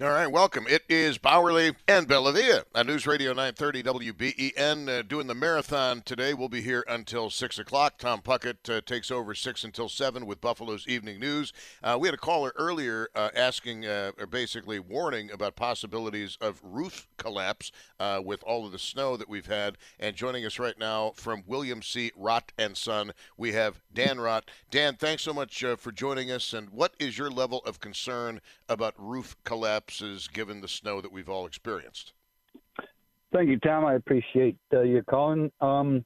[0.00, 0.66] All right, welcome.
[0.68, 6.34] It is Bauerle and Bellavia on News Radio 930 WBEN uh, doing the marathon today.
[6.34, 7.98] We'll be here until 6 o'clock.
[7.98, 11.52] Tom Puckett uh, takes over 6 until 7 with Buffalo's Evening News.
[11.84, 16.60] Uh, we had a caller earlier uh, asking, uh, or basically warning about possibilities of
[16.64, 19.76] roof collapse uh, with all of the snow that we've had.
[20.00, 22.10] And joining us right now from William C.
[22.18, 24.44] Rott and Son, we have Dan Rott.
[24.70, 26.54] Dan, thanks so much for joining us.
[26.54, 29.81] And what is your level of concern about roof collapse?
[29.82, 32.12] Collapses given the snow that we've all experienced.
[33.32, 33.84] Thank you, Tom.
[33.84, 35.50] I appreciate uh, your calling.
[35.60, 36.04] Um,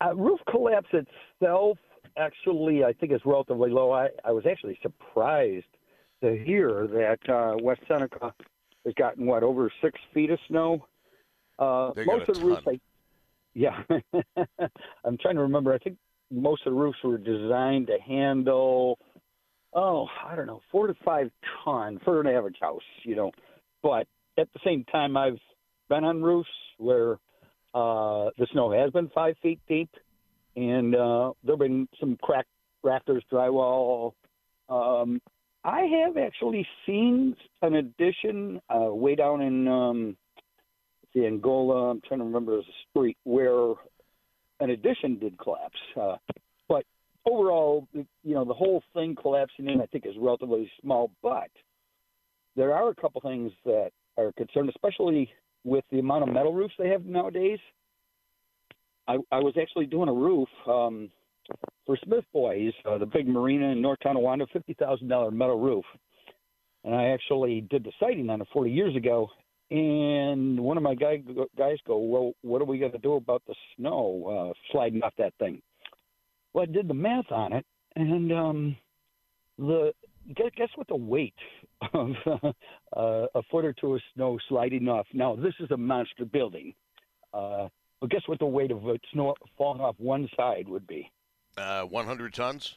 [0.00, 1.78] uh, roof collapse itself,
[2.16, 3.90] actually, I think is relatively low.
[3.90, 5.66] I, I was actually surprised
[6.22, 8.32] to hear that uh, West Seneca
[8.84, 10.86] has gotten what over six feet of snow.
[11.58, 12.80] Uh, most of the roofs, I,
[13.54, 13.82] yeah,
[15.04, 15.74] I'm trying to remember.
[15.74, 15.96] I think
[16.30, 18.98] most of the roofs were designed to handle
[19.72, 21.30] oh, I don't know, four to five
[21.64, 23.30] ton for an average house, you know.
[23.82, 24.06] But
[24.38, 25.38] at the same time, I've
[25.88, 27.12] been on roofs where
[27.74, 29.90] uh, the snow has been five feet deep,
[30.56, 32.48] and uh, there've been some cracked
[32.82, 34.12] rafters, drywall.
[34.68, 35.20] Um,
[35.64, 40.16] I have actually seen an addition uh, way down in um,
[41.14, 41.90] the Angola.
[41.90, 43.74] I'm trying to remember the street where
[44.60, 45.78] an addition did collapse.
[46.00, 46.16] Uh,
[47.26, 51.10] overall, you know, the whole thing collapsing in, I think, is relatively small.
[51.22, 51.50] But
[52.56, 55.30] there are a couple things that are concerned, especially
[55.64, 57.58] with the amount of metal roofs they have nowadays.
[59.08, 61.10] I, I was actually doing a roof um,
[61.84, 65.84] for Smith Boys, uh, the big marina in North Tonawanda, fifty thousand dollar metal roof,
[66.84, 69.28] and I actually did the siding on it forty years ago.
[69.72, 71.22] And one of my guy,
[71.56, 75.12] guys go, well, what are we going to do about the snow uh, sliding off
[75.18, 75.62] that thing?
[76.52, 77.66] Well, I did the math on it,
[77.96, 78.76] and um,
[79.58, 79.92] the
[80.34, 81.34] guess, guess what the weight
[81.92, 85.06] of uh, a foot or two of snow sliding off.
[85.12, 86.74] Now, this is a monster building,
[87.32, 87.68] uh,
[88.00, 91.10] but guess what the weight of snow falling off one side would be?
[91.56, 92.76] Uh, 100 tons.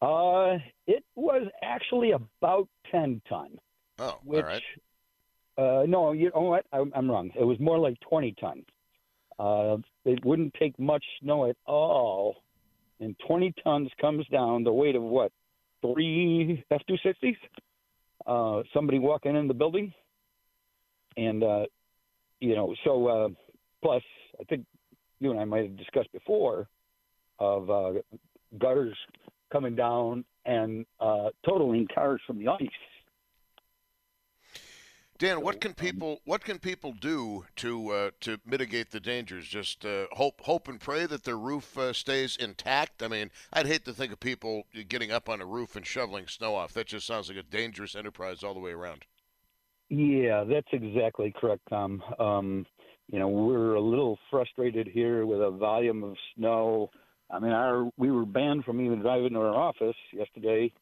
[0.00, 3.58] Uh, it was actually about 10 ton.
[3.98, 4.62] Oh, which, all right.
[5.58, 6.64] Uh, no, you know what?
[6.72, 7.30] I'm, I'm wrong.
[7.38, 8.64] It was more like 20 ton.
[9.38, 12.36] Uh, it wouldn't take much snow at all
[13.00, 15.32] and 20 tons comes down the weight of what
[15.82, 17.36] three F two sixties.
[18.26, 19.92] Uh, somebody walking in the building,
[21.16, 21.64] and uh,
[22.40, 23.28] you know, so uh,
[23.82, 24.02] plus
[24.38, 24.66] I think
[25.20, 26.68] you and I might have discussed before
[27.38, 27.92] of uh,
[28.58, 28.96] gutters
[29.50, 32.58] coming down and uh, totaling cars from the ice.
[35.20, 39.46] Dan, what can people what can people do to uh, to mitigate the dangers?
[39.46, 43.02] Just uh, hope hope and pray that their roof uh, stays intact.
[43.02, 46.26] I mean, I'd hate to think of people getting up on a roof and shoveling
[46.26, 46.72] snow off.
[46.72, 49.04] That just sounds like a dangerous enterprise all the way around.
[49.90, 52.02] Yeah, that's exactly correct, Tom.
[52.18, 52.66] Um,
[53.12, 56.88] you know, we're a little frustrated here with a volume of snow.
[57.30, 60.72] I mean, our we were banned from even driving to our office yesterday.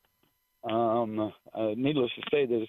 [0.62, 2.68] Um, uh, needless to say, there's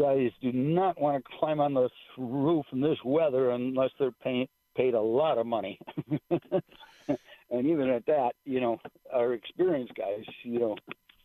[0.00, 4.46] guys do not want to climb on this roof in this weather unless they're paying
[4.76, 5.78] paid a lot of money.
[6.30, 8.78] and even at that, you know,
[9.12, 10.76] our experienced guys, you know,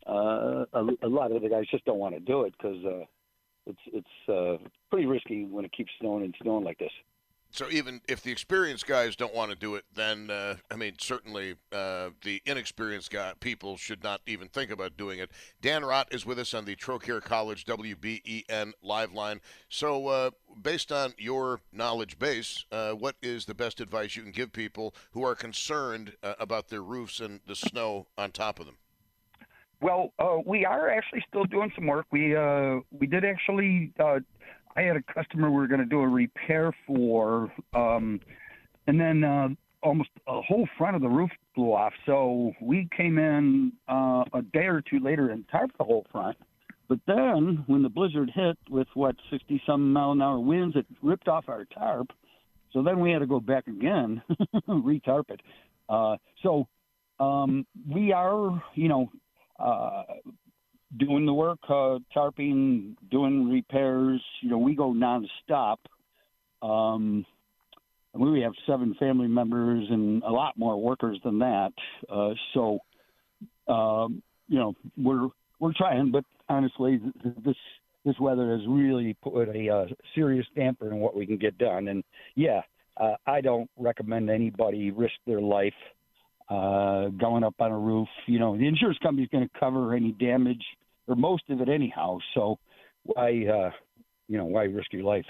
[0.08, 3.06] uh, a, a lot of the guys just don't want to do it because uh,
[3.66, 4.58] it's it's uh,
[4.92, 6.92] pretty risky when it keeps snowing and snowing like this.
[7.56, 10.96] So even if the experienced guys don't want to do it, then uh, I mean
[11.00, 15.32] certainly uh, the inexperienced guy people should not even think about doing it.
[15.62, 19.40] Dan Rott is with us on the Trocaire College WBEN live line.
[19.70, 20.32] So uh,
[20.62, 24.94] based on your knowledge base, uh, what is the best advice you can give people
[25.12, 28.76] who are concerned uh, about their roofs and the snow on top of them?
[29.80, 32.06] Well, uh, we are actually still doing some work.
[32.12, 32.36] We
[32.92, 33.94] we did actually
[34.76, 38.20] I had a customer we were going to do a repair for, um,
[38.88, 39.50] and then uh,
[39.82, 41.94] almost a whole front of the roof blew off.
[42.06, 46.38] So we came in uh, a day or two later and tarped the whole front.
[46.88, 50.86] But then when the blizzard hit with what 60 some mile an hour winds, it
[51.02, 52.12] ripped off our tarp.
[52.74, 54.22] So then we had to go back again,
[54.68, 55.42] retarp it.
[55.88, 56.68] Uh, so
[57.20, 59.10] um, we are, you know,
[59.58, 60.04] uh,
[60.98, 64.22] doing the work, uh, tarping, doing repairs.
[64.42, 65.78] You know, we go nonstop.
[66.62, 67.26] Um,
[68.14, 71.74] we have seven family members and a lot more workers than that.
[72.10, 72.80] Uh, so,
[73.68, 75.28] um, you know, we're
[75.60, 77.00] we're trying, but honestly,
[77.44, 77.56] this
[78.06, 81.88] this weather has really put a uh, serious damper in what we can get done.
[81.88, 82.04] And
[82.36, 82.62] yeah,
[82.98, 85.74] uh, I don't recommend anybody risk their life
[86.50, 88.08] uh, going up on a roof.
[88.28, 90.64] You know, the insurance company's going to cover any damage
[91.08, 92.20] or most of it anyhow.
[92.34, 92.60] So
[93.04, 93.72] why, uh,
[94.28, 95.26] you know, why risk your life?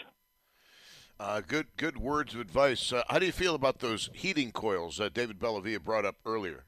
[1.19, 2.92] Uh, good, good words of advice.
[2.92, 6.66] Uh, how do you feel about those heating coils that David Bellavia brought up earlier?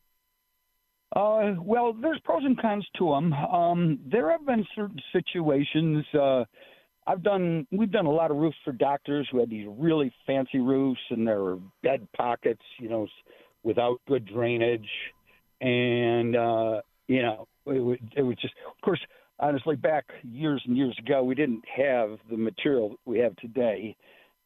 [1.16, 3.34] Uh, well, there's pros and cons to them.
[3.34, 6.06] Um, there have been certain situations.
[6.14, 6.44] Uh,
[7.06, 10.60] I've done, we've done a lot of roofs for doctors who had these really fancy
[10.60, 13.08] roofs, and there were bed pockets, you know,
[13.64, 14.90] without good drainage,
[15.62, 19.00] and uh, you know, it, it was just, of course,
[19.40, 23.96] honestly, back years and years ago, we didn't have the material we have today.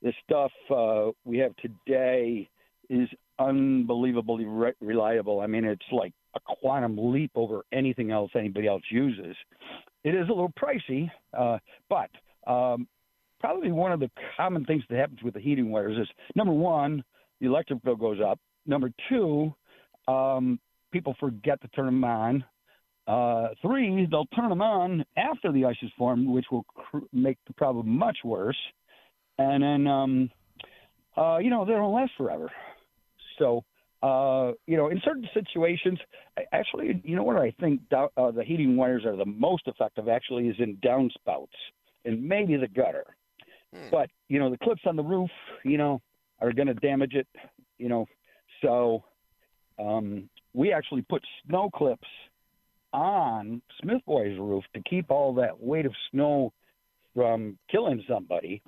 [0.02, 2.50] The stuff uh, we have today
[2.90, 3.08] is
[3.40, 5.42] unbelievably re- reliable.
[5.42, 9.36] I mean, it's like a quantum leap over anything else anybody else uses.
[10.04, 11.60] It is a little pricey, uh,
[11.90, 12.10] but
[12.52, 12.88] um,
[13.40, 17.04] probably one of the common things that happens with the heating wires is number one,
[17.40, 18.40] the electric bill goes up.
[18.66, 19.54] Number two,
[20.08, 20.60] um,
[20.92, 22.44] people forget to turn them on.
[23.12, 27.38] Uh, three, they'll turn them on after the ice is formed, which will cr- make
[27.46, 28.58] the problem much worse.
[29.38, 30.30] And then, um,
[31.18, 32.50] uh, you know, they don't last forever.
[33.38, 33.66] So,
[34.02, 36.00] uh, you know, in certain situations,
[36.54, 40.48] actually, you know what I think uh, the heating wires are the most effective actually
[40.48, 41.48] is in downspouts
[42.06, 43.04] and maybe the gutter.
[43.76, 43.90] Hmm.
[43.92, 45.30] But, you know, the clips on the roof,
[45.66, 46.02] you know,
[46.40, 47.28] are going to damage it,
[47.78, 48.06] you know.
[48.62, 49.04] So
[49.78, 52.08] um, we actually put snow clips
[52.94, 56.54] on Smith Boy's roof to keep all that weight of snow
[57.16, 58.62] from killing somebody.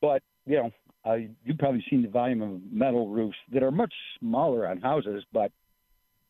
[0.00, 0.70] But you know,
[1.04, 5.24] uh, you've probably seen the volume of metal roofs that are much smaller on houses.
[5.32, 5.52] But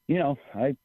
[0.09, 0.77] you know, I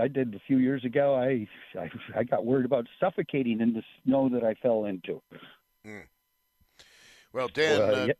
[0.00, 1.14] I did a few years ago.
[1.14, 1.46] I
[1.78, 5.22] I, I got worried about suffocating in the snow that I fell into.
[5.86, 6.04] Mm.
[7.32, 8.12] Well, Dan, uh, yeah.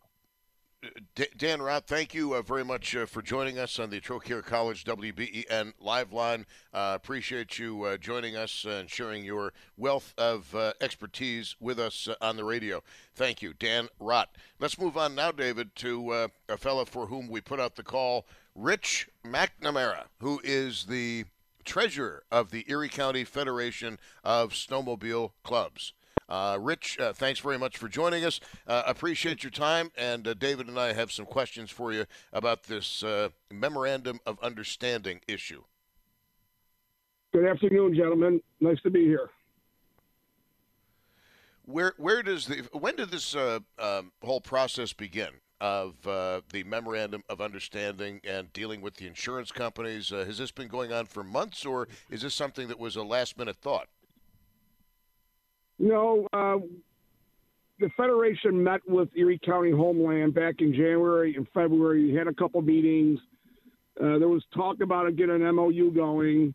[1.36, 4.84] Dan Rott, thank you uh, very much uh, for joining us on the Trocaire College
[4.84, 6.46] WBEN live line.
[6.72, 12.06] Uh, appreciate you uh, joining us and sharing your wealth of uh, expertise with us
[12.06, 12.80] uh, on the radio.
[13.12, 14.26] Thank you, Dan Rott.
[14.60, 18.26] Let's move on now, David, to a fellow for whom we put out the call,
[18.54, 21.24] Rich McNamara, who is the
[21.64, 25.92] treasurer of the Erie County Federation of Snowmobile Clubs.
[26.28, 28.40] Uh, Rich, uh, thanks very much for joining us.
[28.66, 29.90] Uh, appreciate your time.
[29.96, 34.38] And uh, David and I have some questions for you about this uh, memorandum of
[34.40, 35.62] understanding issue.
[37.32, 38.42] Good afternoon, gentlemen.
[38.60, 39.30] Nice to be here.
[41.64, 45.28] Where where does the when did this uh, um, whole process begin
[45.60, 50.08] of the memorandum of understanding and dealing with the insurance companies?
[50.08, 53.36] has this been going on for months, or is this something that was a last
[53.36, 53.88] minute thought?
[55.78, 56.56] No, uh,
[57.78, 62.06] the Federation met with Erie County Homeland back in January and February.
[62.06, 63.20] We had a couple meetings.
[64.00, 66.54] Uh, there was talk about getting an MOU going.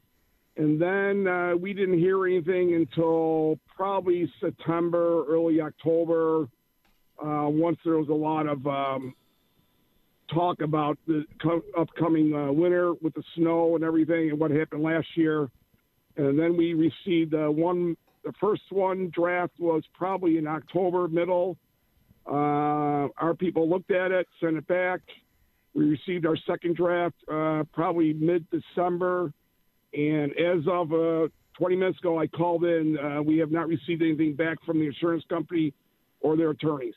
[0.55, 6.47] And then uh, we didn't hear anything until probably September, early October,
[7.23, 9.15] uh, once there was a lot of um,
[10.31, 14.83] talk about the co- upcoming uh, winter with the snow and everything and what happened
[14.83, 15.49] last year.
[16.17, 21.57] And then we received uh, one the first one draft was probably in October, middle.
[22.25, 25.01] Uh, our people looked at it, sent it back.
[25.73, 29.33] We received our second draft uh, probably mid December.
[29.93, 31.27] And as of uh,
[31.57, 32.97] 20 minutes ago, I called in.
[32.97, 35.73] Uh, we have not received anything back from the insurance company
[36.21, 36.95] or their attorneys.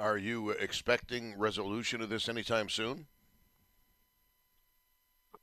[0.00, 3.06] Are you expecting resolution of this anytime soon?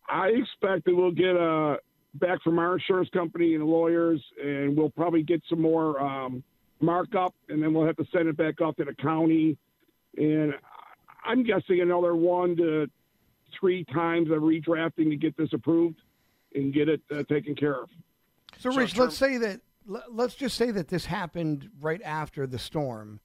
[0.09, 1.77] I expect that we'll get a
[2.15, 6.43] back from our insurance company and the lawyers, and we'll probably get some more um,
[6.79, 9.57] markup, and then we'll have to send it back up to the county.
[10.17, 10.53] And
[11.25, 12.87] I'm guessing another one to
[13.59, 15.99] three times of redrafting to get this approved
[16.55, 17.89] and get it uh, taken care of.
[18.57, 19.61] So, Rich, let's say that
[20.11, 23.19] let's just say that this happened right after the storm.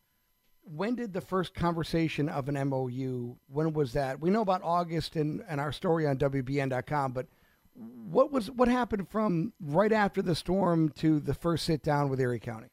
[0.62, 3.36] When did the first conversation of an MOU?
[3.48, 4.20] When was that?
[4.20, 7.26] We know about August and, and our story on WBEN.com, but
[7.74, 12.20] what was what happened from right after the storm to the first sit down with
[12.20, 12.68] Erie County?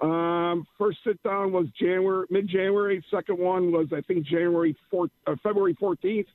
[0.00, 3.04] Um, first sit down was January, mid January.
[3.10, 6.26] Second one was I think January fourth, uh, February fourteenth,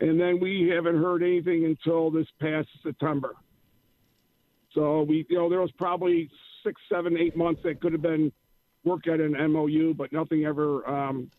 [0.00, 3.34] and then we haven't heard anything until this past September.
[4.72, 6.30] So we, you know, there was probably
[6.64, 8.32] six, seven, eight months that could have been
[8.84, 11.30] work at an MOU, but nothing ever um,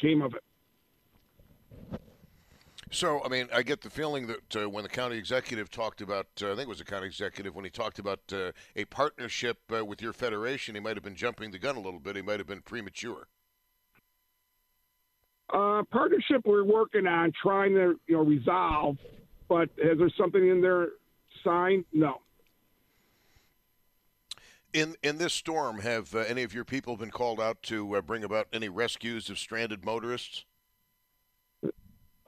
[0.00, 0.42] came of it.
[2.96, 6.28] So, I mean, I get the feeling that uh, when the county executive talked about,
[6.40, 9.58] uh, I think it was the county executive, when he talked about uh, a partnership
[9.70, 12.16] uh, with your federation, he might have been jumping the gun a little bit.
[12.16, 13.28] He might have been premature.
[15.52, 18.96] Uh, partnership we're working on trying to you know resolve,
[19.46, 20.88] but is there something in there
[21.44, 21.84] signed?
[21.92, 22.22] No.
[24.72, 28.00] In in this storm, have uh, any of your people been called out to uh,
[28.00, 30.46] bring about any rescues of stranded motorists?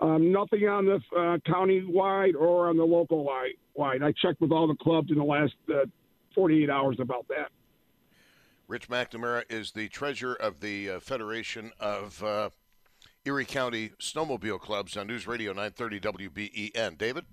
[0.01, 4.03] Um, nothing on the uh, county wide or on the local wide.
[4.03, 5.87] I checked with all the clubs in the last uh,
[6.35, 7.51] 48 hours about that.
[8.69, 12.51] Rich McNamara is the treasurer of the uh, Federation of uh,
[13.25, 16.99] Erie County Snowmobile Clubs on News Radio 930 WBEN.
[16.99, 17.25] David?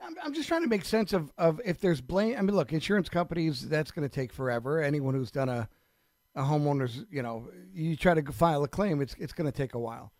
[0.00, 2.36] I'm, I'm just trying to make sense of, of if there's blame.
[2.38, 4.82] I mean, look, insurance companies, that's going to take forever.
[4.82, 5.68] Anyone who's done a,
[6.34, 9.74] a homeowner's, you know, you try to file a claim, it's, it's going to take
[9.74, 10.12] a while.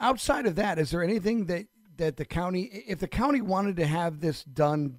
[0.00, 1.66] Outside of that, is there anything that,
[1.98, 4.98] that the county, if the county wanted to have this done,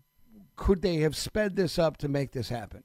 [0.55, 2.84] could they have sped this up to make this happen?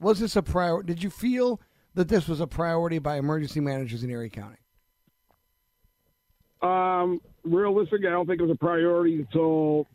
[0.00, 0.86] Was this a priority?
[0.86, 1.60] Did you feel
[1.94, 4.58] that this was a priority by emergency managers in Erie County?
[6.62, 9.86] Um, realistically, I don't think it was a priority until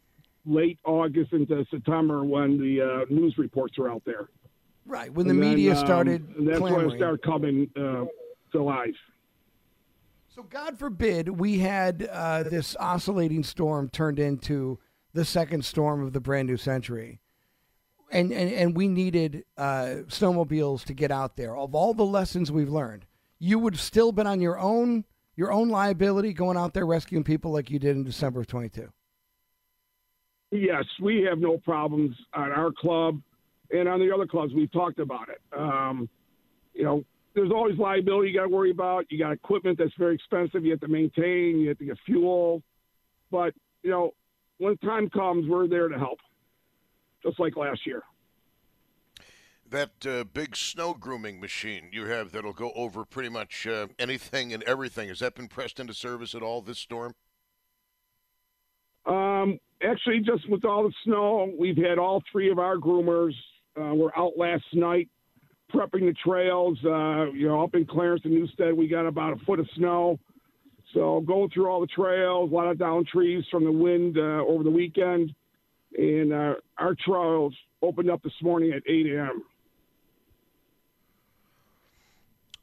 [0.46, 4.28] late August into September when the uh, news reports were out there.
[4.86, 6.28] Right when the and media then, started.
[6.38, 6.88] Um, that's clamoring.
[6.88, 8.06] when it started coming uh,
[8.52, 8.96] to life.
[10.36, 14.80] So, God forbid we had uh, this oscillating storm turned into
[15.14, 17.20] the second storm of the brand new century.
[18.12, 21.56] And, and, and we needed uh, snowmobiles to get out there.
[21.56, 23.06] Of all the lessons we've learned,
[23.38, 27.24] you would have still been on your own your own liability going out there rescuing
[27.24, 28.92] people like you did in December of 22.
[30.52, 33.22] Yes, we have no problems on our club
[33.70, 34.52] and on the other clubs.
[34.54, 35.42] We've talked about it.
[35.56, 36.10] Um,
[36.74, 37.04] you know,
[37.36, 39.06] there's always liability you got to worry about.
[39.10, 40.64] You got equipment that's very expensive.
[40.64, 41.60] You have to maintain.
[41.60, 42.62] You have to get fuel.
[43.32, 44.12] But you know,
[44.58, 46.20] when time comes, we're there to help,
[47.24, 48.04] just like last year.
[49.70, 54.54] That uh, big snow grooming machine you have that'll go over pretty much uh, anything
[54.54, 57.16] and everything has that been pressed into service at all this storm?
[59.08, 63.34] Um, actually, just with all the snow, we've had all three of our groomers.
[63.76, 65.10] Uh, were out last night
[65.74, 66.78] prepping the trails.
[66.84, 70.20] Uh, you know, up in Clarence and Newstead, we got about a foot of snow.
[70.94, 74.46] So going through all the trails, a lot of down trees from the wind uh,
[74.48, 75.34] over the weekend,
[75.98, 79.44] and uh, our trails opened up this morning at 8 a.m.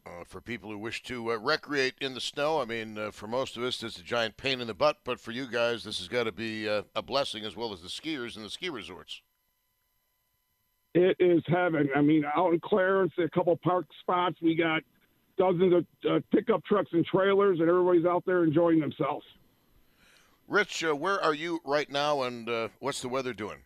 [0.06, 3.26] Uh, for people who wish to uh, recreate in the snow, I mean, uh, for
[3.26, 5.98] most of us, it's a giant pain in the butt, but for you guys, this
[5.98, 8.70] has got to be uh, a blessing as well as the skiers and the ski
[8.70, 9.22] resorts.
[10.94, 11.88] It is heaven.
[11.94, 14.82] I mean, out in Clarence, a couple park spots, we got
[15.38, 19.24] dozens of uh, pickup trucks and trailers, and everybody's out there enjoying themselves.
[20.48, 23.58] Rich, uh, where are you right now, and uh, what's the weather doing?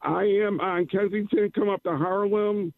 [0.00, 2.72] I am on Kensington, come up to Harlem.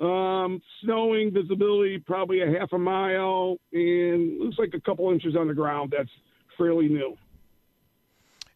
[0.00, 5.48] Um, snowing, visibility probably a half a mile, and looks like a couple inches on
[5.48, 5.94] the ground.
[5.96, 6.10] That's
[6.58, 7.16] fairly new.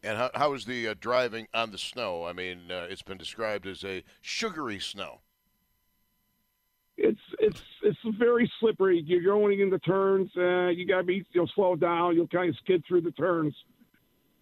[0.03, 2.25] And how, how is the uh, driving on the snow?
[2.25, 5.21] I mean, uh, it's been described as a sugary snow.
[6.97, 9.03] It's it's it's very slippery.
[9.05, 10.29] You're going into the turns.
[10.35, 12.15] Uh, you got to be you'll slow down.
[12.15, 13.55] You'll kind of skid through the turns,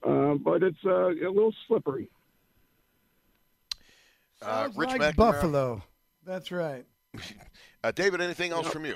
[0.05, 2.09] uh, but it's uh, a little slippery.
[4.41, 5.15] Uh, Sounds Rich like McNamara.
[5.15, 5.83] Buffalo.
[6.25, 6.85] That's right.
[7.83, 8.95] uh, David, anything else from you?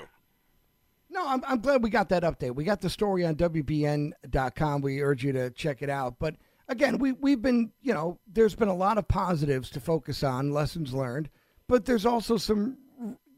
[1.10, 2.54] No, I'm, I'm glad we got that update.
[2.54, 4.80] We got the story on WBEN.com.
[4.80, 6.18] We urge you to check it out.
[6.18, 6.34] But
[6.68, 10.52] again, we we've been, you know, there's been a lot of positives to focus on,
[10.52, 11.30] lessons learned,
[11.68, 12.78] but there's also some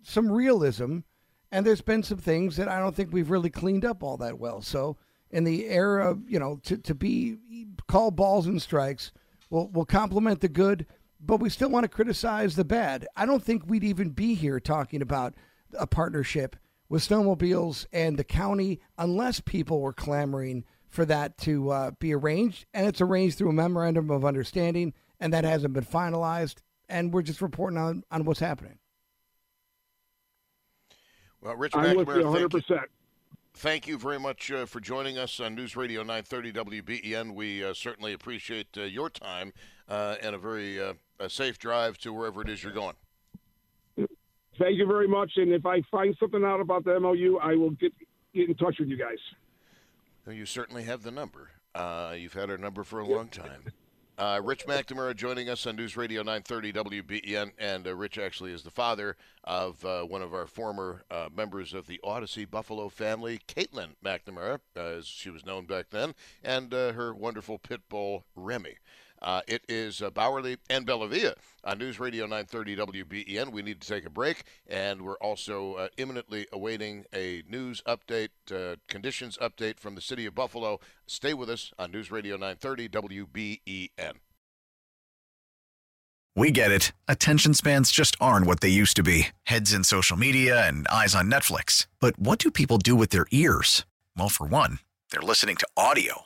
[0.02, 0.98] some realism,
[1.50, 4.38] and there's been some things that I don't think we've really cleaned up all that
[4.38, 4.62] well.
[4.62, 4.96] So
[5.30, 7.36] in the era of, you know, to, to be
[7.88, 9.12] call balls and strikes,
[9.50, 10.86] we'll we'll compliment the good,
[11.20, 13.06] but we still want to criticize the bad.
[13.16, 15.34] I don't think we'd even be here talking about
[15.78, 16.56] a partnership
[16.88, 20.64] with snowmobiles and the county unless people were clamoring
[20.96, 22.64] for that to uh, be arranged.
[22.74, 26.56] And it's arranged through a memorandum of understanding, and that hasn't been finalized.
[26.88, 28.78] And we're just reporting on, on what's happening.
[31.40, 32.50] Well, Rich I'm with you 100%.
[32.50, 32.78] Thank you,
[33.54, 37.34] thank you very much uh, for joining us on News Radio 930 WBEN.
[37.34, 39.52] We uh, certainly appreciate uh, your time
[39.88, 42.96] uh, and a very uh, a safe drive to wherever it is you're going.
[44.58, 45.32] Thank you very much.
[45.36, 47.92] And if I find something out about the MOU, I will get,
[48.34, 49.18] get in touch with you guys.
[50.28, 51.50] You certainly have the number.
[51.74, 53.62] Uh, you've had our number for a long time.
[54.18, 58.62] Uh, Rich McNamara joining us on News Radio 930 WBEN, and uh, Rich actually is
[58.62, 59.14] the father
[59.44, 64.60] of uh, one of our former uh, members of the Audacy Buffalo family, Caitlin McNamara,
[64.74, 68.76] as she was known back then, and uh, her wonderful pit bull Remy.
[69.22, 73.52] Uh, it is uh, Bauerle and Bellavia on News Radio 930 WBEN.
[73.52, 78.28] We need to take a break, and we're also uh, imminently awaiting a news update,
[78.52, 80.80] uh, conditions update from the city of Buffalo.
[81.06, 84.12] Stay with us on News Radio 930 WBEN.
[86.36, 86.92] We get it.
[87.08, 91.14] Attention spans just aren't what they used to be heads in social media and eyes
[91.14, 91.86] on Netflix.
[91.98, 93.86] But what do people do with their ears?
[94.16, 94.80] Well, for one,
[95.10, 96.25] they're listening to audio.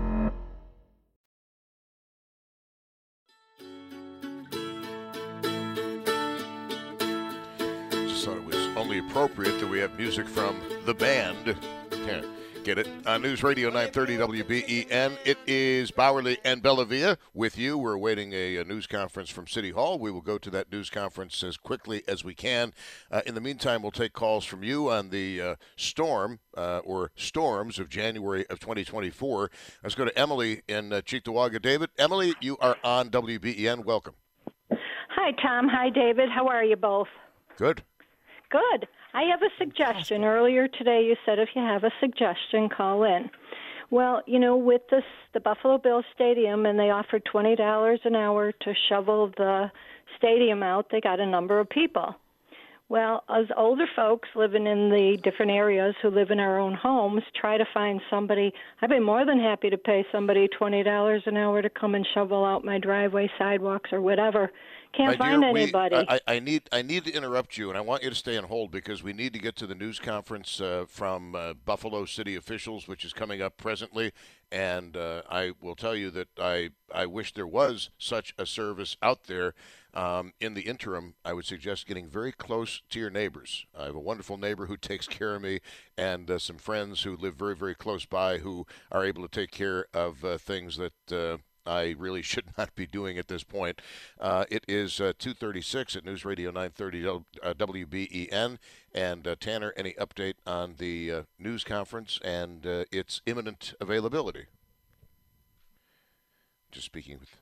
[9.07, 11.55] appropriate that we have music from the band.
[12.05, 12.25] Can't
[12.63, 15.17] get it on News Radio 930 WBEN.
[15.25, 17.77] It is Bauerle and Bellavia with you.
[17.77, 19.97] We're awaiting a, a, news conference from City Hall.
[19.97, 22.73] We will go to that news conference as quickly as we can.
[23.09, 27.11] Uh, in the meantime, we'll take calls from you on the uh, storm uh, or
[27.15, 29.49] storms of January of 2024.
[29.83, 31.61] Let's go to Emily in uh, Cheektowaga.
[31.61, 33.83] David, Emily, you are on WBEN.
[33.83, 34.13] Welcome.
[34.69, 35.67] Hi, Tom.
[35.69, 36.29] Hi, David.
[36.29, 37.07] How are you both?
[37.57, 37.83] Good.
[38.51, 38.87] Good.
[39.13, 40.25] I have a suggestion.
[40.25, 43.29] Earlier today, you said if you have a suggestion, call in.
[43.89, 45.03] Well, you know, with this,
[45.33, 49.71] the Buffalo Bills Stadium, and they offered twenty dollars an hour to shovel the
[50.17, 50.87] stadium out.
[50.91, 52.15] They got a number of people.
[52.89, 57.23] Well, as older folks living in the different areas who live in our own homes,
[57.39, 58.53] try to find somebody.
[58.81, 62.05] I'd be more than happy to pay somebody twenty dollars an hour to come and
[62.13, 64.51] shovel out my driveway, sidewalks, or whatever.
[64.93, 65.95] Can't My find dear, we- anybody.
[66.07, 68.43] I, I need I need to interrupt you, and I want you to stay on
[68.43, 72.35] hold because we need to get to the news conference uh, from uh, Buffalo City
[72.35, 74.11] officials, which is coming up presently.
[74.51, 78.97] And uh, I will tell you that I I wish there was such a service
[79.01, 79.53] out there.
[79.93, 83.65] Um, in the interim, I would suggest getting very close to your neighbors.
[83.77, 85.59] I have a wonderful neighbor who takes care of me,
[85.97, 89.51] and uh, some friends who live very, very close by who are able to take
[89.51, 93.81] care of uh, things that uh, I really should not be doing at this point.
[94.19, 98.57] Uh, it is uh, 2:36 at News Radio 930 uh, WBEN.
[98.93, 104.47] And uh, Tanner, any update on the uh, news conference and uh, its imminent availability?
[106.71, 107.37] Just speaking with.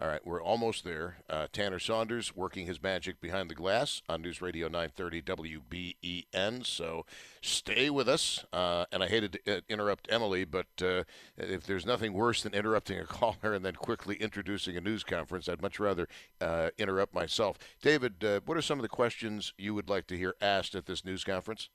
[0.00, 1.16] All right, we're almost there.
[1.28, 6.64] Uh, Tanner Saunders working his magic behind the glass on News Radio 930 WBEN.
[6.64, 7.04] So
[7.42, 8.44] stay with us.
[8.52, 11.02] Uh, and I hated to uh, interrupt Emily, but uh,
[11.36, 15.48] if there's nothing worse than interrupting a caller and then quickly introducing a news conference,
[15.48, 16.06] I'd much rather
[16.40, 17.58] uh, interrupt myself.
[17.82, 20.86] David, uh, what are some of the questions you would like to hear asked at
[20.86, 21.70] this news conference?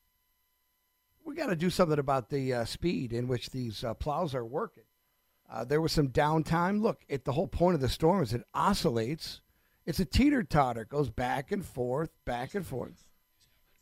[1.26, 4.84] We got to do something about the speed in which these plows are working.
[5.50, 6.82] Uh, there was some downtime.
[6.82, 9.42] Look, it, the whole point of the storm is it oscillates.
[9.86, 13.06] It's a teeter totter, goes back and forth, back and forth.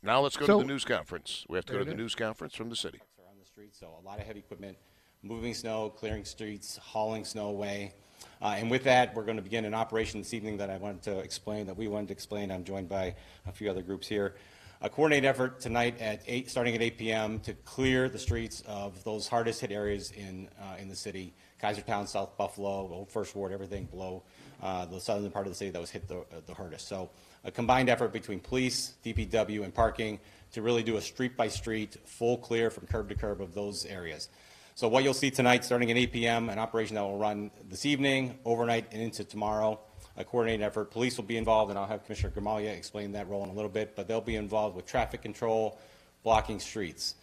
[0.03, 1.45] Now let's go So- to the news conference.
[1.47, 1.97] We have to go to the it is.
[1.99, 2.99] news conference from the city.
[3.19, 4.77] are on the streets, so a lot of heavy equipment,
[5.21, 7.93] moving snow, clearing streets, hauling snow away.
[8.41, 11.03] Uh, and with that, we're going to begin an operation this evening that I wanted
[11.03, 12.51] to explain, that we wanted to explain.
[12.51, 14.35] I'm joined by a few other groups here.
[14.81, 17.39] A coordinated effort tonight at 8, starting at 8 p.m.
[17.41, 21.35] to clear the streets of those hardest hit areas in, uh, in the city.
[21.61, 24.23] Kaisertown, South Buffalo, Old First Ward, everything below
[24.61, 26.87] uh, the southern part of the city that was hit the, the hardest.
[26.87, 27.09] So
[27.43, 30.19] a combined effort between police, DPW, and parking
[30.53, 34.29] to really do a street-by-street, full clear from curb to curb of those areas.
[34.75, 37.85] So what you'll see tonight, starting at 8 p.m., an operation that will run this
[37.85, 39.79] evening, overnight, and into tomorrow,
[40.17, 40.91] a coordinated effort.
[40.91, 43.69] Police will be involved, and I'll have Commissioner Gramaglia explain that role in a little
[43.69, 45.77] bit, but they'll be involved with traffic control,
[46.23, 47.15] blocking streets.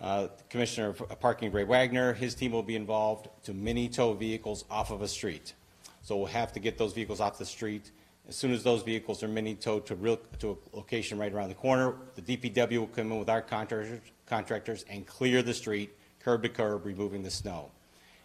[0.00, 4.64] Uh, Commissioner of Parking Ray Wagner, his team will be involved to mini tow vehicles
[4.70, 5.54] off of a street.
[6.02, 7.92] So we'll have to get those vehicles off the street.
[8.28, 11.48] As soon as those vehicles are mini towed to real, to a location right around
[11.48, 15.92] the corner, the DPW will come in with our contractors, contractors and clear the street
[16.22, 17.70] curb to curb, removing the snow.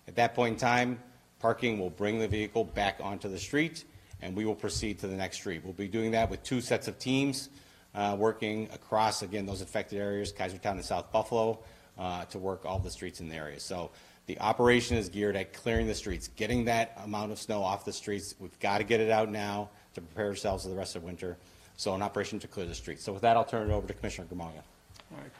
[0.07, 0.99] At that point in time,
[1.39, 3.85] parking will bring the vehicle back onto the street,
[4.21, 5.61] and we will proceed to the next street.
[5.63, 7.49] We'll be doing that with two sets of teams,
[7.95, 11.59] uh, working across, again, those affected areas, Kaisertown and South Buffalo,
[11.97, 13.59] uh, to work all the streets in the area.
[13.59, 13.91] So
[14.27, 17.93] the operation is geared at clearing the streets, getting that amount of snow off the
[17.93, 18.35] streets.
[18.39, 21.37] We've got to get it out now to prepare ourselves for the rest of winter.
[21.77, 23.03] So an operation to clear the streets.
[23.03, 24.63] So with that, I'll turn it over to Commissioner Gramaglia.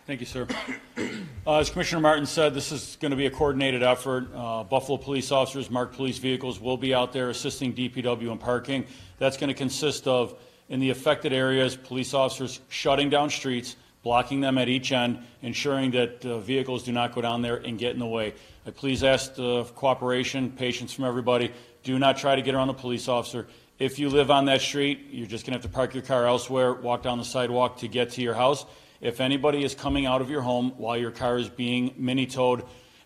[0.06, 0.48] Thank you, sir.
[1.46, 4.28] Uh, as Commissioner Marton said, this is going to be a coordinated effort.
[4.36, 8.86] Uh, Buffalo police officers, marked police vehicles will be out there assisting DPW in parking.
[9.18, 10.38] That's going to consist of,
[10.70, 15.92] in the affected areas, police officers shutting down streets, blocking them at each end, ensuring
[15.92, 18.34] that uh, vehicles do not go down there and get in the way.
[18.66, 21.52] I please ask uh, cooperation, patience from everybody.
[21.84, 23.48] Do not try to get around the police officer.
[23.80, 26.26] If you live on that street, you're just going to have to park your car
[26.26, 28.66] elsewhere, walk down the sidewalk to get to your house.
[29.00, 32.64] If anybody is coming out of your home while your car is being mini towed,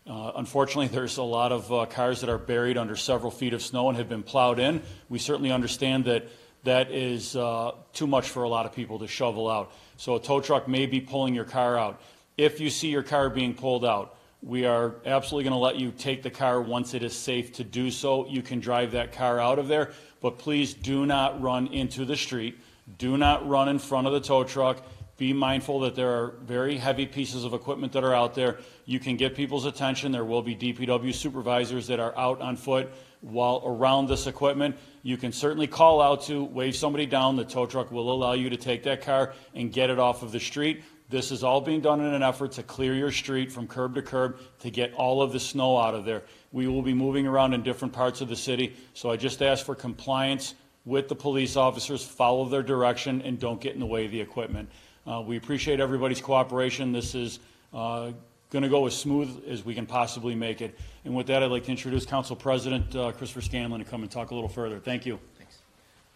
[0.07, 3.61] uh, unfortunately, there's a lot of uh, cars that are buried under several feet of
[3.61, 4.81] snow and have been plowed in.
[5.09, 6.27] We certainly understand that
[6.63, 9.71] that is uh, too much for a lot of people to shovel out.
[9.97, 12.01] So a tow truck may be pulling your car out.
[12.37, 15.91] If you see your car being pulled out, we are absolutely going to let you
[15.91, 18.27] take the car once it is safe to do so.
[18.27, 22.15] You can drive that car out of there, but please do not run into the
[22.15, 22.59] street.
[22.97, 24.83] Do not run in front of the tow truck.
[25.17, 28.57] Be mindful that there are very heavy pieces of equipment that are out there.
[28.85, 30.11] You can get people's attention.
[30.11, 34.75] There will be DPW supervisors that are out on foot while around this equipment.
[35.03, 37.35] You can certainly call out to, wave somebody down.
[37.35, 40.31] The tow truck will allow you to take that car and get it off of
[40.31, 40.83] the street.
[41.09, 44.01] This is all being done in an effort to clear your street from curb to
[44.01, 46.23] curb to get all of the snow out of there.
[46.53, 49.65] We will be moving around in different parts of the city, so I just ask
[49.65, 50.55] for compliance
[50.85, 54.21] with the police officers, follow their direction, and don't get in the way of the
[54.21, 54.69] equipment.
[55.05, 56.93] Uh, we appreciate everybody's cooperation.
[56.93, 57.39] This is
[57.73, 58.11] uh,
[58.49, 60.77] going to go as smooth as we can possibly make it.
[61.03, 64.11] And with that, I'd like to introduce Council President uh, Christopher Scanlon to come and
[64.11, 64.79] talk a little further.
[64.79, 65.19] Thank you.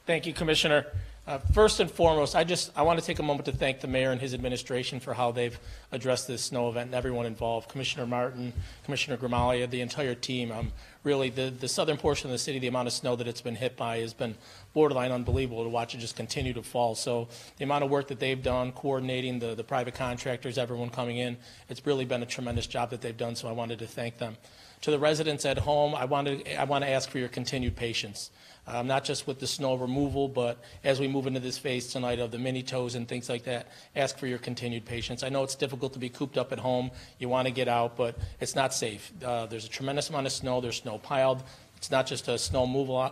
[0.05, 0.85] Thank you, Commissioner.
[1.27, 3.87] Uh, First and foremost, I just, I want to take a moment to thank the
[3.87, 5.57] mayor and his administration for how they've
[5.91, 10.51] addressed this snow event and everyone involved, Commissioner Marton, Commissioner Gramaglia, the entire team.
[10.51, 10.71] Um,
[11.03, 13.53] Really, the, the southern portion of the city, the amount of snow that it's been
[13.53, 14.33] hit by has been
[14.73, 16.95] borderline unbelievable to watch it just continue to fall.
[16.95, 21.17] So the amount of work that they've done, coordinating the, the private contractors, everyone coming
[21.17, 21.37] in,
[21.69, 24.35] it's really been a tremendous job that they've done, so I wanted to thank them.
[24.81, 28.29] To the residents at home, I wanted, I want to ask for your continued patience
[28.67, 32.19] um, not just with the snow removal, but as we move into this phase tonight
[32.19, 35.23] of the mini tows and things like that, ask for your continued patience.
[35.23, 36.91] I know it's difficult to be cooped up at home.
[37.19, 39.11] You want to get out, but it's not safe.
[39.23, 40.61] Uh, there's a tremendous amount of snow.
[40.61, 41.43] There's snow piled.
[41.77, 42.65] It's not just a snow,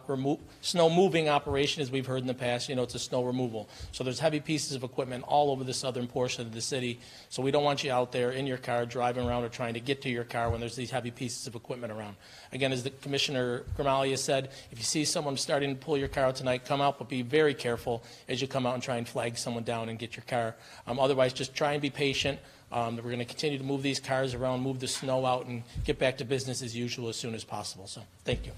[0.07, 3.23] remo- snow moving operation as we've heard in the past, you know, it's a snow
[3.23, 3.69] removal.
[3.91, 6.99] So there's heavy pieces of equipment all over the southern portion of the city.
[7.29, 9.79] So we don't want you out there in your car driving around or trying to
[9.79, 12.15] get to your car when there's these heavy pieces of equipment around.
[12.51, 16.25] Again, as the Commissioner Gramaglia said, if you see someone starting to pull your car
[16.25, 19.07] out tonight, come out, but be very careful as you come out and try and
[19.07, 20.55] flag someone down and get your car.
[20.87, 22.39] Um, otherwise, just try and be patient.
[22.73, 25.61] Um, we're going to continue to move these cars around, move the snow out, and
[25.85, 27.85] get back to business as usual as soon as possible.
[27.85, 28.51] So, thank you.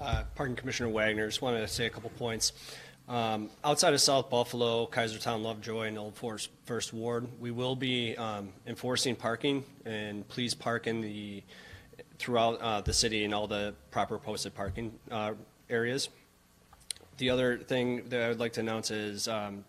[0.00, 2.52] Uh, Parking Commissioner Wagner, just wanted to say a couple points.
[3.10, 8.16] Um, outside of South Buffalo, Kaisertown, Lovejoy, and Old Forest First Ward, we will be
[8.16, 11.42] um, enforcing parking, and please park in the
[12.18, 15.34] throughout uh, the city in all the proper posted parking uh,
[15.68, 16.08] areas.
[17.18, 19.64] The other thing that I would like to announce is um,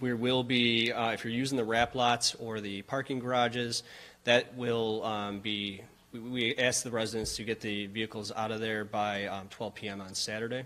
[0.00, 3.82] we will be, uh, if you're using the wrap lots or the parking garages,
[4.24, 5.82] that will um, be,
[6.12, 9.74] we- we ask the residents to get the vehicles out of there by um, 12
[9.74, 10.64] PM on Saturday.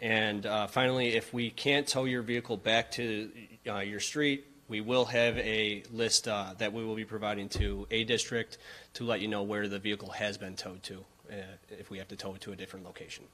[0.00, 3.30] And uh, finally, if we can't tow your vehicle back to
[3.68, 7.86] uh, your street, we will have a list uh, that we will be providing to
[7.90, 8.58] a district
[8.94, 11.34] to let you know where the vehicle has been towed to, uh,
[11.70, 13.24] if we have to tow it to a different location.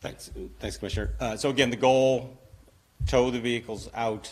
[0.00, 1.10] Thanks, thanks, Commissioner.
[1.20, 2.36] Uh, So again, the goal,
[3.06, 4.30] tow the vehicles out,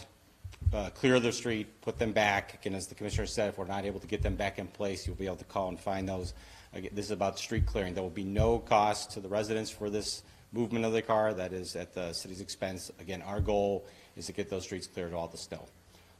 [0.72, 2.54] uh, clear the street, put them back.
[2.54, 5.06] Again, as the Commissioner said, if we're not able to get them back in place,
[5.06, 6.34] you'll be able to call and find those.
[6.72, 7.94] Again, This is about street clearing.
[7.94, 11.34] There will be no cost to the residents for this movement of the car.
[11.34, 12.90] That is at the city's expense.
[13.00, 13.84] Again, our goal
[14.16, 15.66] is to get those streets cleared of all the snow.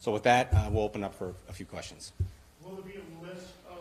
[0.05, 2.13] So with that, uh, we'll open up for a few questions.
[2.63, 3.79] Will there be a list of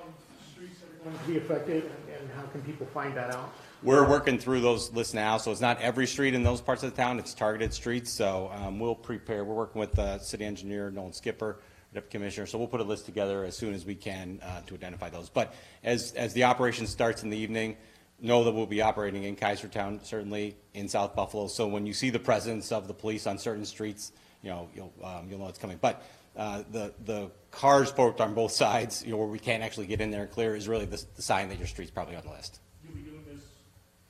[0.54, 3.54] streets that are going to be affected, and- and how can people find that out?
[3.84, 6.92] We're working through those lists now, so it's not every street in those parts of
[6.92, 10.90] the town, it's targeted streets, so um, we'll prepare, we're working with the city engineer,
[10.90, 11.58] Nolan Skipper,
[11.94, 14.76] deputy commissioner, so we'll put a list together as soon as we can uh, to
[14.76, 15.28] identify those.
[15.28, 17.76] But as, as the operation starts in the evening,
[18.22, 22.10] know that we'll be operating in Kaisertown, certainly in South Buffalo, so when you see
[22.10, 25.58] the presence of the police on certain streets, you know, you'll, um, you'll know it's
[25.58, 25.80] coming.
[25.82, 26.04] But
[26.36, 30.02] uh, the, the cars parked on both sides, you know, where we can't actually get
[30.02, 32.32] in there and clear is really the, the sign that your street's probably on the
[32.32, 32.60] list.
[32.84, 33.42] You'll be doing this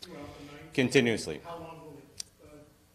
[0.01, 0.73] throughout the night?
[0.73, 1.41] Continuously.
[1.45, 2.47] How long will it uh,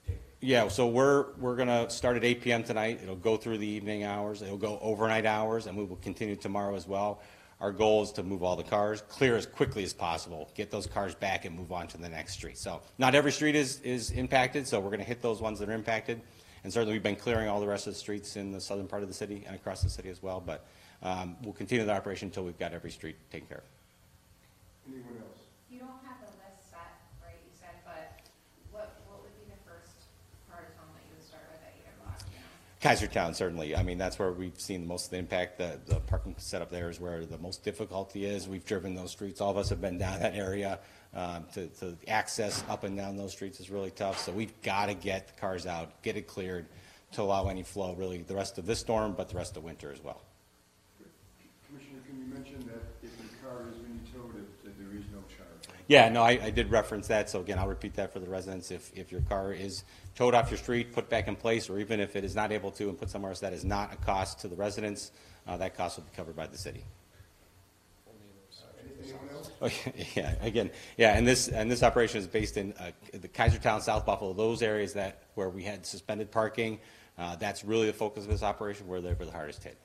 [0.06, 0.18] take?
[0.40, 3.00] Yeah, so we're, we're going to start at 8 PM tonight.
[3.02, 4.42] It'll go through the evening hours.
[4.42, 7.22] It'll go overnight hours, and we will continue tomorrow as well.
[7.60, 10.86] Our goal is to move all the cars, clear as quickly as possible, get those
[10.86, 12.56] cars back and move on to the next street.
[12.56, 15.68] So not every street is, is impacted, so we're going to hit those ones that
[15.68, 16.20] are impacted.
[16.64, 19.02] And certainly, we've been clearing all the rest of the streets in the southern part
[19.02, 20.42] of the city and across the city as well.
[20.44, 20.66] But
[21.02, 23.64] um, we'll continue the operation until we've got every street taken care of.
[24.86, 25.38] Anyone else?
[25.70, 28.20] You don't have the list set, right, you said, but
[28.72, 29.92] what, what would be the first
[30.50, 32.18] part of town that you would start with at eight o'clock?
[32.82, 33.76] Kaisertown, certainly.
[33.76, 35.58] I mean, that's where we've seen the most of the impact.
[35.58, 38.48] The, the parking setup there is where the most difficulty is.
[38.48, 39.40] We've driven those streets.
[39.40, 40.80] All of us have been down that area.
[41.14, 44.18] Um, to, to access up and down those streets is really tough.
[44.18, 46.66] So we've got to get the cars out, get it cleared
[47.12, 49.90] to allow any flow really the rest of this storm, but the rest of winter
[49.90, 50.20] as well.
[51.66, 55.20] Commissioner, can you mention that if your car is being towed, that there is no
[55.34, 55.76] charge?
[55.86, 58.70] Yeah, no, I, I did reference that, so again, I'll repeat that for the residents.
[58.70, 62.00] If, if your car is towed off your street, put back in place, or even
[62.00, 64.40] if it is not able to and put somewhere else, that is not a cost
[64.40, 65.10] to the residents.
[65.46, 66.84] Uh, that cost will be covered by the city.
[69.60, 69.68] Oh,
[70.14, 74.06] Yeah, again, yeah, and this, and this operation is based in uh, the Kaisertown, South
[74.06, 76.78] Buffalo, those areas that, where we had suspended parking.
[77.18, 79.76] Uh, That's really the focus of this operation, where they were the hardest hit.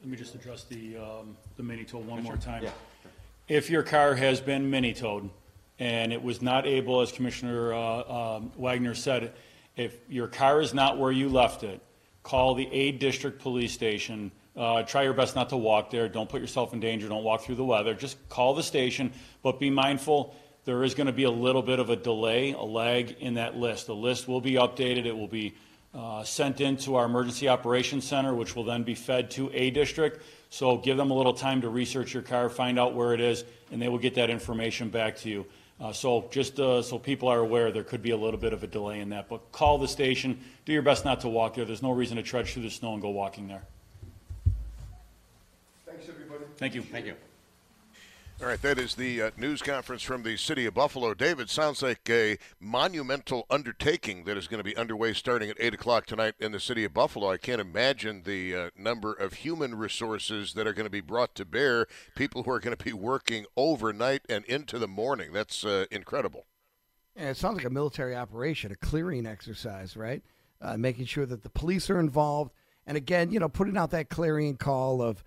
[0.00, 2.64] Let me just address the, um, the mini tow one more time.
[2.64, 2.70] yeah.
[3.48, 5.30] If your car has been mini towed
[5.78, 9.32] and it was not able, as Commissioner uh, um, Wagner said,
[9.76, 11.80] if your car is not where you left it,
[12.22, 14.30] call the aid district police station.
[14.56, 16.08] Uh, Try your best not to walk there.
[16.08, 17.08] Don't put yourself in danger.
[17.08, 17.94] Don't walk through the weather.
[17.94, 19.12] Just call the station,
[19.42, 20.34] but be mindful,
[20.64, 23.56] there is going to be a little bit of a delay, a lag in that
[23.56, 23.86] list.
[23.86, 25.06] The list will be updated.
[25.06, 25.54] It will be
[25.94, 30.22] uh, sent into our Emergency Operations Center, which will then be fed to a district.
[30.50, 33.44] So give them a little time to research your car, find out where it is,
[33.70, 35.46] and they will get that information back to you.
[35.80, 38.62] Uh, So just uh, so people are aware, there could be a little bit of
[38.62, 39.28] a delay in that.
[39.28, 41.64] But call the station, do your best not to walk there.
[41.64, 43.64] There's no reason to trudge through the snow and go walking there.
[46.62, 46.92] Thanks, everybody.
[46.92, 46.92] Thank you.
[46.92, 47.14] Thank you.
[48.40, 51.12] All right, that is the uh, news conference from the city of Buffalo.
[51.12, 55.74] David, sounds like a monumental undertaking that is going to be underway starting at 8
[55.74, 57.30] o'clock tonight in the city of Buffalo.
[57.30, 61.34] I can't imagine the uh, number of human resources that are going to be brought
[61.34, 65.32] to bear, people who are going to be working overnight and into the morning.
[65.32, 66.46] That's uh, incredible.
[67.16, 70.22] Yeah, it sounds like a military operation, a clearing exercise, right?
[70.60, 72.52] Uh, making sure that the police are involved.
[72.86, 75.24] And again, you know, putting out that clarion call of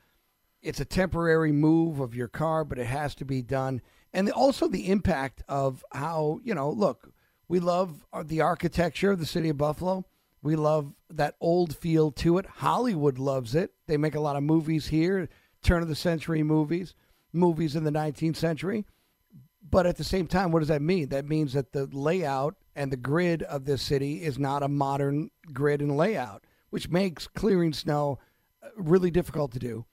[0.66, 3.82] it's a temporary move of your car, but it has to be done.
[4.14, 7.14] And also the impact of how, you know, look,
[7.48, 10.06] we love uh, the architecture of the city of Buffalo.
[10.42, 12.48] We love that old feel to it.
[12.48, 13.74] Hollywood loves it.
[13.86, 15.30] They make a lot of movies here,
[15.62, 16.96] turn of the century movies,
[17.32, 18.86] movies in the 19th century.
[19.70, 21.10] But at the same time, what does that mean?
[21.10, 25.30] That means that the layout and the grid of this city is not a modern
[25.54, 28.18] grid and layout, which makes clearing snow
[28.64, 29.86] uh, really difficult to do.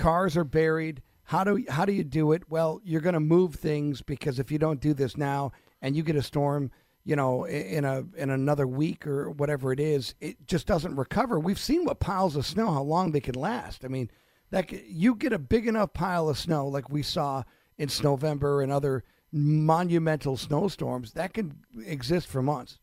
[0.00, 1.02] Cars are buried.
[1.24, 2.42] How do how do you do it?
[2.48, 6.02] Well, you're going to move things because if you don't do this now and you
[6.02, 6.72] get a storm,
[7.04, 11.38] you know, in a in another week or whatever it is, it just doesn't recover.
[11.38, 13.84] We've seen what piles of snow how long they can last.
[13.84, 14.10] I mean,
[14.50, 17.44] that you get a big enough pile of snow like we saw
[17.78, 22.79] in November and other monumental snowstorms that can exist for months.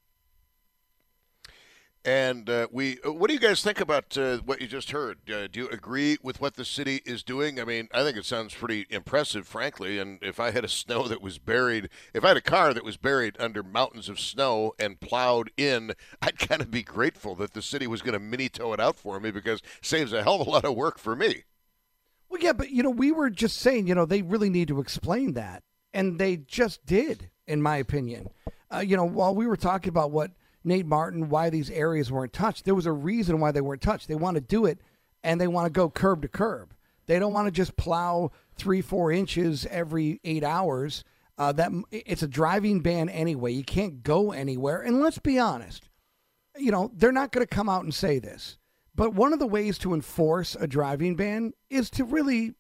[2.07, 5.17] And uh, we, uh, what do you guys think about uh, what you just heard?
[5.29, 7.59] Uh, do you agree with what the city is doing?
[7.59, 9.99] I mean, I think it sounds pretty impressive, frankly.
[9.99, 12.85] And if I had a snow that was buried, if I had a car that
[12.85, 15.91] was buried under mountains of snow and plowed in,
[16.21, 18.95] I'd kind of be grateful that the city was going to mini tow it out
[18.95, 21.43] for me because saves a hell of a lot of work for me.
[22.29, 24.79] Well, yeah, but you know, we were just saying, you know, they really need to
[24.79, 25.61] explain that,
[25.93, 28.29] and they just did, in my opinion.
[28.73, 30.31] Uh, you know, while we were talking about what
[30.67, 34.07] Nate Marton, why these areas weren't touched, there was a reason why they weren't touched.
[34.07, 34.79] They want to do it,
[35.23, 36.73] and they want to go curb to curb.
[37.07, 41.03] They don't want to just plow three, four inches every eight hours.
[41.37, 43.53] Uh, that it's a driving ban anyway.
[43.53, 44.81] You can't go anywhere.
[44.81, 45.87] And let's be honest,
[46.57, 48.57] you know, they're not going to come out and say this.
[48.95, 52.55] But one of the ways to enforce a driving ban is to really,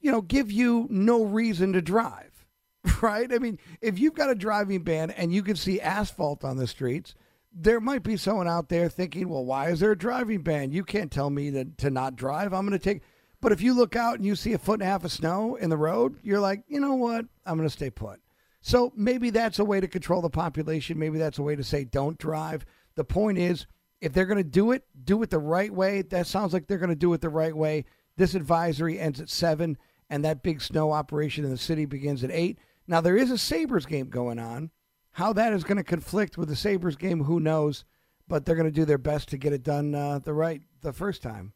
[0.00, 2.44] you know, give you no reason to drive,
[3.02, 3.32] right?
[3.32, 6.66] I mean, if you've got a driving ban and you can see asphalt on the
[6.66, 7.14] streets,
[7.54, 10.72] there might be someone out there thinking, well, why is there a driving ban?
[10.72, 12.52] You can't tell me to, to not drive.
[12.52, 13.02] I'm going to take.
[13.40, 15.54] But if you look out and you see a foot and a half of snow
[15.56, 17.26] in the road, you're like, you know what?
[17.46, 18.20] I'm going to stay put.
[18.62, 20.98] So maybe that's a way to control the population.
[20.98, 22.64] Maybe that's a way to say don't drive.
[22.94, 23.66] The point is,
[24.00, 26.02] if they're going to do it, do it the right way.
[26.02, 27.84] That sounds like they're going to do it the right way.
[28.16, 29.76] This advisory ends at seven,
[30.08, 32.58] and that big snow operation in the city begins at eight.
[32.86, 34.70] Now there is a Sabres game going on.
[35.14, 37.84] How that is going to conflict with the Sabres game, who knows?
[38.26, 40.92] But they're going to do their best to get it done uh, the right the
[40.92, 41.52] first time.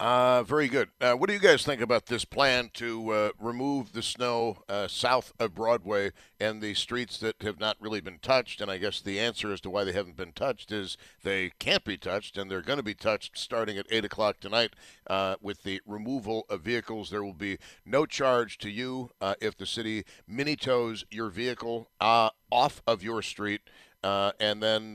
[0.00, 0.88] Uh, very good.
[1.00, 4.88] Uh, what do you guys think about this plan to uh, remove the snow uh,
[4.88, 8.60] south of Broadway and the streets that have not really been touched?
[8.60, 11.84] And I guess the answer as to why they haven't been touched is they can't
[11.84, 14.74] be touched, and they're going to be touched starting at 8 o'clock tonight
[15.06, 17.10] uh, with the removal of vehicles.
[17.10, 21.88] There will be no charge to you uh, if the city mini tows your vehicle
[22.00, 23.60] off of your street,
[24.02, 24.94] and then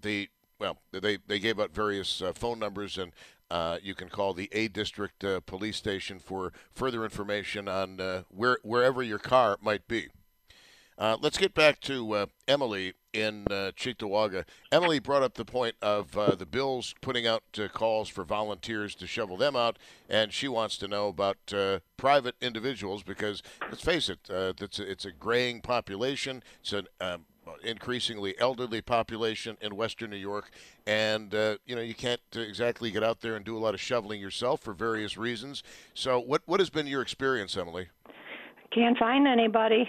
[0.00, 3.12] the well, they, they gave out various uh, phone numbers, and
[3.50, 8.22] uh, you can call the A District uh, Police Station for further information on uh,
[8.28, 10.08] where wherever your car might be.
[10.98, 14.44] Uh, let's get back to uh, Emily in Cheektowaga.
[14.72, 19.36] Emily brought up the point of the Bills putting out calls for volunteers to shovel
[19.36, 21.36] them out, and she wants to know about
[21.96, 26.42] private individuals because, let's face it, it's, a, it's a graying population.
[26.60, 27.26] It's an um,
[27.62, 30.50] increasingly elderly population in Western New York,
[30.86, 33.80] and uh, you know you can't exactly get out there and do a lot of
[33.80, 35.62] shoveling yourself for various reasons.
[35.94, 37.88] So, what what has been your experience, Emily?
[38.72, 39.88] Can't find anybody.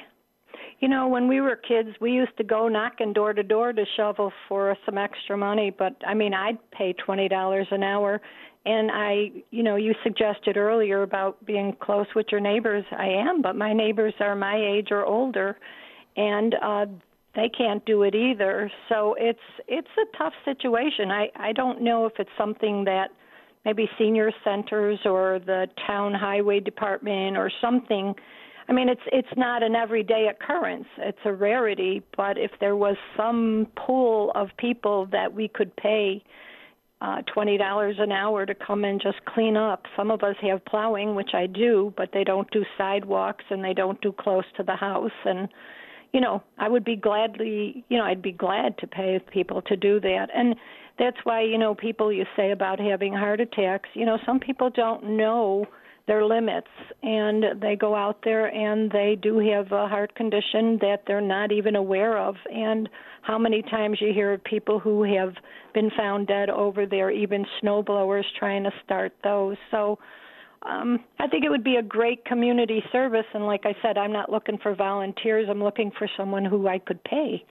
[0.80, 3.86] You know, when we were kids, we used to go knocking door to door to
[3.98, 5.72] shovel for some extra money.
[5.78, 8.22] But I mean, I'd pay twenty dollars an hour,
[8.66, 12.86] and I, you know, you suggested earlier about being close with your neighbors.
[12.92, 15.58] I am, but my neighbors are my age or older,
[16.16, 16.86] and uh,
[17.36, 18.72] they can't do it either.
[18.88, 21.12] So it's it's a tough situation.
[21.12, 23.10] I I don't know if it's something that
[23.66, 28.14] maybe senior centers or the town highway department or something.
[28.68, 30.88] I mean, it's it's not an everyday occurrence.
[30.98, 32.04] It's a rarity.
[32.18, 36.24] But if there was some pool of people that we could pay
[37.02, 39.84] uh, twenty dollars an hour to come and just clean up.
[39.96, 43.74] Some of us have plowing, which I do, but they don't do sidewalks and they
[43.74, 45.48] don't do close to the house and
[46.14, 49.76] you know, I would be gladly, you know, I'd be glad to pay people to
[49.76, 50.28] do that.
[50.34, 50.56] And
[50.98, 54.70] that's why, you know, people you say about having heart attacks, you know, some people
[54.70, 55.68] don't know
[56.10, 56.68] their limits
[57.04, 61.52] and they go out there and they do have a heart condition that they're not
[61.52, 62.90] even aware of and
[63.22, 65.36] how many times you hear of people who have
[65.76, 70.00] been found dead over there even snowblowers trying to start those so
[70.64, 73.26] um, I think it would be a great community service.
[73.34, 75.48] And like I said, I'm not looking for volunteers.
[75.50, 77.46] I'm looking for someone who I could pay.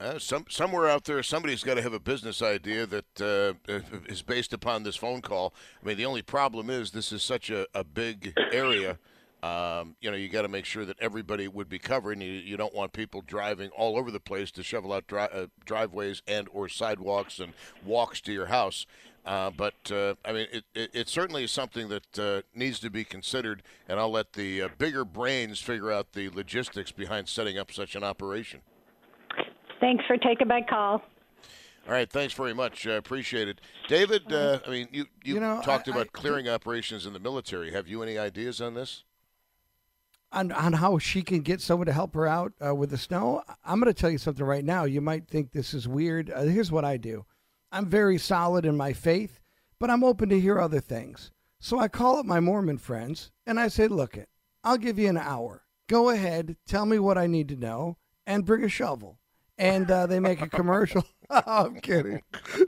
[0.00, 3.72] Uh, some somewhere out there, somebody's got to have a business idea that uh,
[4.06, 5.52] is based upon this phone call.
[5.82, 8.98] I mean, the only problem is this is such a, a big area.
[9.42, 12.20] Um, you know, you got to make sure that everybody would be covered.
[12.20, 15.46] You, you don't want people driving all over the place to shovel out dri- uh,
[15.64, 17.52] driveways and or sidewalks and
[17.84, 18.84] walks to your house.
[19.24, 22.88] Uh, but uh, I mean, it, it, it, certainly is something that uh, needs to
[22.88, 27.58] be considered, and I'll let the uh, bigger brains figure out the logistics behind setting
[27.58, 28.60] up such an operation.
[29.80, 31.02] Thanks for taking my call.
[31.86, 32.86] All right, thanks very much.
[32.86, 34.32] Uh, appreciate it, David.
[34.32, 37.12] Uh, I mean, you you, you know, talked I, about I, clearing I, operations in
[37.12, 37.72] the military.
[37.72, 39.04] Have you any ideas on this?
[40.32, 43.80] On, on how she can get someone to help her out with the snow, I'm
[43.80, 44.84] going to tell you something right now.
[44.84, 46.30] You might think this is weird.
[46.34, 47.24] here's what I do.
[47.70, 49.40] I'm very solid in my faith,
[49.78, 51.30] but I'm open to hear other things.
[51.60, 54.28] So I call up my Mormon friends and I say, look it,
[54.64, 55.64] I'll give you an hour.
[55.88, 59.18] Go ahead, tell me what I need to know, and bring a shovel.
[59.56, 61.04] And uh, they make a commercial.
[61.30, 62.22] I'm kidding.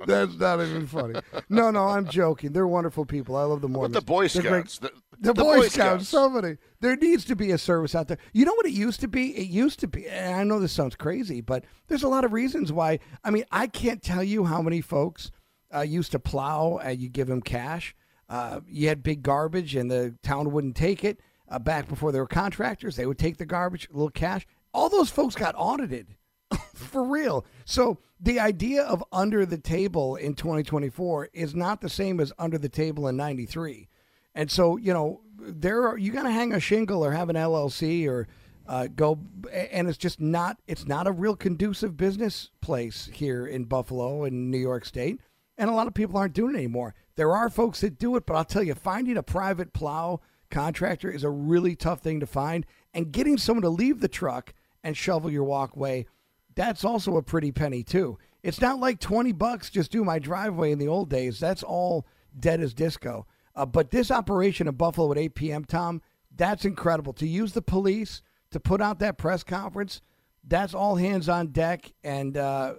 [0.07, 1.21] That's not even funny.
[1.49, 2.53] No, no, I'm joking.
[2.53, 3.37] They're wonderful people.
[3.37, 3.95] I love the Mormons.
[3.95, 4.79] But the Boy Scouts.
[4.79, 6.09] The, the, the, Boy, Boy Scouts, Scouts.
[6.09, 6.57] Somebody.
[6.81, 8.19] There needs to be a service out there.
[8.33, 9.37] You know what it used to be?
[9.37, 12.33] It used to be, and I know this sounds crazy, but there's a lot of
[12.33, 13.01] reasons why.
[13.23, 15.31] I mean, I can't tell you how many folks
[15.75, 17.95] uh, used to plow and you give them cash.
[18.29, 21.21] Uh, you had big garbage and the town wouldn't take it.
[21.49, 24.47] Uh, back before there were contractors, they would take the garbage, a little cash.
[24.73, 26.15] All those folks got audited
[26.75, 27.45] for real.
[27.65, 32.57] So the idea of under the table in 2024 is not the same as under
[32.57, 33.89] the table in 93.
[34.35, 37.37] And so, you know, there are you got to hang a shingle or have an
[37.37, 38.29] LLC or
[38.66, 39.19] uh, go,
[39.53, 44.51] and it's just not it's not a real conducive business place here in Buffalo and
[44.51, 45.21] New York State,
[45.59, 46.95] and a lot of people aren't doing it anymore.
[47.16, 50.20] There are folks that do it, but I'll tell you, finding a private plow
[50.51, 52.64] contractor is a really tough thing to find,
[52.95, 54.55] and getting someone to leave the truck
[54.85, 56.07] and shovel your walkway,
[56.55, 58.18] that's also a pretty penny too.
[58.43, 61.41] It's not like twenty bucks just do my driveway in the old days.
[61.41, 62.07] That's all
[62.39, 63.26] dead as disco.
[63.55, 66.03] Uh, but this operation in Buffalo at 8 p.m., Tom,
[66.34, 67.12] that's incredible.
[67.14, 70.01] To use the police to put out that press conference,
[70.46, 72.74] that's all hands on deck, and uh,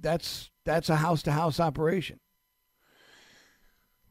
[0.00, 2.20] that's that's a house to house operation.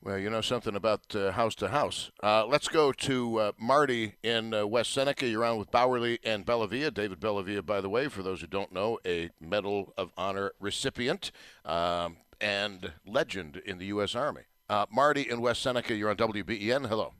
[0.02, 2.10] Well, you know something about house to house.
[2.24, 5.28] Let's go to uh, Marty in uh, West Seneca.
[5.28, 6.94] You're on with Bauerle and Bellavia.
[6.94, 11.32] David Bellavia, by the way, for those who don't know, a Medal of Honor recipient
[11.66, 14.16] um, and legend in the U.S.
[14.16, 14.44] Army.
[14.70, 16.88] Uh, Marty in West Seneca, you're on WBEN.
[16.88, 17.14] Hello.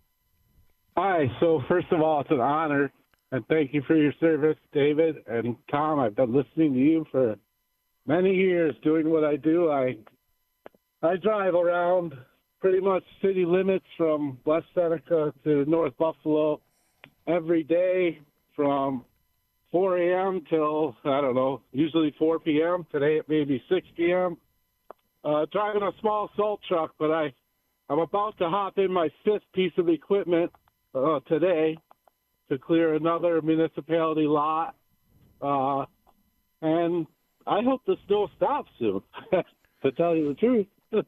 [0.96, 1.26] Hi.
[1.40, 2.92] So first of all, it's an honor,
[3.32, 6.00] and thank you for your service, David and Tom.
[6.00, 7.36] I've been listening to you for
[8.06, 9.72] many years, doing what I do.
[9.72, 9.98] I
[11.02, 12.14] I drive around
[12.60, 16.62] pretty much city limits from West Seneca to North Buffalo
[17.28, 18.20] every day
[18.56, 19.06] from
[19.72, 20.44] 4 a.m.
[20.50, 22.86] till I don't know, usually 4 p.m.
[22.92, 24.38] Today it may be 6 p.m.
[25.24, 27.34] Uh, driving a small salt truck, but I
[27.90, 30.52] I'm about to hop in my fifth piece of equipment
[30.94, 31.78] uh, today
[32.50, 34.76] to clear another municipality lot,
[35.42, 35.86] uh,
[36.62, 37.08] and
[37.48, 39.02] I hope the snow stops soon.
[39.82, 40.68] to tell you the truth.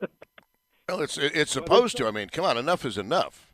[0.89, 2.07] Well, it's it's supposed to.
[2.07, 3.53] I mean, come on, enough is enough.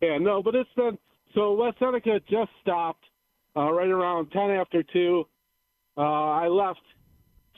[0.00, 0.96] Yeah, no, but it's been
[1.34, 3.04] so West Seneca just stopped
[3.56, 5.24] uh, right around ten after two.
[5.96, 6.82] Uh, I left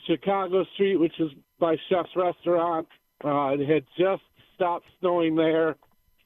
[0.07, 1.29] Chicago Street, which is
[1.59, 2.87] by Chef's Restaurant.
[3.23, 4.23] Uh, it had just
[4.55, 5.75] stopped snowing there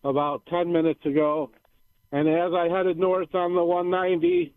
[0.04, 1.52] about ten minutes ago,
[2.12, 4.54] and as I headed north on the 190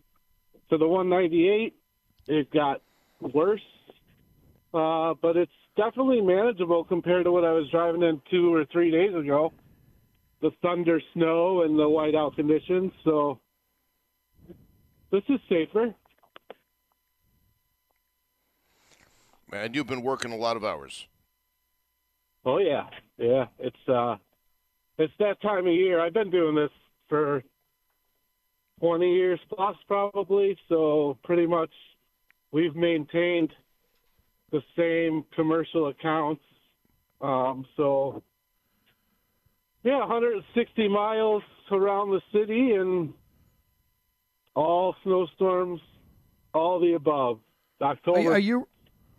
[0.69, 1.75] to the 198,
[2.27, 2.81] it got
[3.19, 3.61] worse.
[4.73, 8.89] Uh, but it's definitely manageable compared to what I was driving in two or three
[8.89, 9.53] days ago.
[10.41, 12.91] The thunder, snow, and the whiteout conditions.
[13.03, 13.39] So
[15.11, 15.93] this is safer.
[19.51, 21.07] And you've been working a lot of hours.
[22.45, 22.87] Oh yeah,
[23.17, 23.45] yeah.
[23.59, 24.17] It's uh,
[24.97, 25.99] it's that time of year.
[25.99, 26.71] I've been doing this
[27.09, 27.43] for
[28.79, 30.57] twenty years plus, probably.
[30.69, 31.71] So pretty much,
[32.51, 33.51] we've maintained
[34.51, 36.41] the same commercial accounts.
[37.21, 38.21] Um, so,
[39.83, 41.41] yeah, 160 miles
[41.71, 43.13] around the city and
[44.55, 45.81] all snowstorms,
[46.53, 47.39] all the above.
[47.81, 48.19] October.
[48.19, 48.67] Are, are you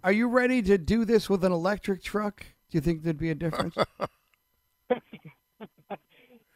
[0.04, 2.46] are you ready to do this with an electric truck?
[2.74, 3.76] Do you think there'd be a difference?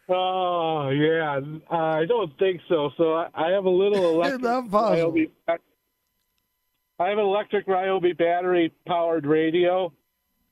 [0.08, 1.40] oh yeah,
[1.70, 2.90] I don't think so.
[2.96, 4.40] So I, I have a little electric.
[4.42, 5.12] Not possible.
[5.12, 5.30] Ryobi-
[6.98, 9.92] I have an electric Ryobi battery powered radio,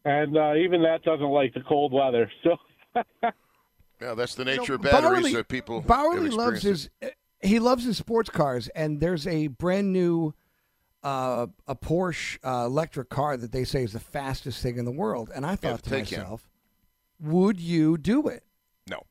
[0.05, 2.31] and uh, even that doesn't like the cold weather.
[2.45, 2.57] So.
[3.99, 5.81] Yeah, that's the nature You know, of batteries Bauerle- that people.
[5.81, 6.91] have Bauerle loves experienced.
[7.01, 7.11] his
[7.41, 10.35] he loves his sports cars, and there's a brand new
[11.03, 14.91] uh, a Porsche uh, electric car that they say is the fastest thing in the
[14.91, 15.31] world.
[15.35, 16.01] And I thought to him.
[16.01, 16.49] myself,
[17.21, 18.43] would you do it?
[18.89, 19.03] No.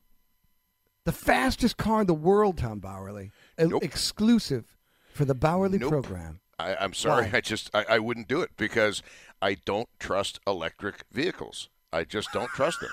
[1.04, 4.76] The fastest car in the world, Tom Bauerle, E- exclusive
[5.12, 5.90] for the Bauerle Nope.
[5.90, 6.40] program.
[6.58, 7.38] I, I'm sorry, Why?
[7.38, 9.02] I just I, I wouldn't do it because
[9.42, 11.68] I don't trust electric vehicles.
[11.92, 12.90] I just don't trust them.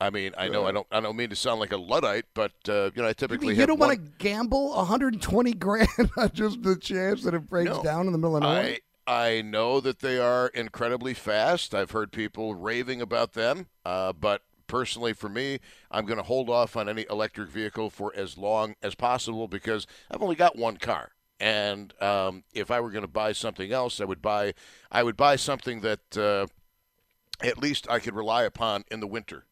[0.00, 2.52] I mean, I know I don't I don't mean to sound like a luddite, but
[2.68, 5.88] uh, you know I You, typically mean you don't one, want to gamble 120 grand
[6.16, 7.82] on just the chance that it breaks No.
[7.82, 8.78] down in the middle of nowhere?
[9.06, 11.74] I I know that they are incredibly fast.
[11.74, 15.60] I've heard people raving about them, uh, but personally, for me,
[15.92, 19.86] I'm going to hold off on any electric vehicle for as long as possible because
[20.10, 21.12] I've only got one car.
[21.38, 24.54] And um, if I were going to buy something else, I would buy
[24.90, 26.46] I would buy something that uh,
[27.46, 29.44] at least I could rely upon in the winter.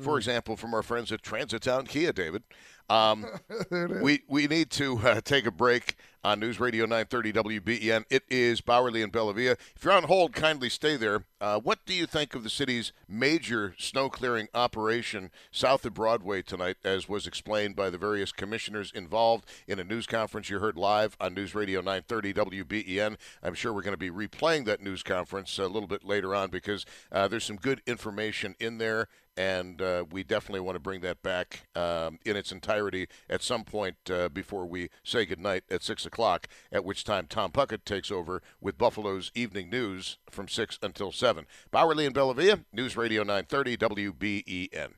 [0.00, 2.42] For example, from our friends at Transitowne Kia, David.
[2.90, 3.26] Um,
[4.02, 8.04] we we need to uh, take a break on News Radio 930 WBEN.
[8.08, 9.56] It is Bauerle and Bellavia.
[9.76, 11.24] If you're on hold, kindly stay there.
[11.38, 16.40] Uh, what do you think of the city's major snow clearing operation south of Broadway
[16.40, 20.78] tonight, as was explained by the various commissioners involved in a news conference you heard
[20.78, 23.16] live on News Radio 930 WBEN?
[23.42, 26.48] I'm sure we're going to be replaying that news conference a little bit later on
[26.48, 31.00] because uh, there's some good information in there and uh, we definitely want to bring
[31.00, 35.82] that back um, in its entirety at some point uh, before we say goodnight at
[35.82, 40.78] 6 o'clock, at which time Tom Puckett takes over with Buffalo's Evening News from 6
[40.82, 41.46] until 7.
[41.72, 44.92] Bauerle and Bellavia, News Radio 930 WBEN.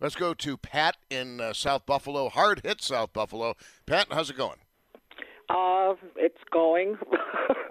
[0.00, 3.54] Let's go to Pat in uh, South Buffalo, hard hit South Buffalo.
[3.86, 4.58] Pat, how's it going?
[5.48, 6.96] Uh, it's going.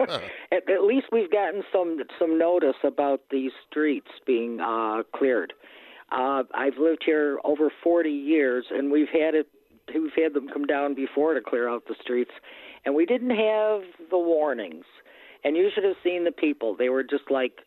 [0.50, 5.52] at, at least we've gotten some some notice about these streets being uh, cleared.
[6.10, 9.48] Uh, I've lived here over 40 years, and we've had it.
[9.94, 12.32] We've had them come down before to clear out the streets,
[12.84, 14.84] and we didn't have the warnings.
[15.44, 16.74] And you should have seen the people.
[16.76, 17.60] They were just like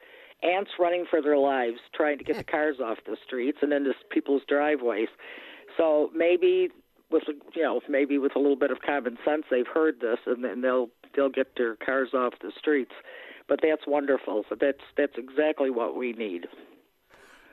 [0.44, 3.94] ants running for their lives, trying to get the cars off the streets and into
[4.10, 5.08] people's driveways.
[5.78, 6.70] So maybe
[7.12, 7.24] with
[7.56, 10.62] you know maybe with a little bit of common sense they've heard this and then
[10.62, 12.94] they'll they'll get their cars off the streets
[13.48, 16.46] but that's wonderful so that's that's exactly what we need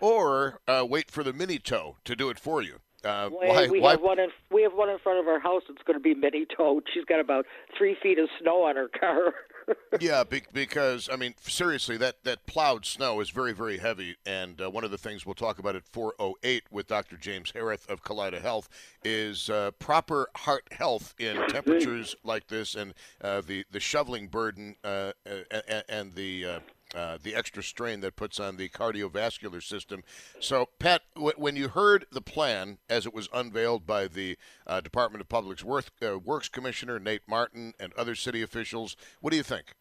[0.01, 2.77] or uh, wait for the mini tow to do it for you.
[3.05, 5.39] Uh, Why, why, we why, have one in we have one in front of our
[5.39, 6.85] house that's going to be mini towed.
[6.93, 7.47] She's got about
[7.77, 9.33] three feet of snow on her car.
[10.01, 14.61] yeah, be- because I mean, seriously, that that plowed snow is very, very heavy, and
[14.61, 17.17] uh, one of the things we'll talk about at 4:08 with Dr.
[17.17, 18.69] James Hereth of Kaleida Health
[19.05, 24.77] is uh, proper heart health in temperatures like this, and uh, the the shoveling burden
[24.85, 25.13] uh,
[25.51, 26.61] and, and the
[26.95, 30.03] uh, the extra strain that puts on the cardiovascular system.
[30.41, 34.81] So, Pat, w- when you heard the plan as it was unveiled by the uh,
[34.81, 39.37] Department of Public Works, uh, Works Commissioner Nate Marton and other city officials, what do
[39.37, 39.75] you think?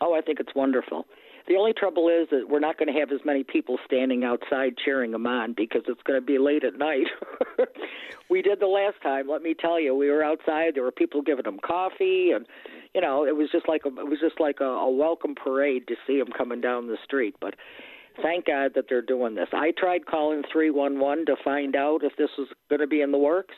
[0.00, 1.06] Oh, I think it's wonderful.
[1.46, 4.76] The only trouble is that we're not going to have as many people standing outside
[4.82, 7.06] cheering them on because it's going to be late at night.
[8.30, 9.28] we did the last time.
[9.28, 10.74] Let me tell you, we were outside.
[10.74, 12.46] There were people giving them coffee, and
[12.94, 15.86] you know, it was just like a, it was just like a, a welcome parade
[15.88, 17.36] to see them coming down the street.
[17.40, 17.56] But
[18.22, 19.48] thank God that they're doing this.
[19.52, 23.02] I tried calling three one one to find out if this was going to be
[23.02, 23.54] in the works.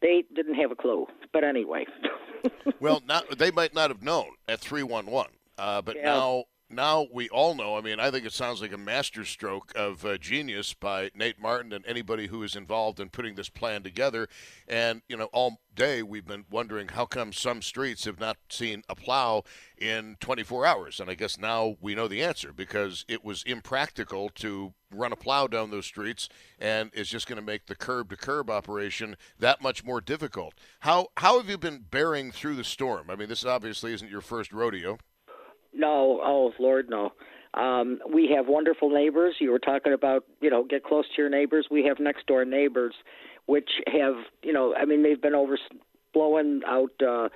[0.00, 1.06] They didn't have a clue.
[1.32, 1.86] But anyway.
[2.80, 6.04] well, not, they might not have known at 311, uh, but Yeah.
[6.04, 7.76] now now we all know.
[7.76, 11.72] I mean, I think it sounds like a masterstroke of uh, genius by Nate Marton
[11.72, 14.28] and anybody who is involved in putting this plan together.
[14.66, 18.82] And you know, all day we've been wondering how come some streets have not seen
[18.88, 19.44] a plow
[19.78, 24.30] in 24 hours, and I guess now we know the answer because it was impractical
[24.36, 28.10] to run a plow down those streets, and it's just going to make the curb
[28.10, 30.54] to curb operation that much more difficult.
[30.80, 33.10] How how have you been bearing through the storm?
[33.10, 34.98] I mean, this obviously isn't your first rodeo.
[35.76, 37.12] No, oh Lord, no.
[37.54, 39.36] Um, we have wonderful neighbors.
[39.38, 41.68] You were talking about, you know, get close to your neighbors.
[41.70, 42.94] We have next door neighbors,
[43.46, 45.58] which have, you know, I mean, they've been over
[46.12, 47.28] blowing out uh,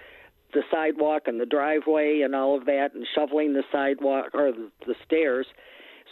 [0.53, 4.70] the sidewalk and the driveway and all of that, and shoveling the sidewalk or the,
[4.86, 5.47] the stairs.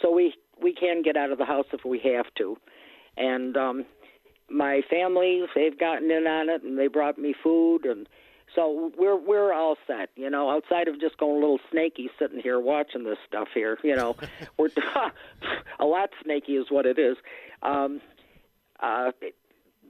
[0.01, 2.57] So we we can get out of the house if we have to.
[3.17, 3.85] And um,
[4.49, 8.07] my family, they've gotten in on it, and they brought me food and
[8.55, 10.49] so we're we're all set, you know.
[10.49, 14.15] Outside of just going a little snaky, sitting here watching this stuff here, you know,
[14.57, 14.69] we're
[15.79, 17.17] a lot snaky is what it is.
[17.61, 18.01] Um,
[18.79, 19.35] uh, it,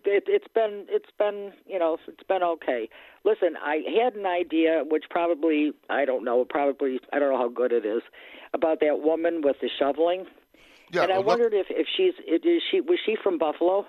[0.06, 2.90] it, it's been it's been you know it's been okay.
[3.26, 7.50] Listen, I had an idea, which probably I don't know, probably I don't know how
[7.50, 8.02] good it is,
[8.54, 10.26] about that woman with the shoveling.
[10.92, 13.86] Yeah, and I well, wondered if if she's is she was she from Buffalo?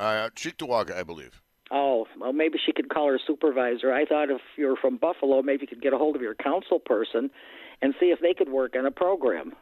[0.00, 1.41] Uh, Cheektowaga, I believe.
[1.74, 3.92] Oh, well, maybe she could call her supervisor.
[3.92, 6.78] I thought if you're from Buffalo, maybe you could get a hold of your council
[6.78, 7.30] person
[7.80, 9.54] and see if they could work on a program.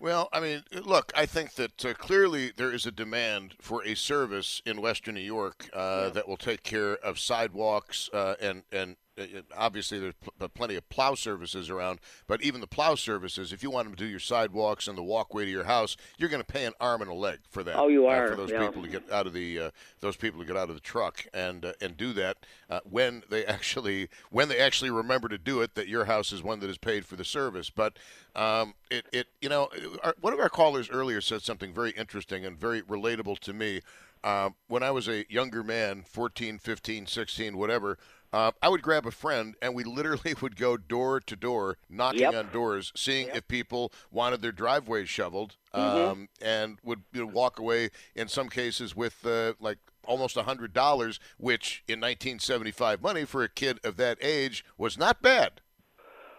[0.00, 3.94] Well, I mean, look, I think that uh, clearly there is a demand for a
[3.94, 8.96] service in Western New York uh, that will take care of sidewalks uh, and and
[9.18, 9.24] uh,
[9.56, 12.00] obviously there's pl- plenty of plow services around.
[12.26, 15.02] But even the plow services, if you want them to do your sidewalks and the
[15.02, 17.76] walkway to your house, you're going to pay an arm and a leg for that.
[17.76, 18.66] Oh, you uh, are, for those yeah.
[18.66, 21.26] people to get out of the uh, those people to get out of the truck
[21.32, 22.38] and uh, and do that
[22.70, 25.74] uh, when they actually when they actually remember to do it.
[25.74, 27.98] That your house is one that is paid for the service, but.
[28.36, 29.68] Um, it, it, you know,
[30.02, 33.80] our, one of our callers earlier said something very interesting and very relatable to me.
[34.24, 37.98] Uh, when I was a younger man, 14, 15, 16, whatever,
[38.34, 42.20] uh, I would grab a friend and we literally would go door to door, knocking
[42.22, 42.34] Yep.
[42.34, 45.78] on doors, seeing if people wanted their driveways shoveled, Mhm.
[45.78, 50.42] um, and would you know, walk away in some cases with uh, like almost a
[50.42, 55.60] hundred dollars, which in 1975 money for a kid of that age was not bad.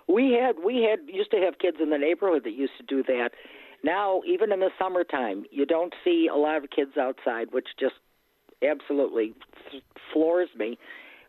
[0.07, 3.03] We had we had used to have kids in the neighborhood that used to do
[3.03, 3.31] that.
[3.83, 7.95] Now, even in the summertime, you don't see a lot of kids outside, which just
[8.61, 9.33] absolutely
[10.11, 10.77] floors me.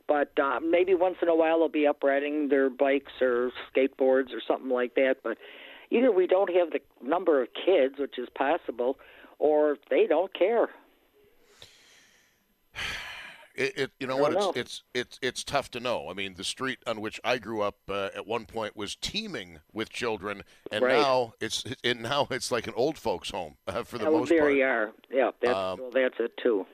[0.08, 4.32] But uh, maybe once in a while they'll be up riding their bikes or skateboards
[4.32, 5.16] or something like that.
[5.22, 5.38] But
[5.90, 8.98] either we don't have the number of kids, which is possible,
[9.38, 10.68] or they don't care.
[13.58, 14.32] It, it you know what?
[14.32, 16.10] don't It's, it's it's it's tough to know.
[16.10, 19.60] I mean, the street on which I grew up uh, at one point was teeming
[19.72, 20.98] with children, and Right.
[21.00, 24.28] now it's it, now it's like an old folks' home uh, for the oh, most
[24.28, 24.52] there part.
[24.52, 24.92] you are.
[25.10, 26.66] Yeah, that's Um, well, that's it too.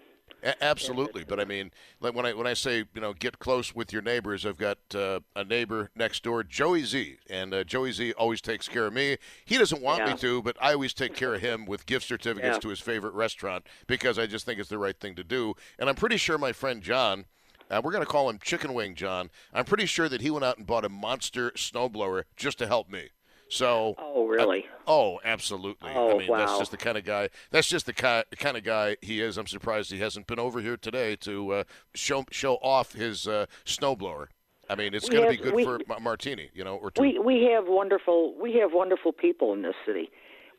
[0.43, 1.71] A- absolutely, but I mean,
[2.01, 4.79] like when I when I say you know get close with your neighbors, I've got
[4.95, 8.93] uh, a neighbor next door, Joey Z, and uh, Joey Z always takes care of
[8.93, 9.19] me.
[9.45, 10.13] He doesn't want Yeah.
[10.13, 12.61] me to, but I always take care of him with gift certificates Yeah.
[12.61, 15.55] to his favorite restaurant because I just think it's the right thing to do.
[15.79, 17.27] And I'm pretty sure my friend John.
[17.71, 19.31] Uh, we're going to call him Chicken Wing John.
[19.55, 22.91] I'm pretty sure that he went out and bought a monster snowblower just to help
[22.91, 23.09] me.
[23.57, 23.95] So.
[23.99, 24.65] Oh, really?
[24.87, 25.91] oh, absolutely.
[25.91, 27.29] I Oh, mean, that's just the kind of guy.
[27.51, 29.37] That's just the ki- kind of guy he is.
[29.37, 33.45] I'm surprised he hasn't been over here today to uh, show show off his uh,
[33.67, 34.29] snowblower.
[34.71, 37.03] I mean, it's going to be good we- for Ma- Martini, you know, or two.
[37.03, 40.11] We we have wonderful we have wonderful people in this city.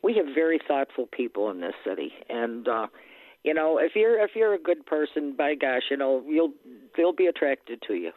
[0.02, 2.86] we have very thoughtful people in this city, and uh,
[3.42, 6.52] you know, if you're if you're a good person, by gosh, you know, you'll
[6.96, 8.12] they'll be attracted to you.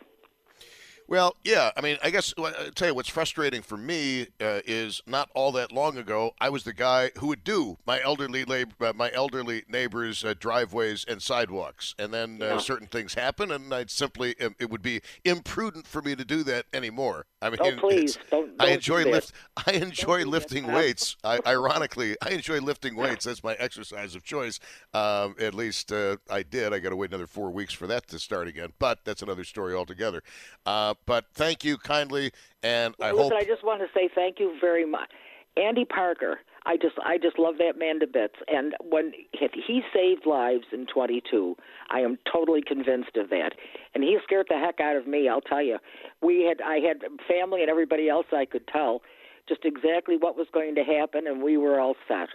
[1.10, 1.72] Well, yeah.
[1.78, 5.53] I mean, I guess I'll tell you what's frustrating for me uh, is not all
[5.53, 9.10] that long ago, I was the guy who would do my elderly lab- uh, my
[9.14, 12.58] elderly neighbors' uh, driveways and sidewalks, and then uh, Yeah.
[12.58, 16.43] certain things happen, and I'd simply um, it would be imprudent for me to do
[16.43, 17.26] that anymore.
[17.41, 19.32] I mean, Oh, please, don't- I don't enjoy do lift.
[19.66, 21.16] I enjoy lifting weights.
[21.24, 23.24] I, ironically, I enjoy lifting weights.
[23.24, 24.60] That's my exercise of choice.
[24.93, 26.74] Um, at least uh, I did.
[26.74, 28.74] I got to wait another four weeks for that to start again.
[28.78, 30.22] But that's another story altogether.
[30.66, 32.32] Uh, but thank you kindly,
[32.64, 33.41] and I Listen, hope.
[33.41, 35.10] I just want to say thank you very much,
[35.56, 36.39] Andy Parker.
[36.68, 38.36] I just I just love that man to bits.
[38.50, 41.56] And when if he saved lives in 22,
[41.89, 43.54] I am totally convinced of that.
[43.95, 45.30] And he scared the heck out of me.
[45.30, 45.78] I'll tell you,
[46.22, 49.02] we had I had family and everybody else I could tell
[49.48, 52.28] just exactly what was going to happen, and we were all set.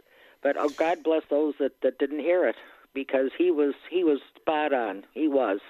[0.43, 2.57] But oh, God bless those that that didn't hear it
[2.95, 5.05] because he was he was spot on.
[5.13, 5.61] He was.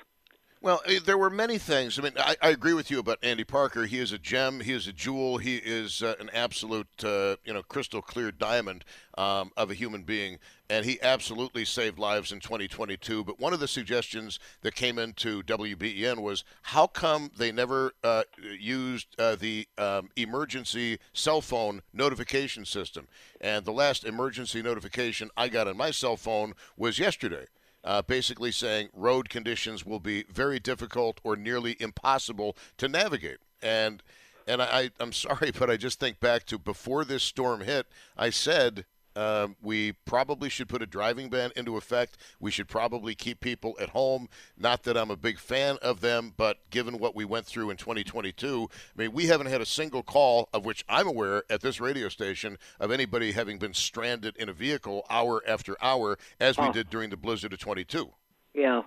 [0.62, 1.98] Well, eh, there were many things.
[1.98, 3.84] I mean, I, I agree with you about Andy Parker.
[3.84, 4.60] He is a gem.
[4.60, 5.38] He is a jewel.
[5.38, 8.84] He is uh, an absolute, uh, you know, crystal clear diamond
[9.18, 10.38] um, of a human being,
[10.70, 13.24] and he absolutely saved lives in 2022.
[13.24, 18.22] But one of the suggestions that came into WBEN was how come they never uh,
[18.56, 23.08] used uh, the um, emergency cell phone notification system?
[23.40, 27.46] And the last emergency notification I got on my cell phone was yesterday
[27.84, 33.38] uh, basically saying road conditions will be very difficult or nearly impossible to navigate.
[33.60, 34.02] And
[34.46, 38.30] and I, I'm sorry, but I just think back to before this storm hit, I
[38.30, 38.84] said
[39.16, 42.16] um, we probably should put a driving ban into effect.
[42.40, 44.28] We should probably keep people at home.
[44.56, 47.76] Not that I'm a big fan of them, but given what we went through in
[47.76, 51.80] 2022, I mean, we haven't had a single call of which I'm aware at this
[51.80, 56.66] radio station of anybody having been stranded in a vehicle hour after hour as we
[56.66, 56.72] Oh.
[56.72, 58.12] did during the blizzard of 22.
[58.54, 58.82] Yeah.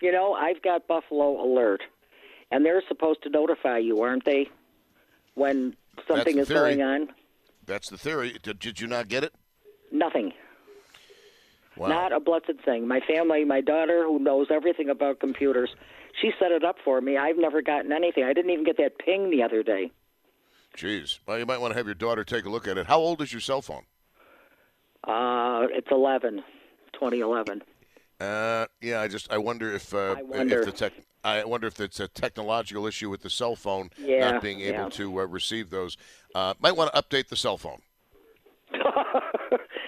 [0.00, 1.82] You know, I've got Buffalo Alert,
[2.50, 4.48] and they're supposed to notify you, aren't they,
[5.34, 5.76] when
[6.08, 7.08] something is going on?
[7.66, 8.36] That's the theory.
[8.42, 9.32] Did, did you not get it?
[9.94, 10.32] Nothing.
[11.76, 11.88] Wow.
[11.88, 12.86] Not a blessed thing.
[12.86, 15.70] My family, my daughter, who knows everything about computers,
[16.20, 17.16] she set it up for me.
[17.16, 18.24] I've never gotten anything.
[18.24, 19.90] I didn't even get that ping the other day.
[20.76, 21.20] Jeez.
[21.26, 22.86] Well, you might want to have your daughter take a look at it.
[22.86, 23.84] How old is your cell phone?
[25.04, 26.42] Uh, it's 11,
[26.92, 27.62] 2011.
[28.20, 30.60] Uh, yeah, I just I wonder if uh, I wonder.
[30.60, 30.92] if the tech.
[31.24, 34.84] I wonder if it's a technological issue with the cell phone Yeah, not being able
[34.84, 34.88] yeah.
[34.90, 35.96] to uh, receive those.
[36.34, 37.80] Uh, might want to update the cell phone.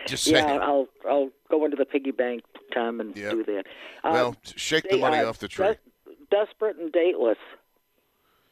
[0.06, 0.58] Just yeah.
[0.62, 2.42] I'll I'll go into the piggy bank,
[2.72, 3.64] Tom, and do that.
[4.04, 5.66] Uh, well, shake the money uh, off the tree.
[5.66, 7.38] Des- desperate and dateless.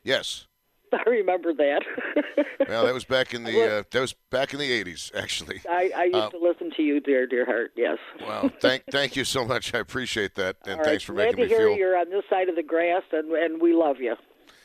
[0.02, 0.46] yes.
[0.92, 1.82] I remember that.
[2.68, 5.60] Well, that was back in the uh, that was back in the '80s, actually.
[5.68, 7.72] I, I used Uh, to listen to you, dear, dear heart.
[7.76, 7.98] Yes.
[8.22, 8.50] Wow.
[8.60, 9.74] Thank thank you so much.
[9.74, 10.86] I appreciate that, and All right.
[10.86, 11.76] thanks for Glad making to me hear feel.
[11.76, 14.14] you're on this side of the grass, and and we love you.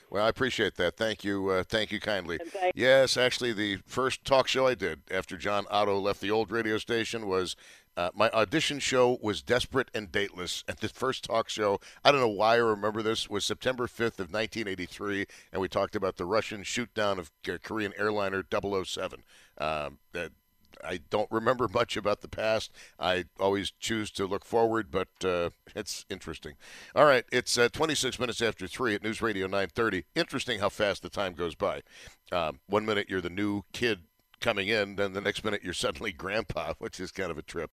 [0.10, 0.98] Well, I appreciate that.
[0.98, 1.50] Thank you.
[1.50, 2.40] Uh, thank you kindly.
[2.40, 6.52] thank- yes, actually, the first talk show I did after John Otto left the old
[6.52, 7.56] radio station was
[7.96, 10.64] uh, my audition show was Desperate and Dateless.
[10.68, 14.20] And the first talk show, I don't know why I remember this, was September 5th
[14.20, 15.26] of 1983.
[15.52, 17.30] And we talked about the Russian shoot down of
[17.62, 19.24] Korean airliner 007.
[19.58, 20.32] Um, that
[20.84, 22.72] I don't remember much about the past.
[23.00, 26.56] I always choose to look forward, but uh, it's interesting.
[26.96, 30.06] All right, it's uh, 26 minutes after 3 at News Radio 930.
[30.16, 31.82] Interesting how fast the time goes by.
[32.32, 34.00] Um, one minute you're the new kid
[34.40, 37.72] coming in, then the next minute you're suddenly grandpa, which is kind of a trip.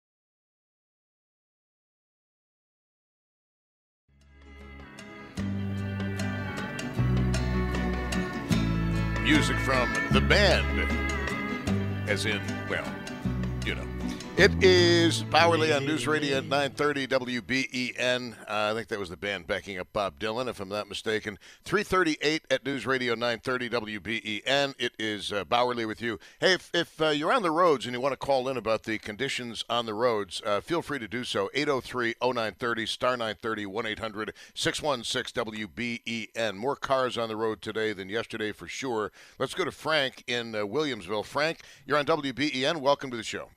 [9.22, 11.05] Music from the band,
[12.08, 12.86] as in, well,
[13.64, 13.95] you know.
[14.38, 18.34] It is Bauerle on News Radio 930 WBEN.
[18.40, 21.38] Uh, I think that was the band backing up Bob Dylan, if I'm not mistaken.
[21.64, 24.74] 338 at News Radio 930 WBEN.
[24.78, 26.18] It is uh, Bauerle with you.
[26.38, 28.82] Hey, if, if uh, you're on the roads and you want to call in about
[28.82, 31.48] the conditions on the roads, uh, feel free to do so.
[31.54, 36.56] 803 0930 star 930 1 800 616 WBEN.
[36.56, 39.12] More cars on the road today than yesterday for sure.
[39.38, 41.24] Let's go to Frank in uh, Williamsville.
[41.24, 42.82] Frank, you're on WBEN.
[42.82, 43.48] Welcome to the show.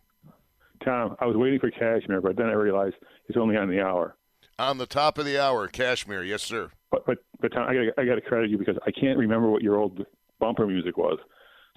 [0.84, 2.96] Tom, I was waiting for Kashmir, but then I realized
[3.28, 4.16] it's only on the hour.
[4.58, 6.72] On the top of the hour, Kashmir, Yes, sir.
[6.92, 9.50] But but but Tom, I got I got to credit you because I can't remember
[9.50, 10.06] what your old
[10.40, 11.20] bumper music was.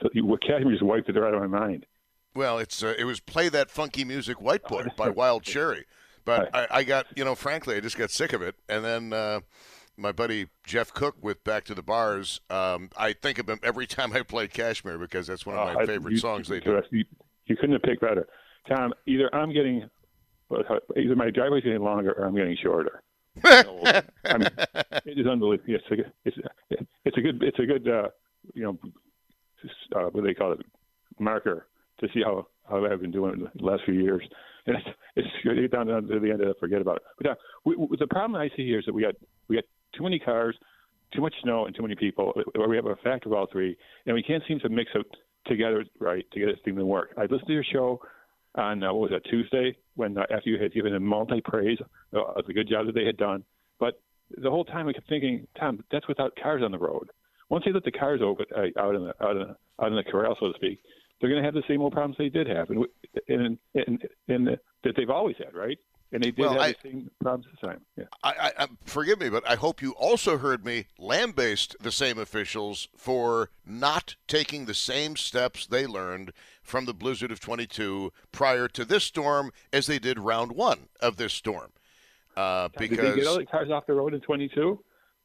[0.03, 1.87] So you, what Kashmir just wiped it right out of my mind.
[2.35, 5.85] Well, it's uh, it was play that funky music, White Boy by Wild Cherry.
[6.25, 8.55] But I, I got you know, frankly, I just got sick of it.
[8.69, 9.41] And then uh,
[9.99, 12.41] my buddy Jeff Cook with Back to the Bars.
[12.49, 15.83] Um, I think of him every time I play Kashmir because that's one of my
[15.83, 16.81] Uh, favorite you- songs they do.
[16.91, 17.05] You,
[17.47, 18.27] You couldn't have picked better,
[18.69, 18.93] Tom.
[19.07, 19.89] Either I'm getting,
[20.97, 23.03] either my driveway's getting longer or I'm getting shorter.
[23.45, 24.49] I mean,
[25.07, 25.75] it is unbelievable.
[25.75, 28.09] It's a, it's a, it's a good, it's a good, uh,
[28.55, 28.79] you know,
[29.97, 30.61] uh, what do they call it,
[31.19, 31.67] marker
[32.01, 34.23] to see how how I've been doing the last few years.
[34.67, 34.77] And
[35.17, 37.03] it's, it's down to the end of it, forget about it.
[37.19, 37.35] But uh,
[37.65, 39.15] we, we, the problem I see here is that we got
[39.49, 39.65] we got
[39.97, 40.57] too many cars,
[41.15, 42.33] too much snow, and too many people.
[42.69, 45.07] We have a factor of all three, and we can't seem to mix it
[45.47, 47.11] together right to get this thing to work.
[47.19, 48.01] I listened to your show
[48.55, 51.79] on uh, what was that Tuesday when uh, you had given them multi praise
[52.15, 53.45] uh, of the good job that they had done,
[53.79, 54.01] but
[54.39, 57.11] the whole time I kept thinking, Tom, that's without cars on the road.
[57.49, 59.43] Once they let the cars open uh, out in the out in,
[59.81, 60.81] out in the corral, so to speak,
[61.21, 62.87] they're going to have the same old problems they did have, and
[63.29, 64.47] and and, and
[64.85, 65.79] that they've always had, right?
[66.13, 67.81] And they did Well, have I- the same problems this time.
[67.97, 68.05] Yeah.
[68.23, 72.89] I, I, forgive me, but I hope you also heard me lambaste the same officials
[72.97, 76.33] for not taking the same steps they learned
[76.63, 81.17] from the blizzard of 22 prior to this storm as they did round one of
[81.17, 81.73] this storm.
[82.37, 84.79] Uh, Did they get all the cars off the road in 22?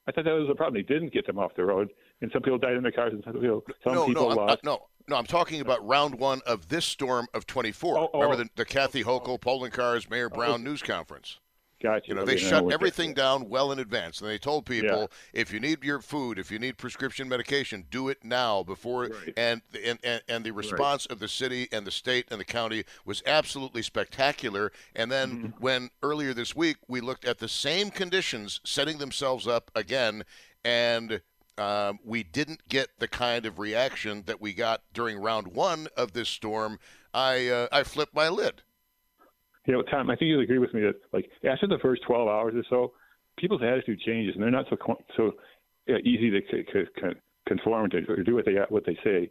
[0.08, 0.82] I thought that was the problem.
[0.82, 1.90] They didn't get them off the road,
[2.22, 4.60] and some people died in their cars, and some people, some no, people no, lost.
[4.64, 7.97] I- no, no, I'm talking about round one of this storm of 24.
[7.97, 8.10] oh.
[8.20, 11.39] Remember the, the Kathy Hochul, Poloncarz, Mayor Brown news conference.
[11.80, 12.08] Gotcha.
[12.08, 15.08] You know, they shut everything down well in advance, and they told people Yeah.
[15.32, 19.12] if you need your food, if you need prescription medication, do it now before.
[19.38, 22.84] And, and and and the response of the city and the state and the county
[23.05, 24.72] was absolutely spectacular.
[24.95, 25.47] And then Mm-hmm.
[25.64, 30.24] when earlier this week we looked at the same conditions setting themselves up again,
[30.66, 31.22] and
[31.58, 36.14] um, we didn't get the kind of reaction that we got during round one of
[36.14, 36.80] this storm.
[37.14, 38.62] I uh, I flipped my lid.
[39.66, 42.28] You know, Tom, I think you'll agree with me that like after the first 12
[42.28, 42.93] hours or so,
[43.38, 44.78] people's attitude changes, and they're not so
[45.16, 45.34] so
[45.89, 47.08] uh, easy to c- c-
[47.47, 49.30] conform to or do what they what they say.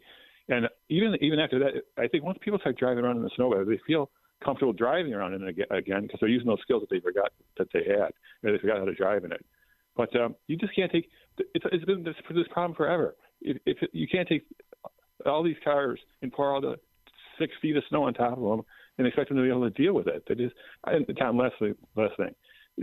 [0.48, 3.64] And even even after that, I think once people start driving around in the snow,
[3.64, 4.10] they feel
[4.44, 7.68] comfortable driving around in it again because they're using those skills that they forgot that
[7.72, 8.12] they had,
[8.42, 9.44] or they forgot how to drive in it.
[9.96, 11.08] But um, you just can't take.
[11.38, 13.16] It's, it's been this, this problem forever.
[13.40, 14.44] If, if you can't take
[15.24, 16.76] all these cars and pour all the
[17.38, 18.62] six feet of snow on top of them
[18.98, 20.22] and expect them to be able to deal with it.
[20.28, 20.50] That is,
[20.86, 21.54] and Tom, last
[21.96, 22.34] last thing.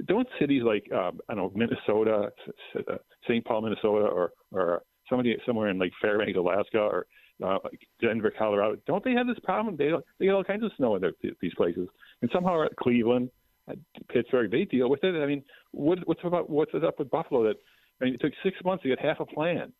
[0.07, 2.29] Don't cities like um, I don't know Minnesota,
[2.77, 2.95] uh,
[3.27, 3.45] St.
[3.45, 7.05] Paul, Minnesota, or or somebody somewhere in like Fairbanks, Alaska, or
[7.43, 8.77] uh, like Denver, Colorado.
[8.87, 9.75] Don't they have this problem?
[9.77, 11.87] They they get all kinds of snow in their, these places,
[12.21, 13.29] and somehow Cleveland,
[14.09, 15.15] Pittsburgh, they deal with it.
[15.21, 17.43] I mean, what, what's about what's up with Buffalo?
[17.43, 17.55] That
[18.01, 19.71] I mean, it took six months to get half a plan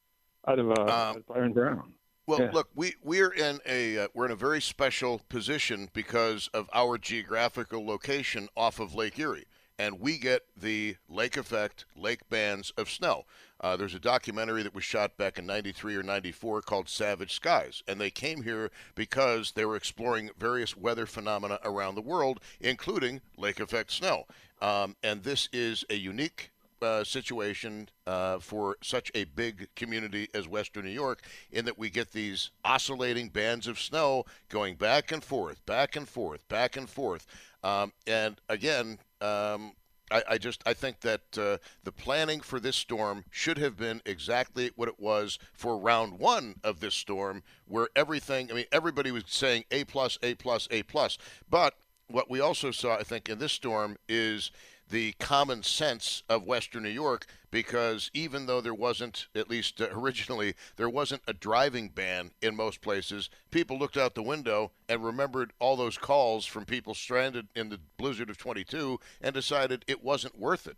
[0.48, 1.94] out of uh, out of Byron Brown.
[2.26, 2.52] Well, Yeah.
[2.54, 6.98] look, we we're in a uh, we're in a very special position because of our
[6.98, 9.46] geographical location off of Lake Erie,
[9.78, 13.24] and we get the lake effect, lake bands of snow.
[13.64, 17.82] Uh, there's a documentary that was shot back in '93 or '94 called Savage Skies,
[17.88, 23.22] and they came here because they were exploring various weather phenomena around the world, including
[23.38, 24.26] lake effect snow.
[24.62, 26.52] Um, and this is a unique
[26.82, 31.90] uh, situation uh, for such a big community as Western New York, in that we
[31.90, 36.90] get these oscillating bands of snow going back and forth, back and forth, back and
[36.90, 37.26] forth.
[37.64, 39.72] Um, and again, um,
[40.14, 44.02] I, I just I think that uh, the planning for this storm should have been
[44.06, 48.52] exactly what it was for round one of this storm, where everything.
[48.52, 51.18] I mean, everybody was saying A plus, A plus, A plus,
[51.50, 51.76] but
[52.08, 54.52] what we also saw, I think, in this storm is
[54.90, 59.88] the common sense of Western New York because even though there wasn't, at least uh,
[59.94, 65.06] originally, there wasn't a driving ban in most places, people looked out the window and
[65.06, 70.04] remembered all those calls from people stranded in the blizzard of 22 and decided it
[70.04, 70.78] wasn't worth it.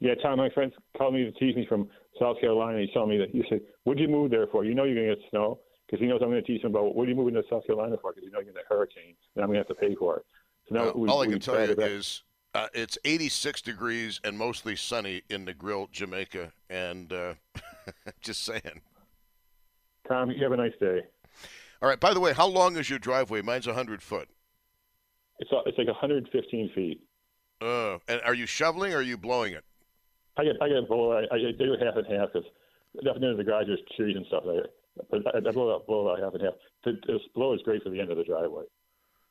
[0.00, 1.88] Yeah, Tom, my friend called me to tease me from
[2.20, 2.80] South Carolina.
[2.80, 4.64] He told me that he said, "What'd you move there for?
[4.64, 6.70] You know you're going to get snow." Because he knows I'm going to teach him
[6.70, 8.12] about what are you moving to South Carolina for?
[8.12, 9.74] Because you know you're going to get a hurricane, and I'm going to have to
[9.74, 10.26] pay for it.
[10.68, 12.22] So now Well, we, all I can tell you is
[12.54, 17.34] uh, it's 86 degrees and mostly sunny in Negril, Jamaica, and uh,
[18.20, 18.80] just saying.
[20.08, 21.00] Tom, you have a nice day.
[21.82, 21.98] All right.
[21.98, 23.42] By the way, how long is your driveway?
[23.42, 24.28] Mine's 100 foot.
[25.40, 27.00] It's it's like 115 feet.
[27.60, 29.64] Uh, and are you shoveling or are you blowing it?
[30.36, 31.12] I get I get blow.
[31.12, 32.48] I, I do half and half because
[33.08, 34.44] up near the garage there's trees and stuff.
[34.46, 34.64] Like
[35.10, 36.54] but I, I blow out blow out half and half.
[36.84, 38.64] The, the blow is great for the end of the driveway.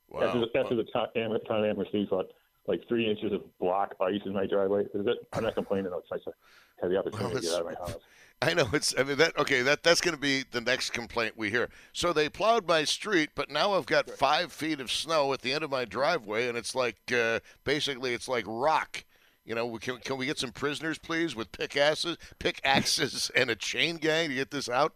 [0.09, 0.23] Wow.
[0.23, 2.31] After the, after the top Am- town Amherst leaves about
[2.67, 4.83] like three inches of block ice in my driveway.
[4.93, 5.17] Is it?
[5.33, 5.91] I'm not complaining.
[5.95, 6.33] It's nice to
[6.81, 8.01] have the opportunity Well, to get out of my house.
[8.41, 8.93] I know it's.
[8.97, 9.37] I mean that.
[9.37, 11.69] Okay, that that's going to be the next complaint we hear.
[11.93, 15.53] So they plowed my street, but now I've got five feet of snow at the
[15.53, 19.05] end of my driveway, and it's like uh, basically it's like rock.
[19.45, 23.55] You know, we can can we get some prisoners, please, with pickaxes, pickaxes, and a
[23.55, 24.93] chain gang to get this out?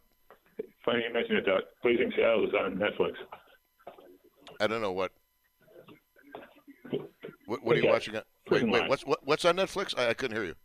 [0.84, 1.48] Funny you mentioned it.
[1.48, 3.14] Uh, Blazing Saddles is on Netflix.
[4.60, 5.12] I don't know what.
[7.48, 8.16] What, what are you watching?
[8.16, 8.22] On,
[8.52, 8.88] wait, wait.
[8.88, 9.98] What's what, what's on Netflix?
[9.98, 10.56] I, I couldn't hear you.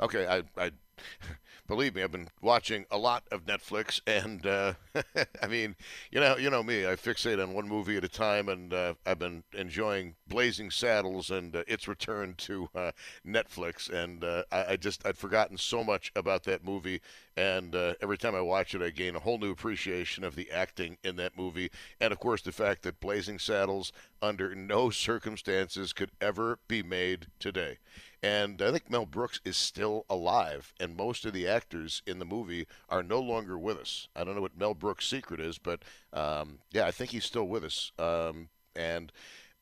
[0.00, 0.70] Okay, I, I
[1.68, 4.72] believe me, I've been watching a lot of Netflix, and uh,
[5.42, 5.76] I mean,
[6.10, 8.94] you know, you know me, I fixate on one movie at a time, and uh,
[9.04, 12.92] I've been enjoying Blazing Saddles and uh, its return to uh,
[13.26, 17.02] Netflix, and uh, I, I just I'd forgotten so much about that movie,
[17.40, 20.50] and uh, every time I watch it, I gain a whole new appreciation of the
[20.50, 25.94] acting in that movie, and of course the fact that Blazing Saddles, under no circumstances,
[25.94, 27.78] could ever be made today.
[28.22, 32.26] And I think Mel Brooks is still alive, and most of the actors in the
[32.26, 34.08] movie are no longer with us.
[34.14, 35.80] I don't know what Mel Brooks' secret is, but
[36.12, 37.90] um, yeah, I think he's still with us.
[37.98, 39.12] Um, and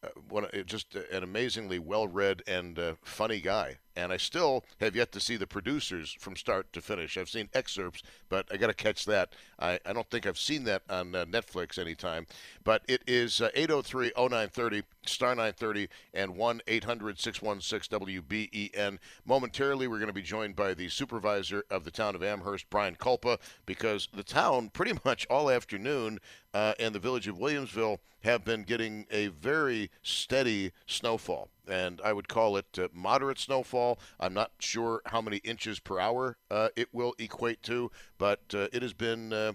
[0.03, 3.79] uh, uh, just an amazingly well-read and uh, funny guy.
[3.99, 7.19] And I still have yet to see the producers from start to finish.
[7.19, 9.33] I've seen excerpts, but I got to catch that.
[9.59, 12.25] I, I don't think I've seen that on uh, Netflix anytime.
[12.63, 18.99] But it is uh, 803 0930, star 930, and 1 800 616 WBEN.
[19.27, 22.95] Momentarily, we're going to be joined by the supervisor of the town of Amherst, Brian
[22.95, 26.21] Kulpa, because the town pretty much all afternoon
[26.55, 31.49] uh, and the village of Williamsville have been getting a very steady snowfall.
[31.69, 33.99] And I would call it uh, moderate snowfall.
[34.19, 38.69] I'm not sure how many inches per hour uh, it will equate to, but uh,
[38.73, 39.53] it has been, uh,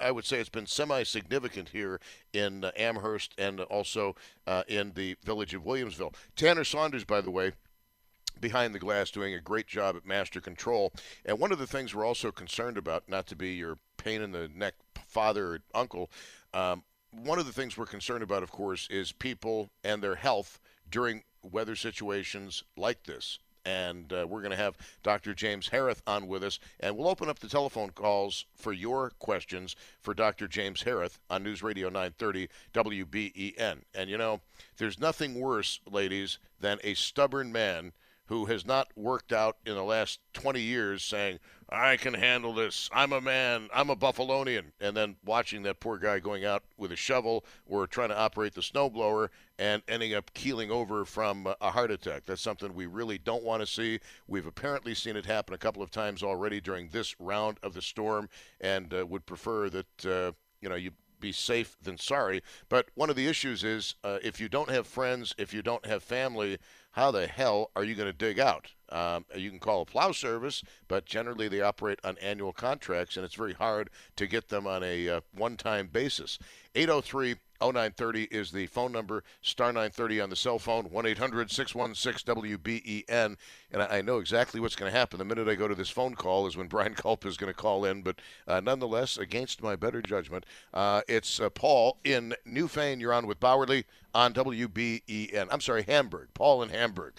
[0.00, 2.00] I would say it's been semi significant here
[2.32, 6.14] in uh, Amherst and also uh, in the village of Williamsville.
[6.36, 7.52] Tanner Saunders, by the way,
[8.40, 10.92] behind the glass doing a great job at master control.
[11.24, 14.32] And one of the things we're also concerned about, not to be your pain in
[14.32, 14.74] the neck
[15.06, 16.10] father or uncle,
[16.52, 16.82] um,
[17.22, 20.58] one of the things we're concerned about, of course, is people and their health
[20.94, 23.40] during weather situations like this.
[23.66, 25.34] And uh, we're going to have Dr.
[25.34, 29.74] James Hereth on with us, and we'll open up the telephone calls for your questions
[30.00, 30.46] for Dr.
[30.46, 33.78] James Hereth on News Radio 930 WBEN.
[33.92, 34.40] And you know,
[34.76, 37.92] there's nothing worse, ladies, than a stubborn man
[38.26, 42.88] who has not worked out in the last 20 years saying, I can handle this.
[42.92, 43.68] I'm a man.
[43.74, 44.72] I'm a Buffalonian.
[44.80, 48.54] And then watching that poor guy going out with a shovel or trying to operate
[48.54, 52.24] the snowblower and ending up keeling over from a heart attack.
[52.24, 54.00] That's something we really don't want to see.
[54.26, 57.82] We've apparently seen it happen a couple of times already during this round of the
[57.82, 58.28] storm
[58.60, 60.92] and uh, would prefer that, uh, you know, you
[61.24, 62.42] be safe than sorry.
[62.68, 65.86] But one of the issues is uh, if you don't have friends, if you don't
[65.86, 66.58] have family,
[66.92, 68.68] how the hell are you going to dig out?
[68.94, 73.24] Um, you can call a plow service, but generally they operate on annual contracts, and
[73.24, 76.38] it's very hard to get them on a uh, one time basis.
[76.76, 82.34] 803 0930 is the phone number, star 930 on the cell phone, 1 800 616
[82.34, 83.36] WBEN.
[83.72, 85.18] And I know exactly what's going to happen.
[85.18, 87.58] The minute I go to this phone call is when Brian Culp is going to
[87.58, 93.00] call in, but uh, nonetheless, against my better judgment, uh, it's uh, Paul in Newfane.
[93.00, 93.84] You're on with Bauerle
[94.14, 95.48] on WBEN.
[95.50, 96.28] I'm sorry, Hamburg.
[96.34, 97.14] Paul in Hamburg.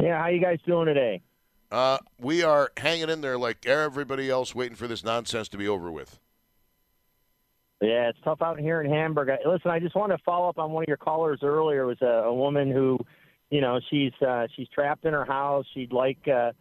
[0.00, 1.22] Yeah, how you guys doing today?
[1.70, 5.68] Uh, we are hanging in there like everybody else, waiting for this nonsense to be
[5.68, 6.18] over with.
[7.80, 9.28] Yeah, it's tough out here in Hamburg.
[9.28, 11.82] I, listen, I just want to follow up on one of your callers earlier.
[11.82, 12.98] It was a, a woman who,
[13.50, 15.64] you know, she's uh, she's trapped in her house.
[15.74, 16.52] She'd like uh,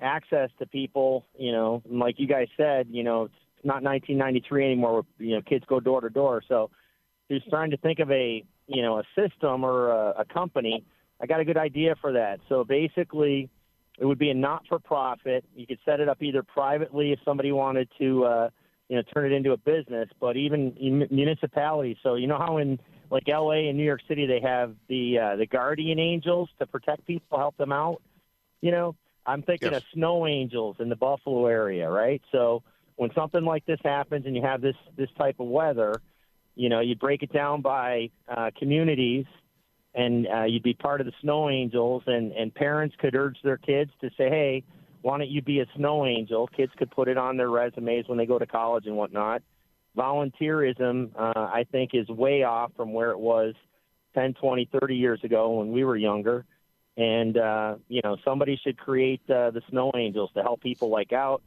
[0.00, 1.26] access to people.
[1.36, 3.34] You know, and like you guys said, you know, it's
[3.64, 4.92] not 1993 anymore.
[4.92, 6.42] Where, you know, kids go door to door.
[6.46, 6.70] So
[7.28, 10.84] she's trying to think of a you know a system or a, a company.
[11.20, 12.40] I got a good idea for that.
[12.48, 13.48] So basically,
[13.98, 15.44] it would be a not-for-profit.
[15.54, 18.24] You could set it up either privately if somebody wanted to.
[18.24, 18.50] Uh,
[18.90, 22.58] you know turn it into a business but even in municipalities so you know how
[22.58, 22.78] in
[23.10, 27.06] like LA and New York City they have the uh, the guardian angels to protect
[27.06, 28.02] people help them out
[28.60, 29.82] you know I'm thinking Yes.
[29.82, 32.64] of snow angels in the Buffalo area right so
[32.96, 36.02] when something like this happens and you have this this type of weather
[36.56, 39.24] you know you break it down by uh, communities
[39.94, 43.56] and uh, you'd be part of the snow angels and and parents could urge their
[43.56, 44.64] kids to say hey
[45.02, 46.46] why don't you be a snow angel?
[46.46, 49.42] Kids could put it on their resumes when they go to college and whatnot.
[49.96, 53.54] Volunteerism, uh, I think, is way off from where it was
[54.14, 56.44] 10, 20, 30 years ago when we were younger.
[56.96, 61.12] And, uh, you know, somebody should create uh, the snow angels to help people like
[61.12, 61.42] out,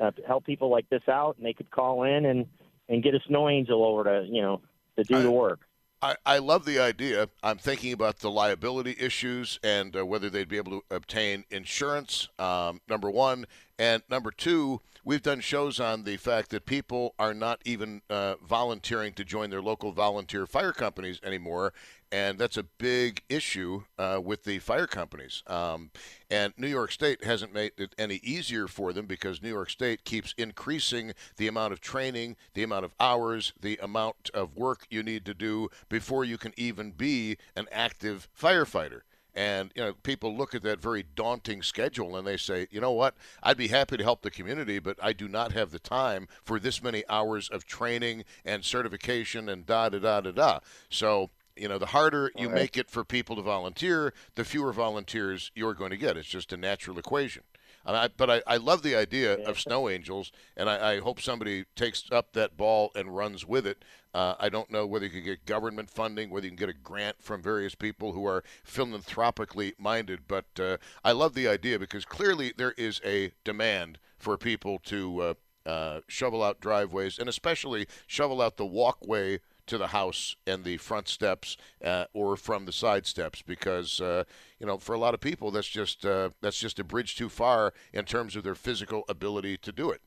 [0.00, 2.46] uh, help people like this out, and they could call in and,
[2.88, 4.62] and get a snow angel over to, you know,
[4.96, 5.60] to do the work.
[6.04, 7.30] I, I love the idea.
[7.42, 12.28] I'm thinking about the liability issues and uh, whether they'd be able to obtain insurance,
[12.38, 13.46] um, number one.
[13.78, 18.34] And number two, we've done shows on the fact that people are not even uh,
[18.46, 21.72] volunteering to join their local volunteer fire companies anymore.
[22.14, 25.42] And that's a big issue uh, with the fire companies.
[25.48, 25.90] Um,
[26.30, 30.04] and New York State hasn't made it any easier for them because New York State
[30.04, 35.02] keeps increasing the amount of training, the amount of hours, the amount of work you
[35.02, 39.00] need to do before you can even be an active firefighter.
[39.34, 42.92] And you know, people look at that very daunting schedule and they say, you know
[42.92, 43.16] what?
[43.42, 46.60] I'd be happy to help the community, but I do not have the time for
[46.60, 50.60] this many hours of training and certification and da da da da da.
[50.88, 52.54] So you know, the harder you right.
[52.54, 56.16] make it for people to volunteer, the fewer volunteers you're going to get.
[56.16, 57.42] It's just a natural equation.
[57.86, 61.20] And I, but I, I love the idea of snow angels, and I, I hope
[61.20, 63.84] somebody takes up that ball and runs with it.
[64.14, 66.72] Uh, I don't know whether you can get government funding, whether you can get a
[66.72, 72.04] grant from various people who are philanthropically minded, but uh, I love the idea because
[72.04, 75.34] clearly there is a demand for people to uh,
[75.66, 80.76] uh, shovel out driveways and especially shovel out the walkway to the house and the
[80.76, 84.24] front steps uh, or from the side steps because uh,
[84.58, 87.28] you know for a lot of people that's just uh, that's just a bridge too
[87.28, 90.00] far in terms of their physical ability to do it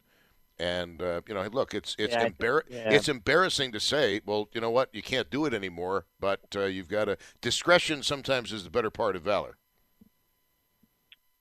[0.60, 2.90] and uh, you know look it's it's Yeah, embar- yeah.
[2.90, 6.66] it's embarrassing to say well you know what you can't do it anymore but uh,
[6.66, 9.58] you've got to discretion sometimes is the better part of valor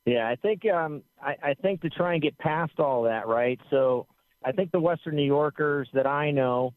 [0.04, 3.60] Yeah, I think um, I, I think to try and get past all that, right?
[3.70, 4.06] So
[4.44, 6.74] I think the Western New Yorkers that I know,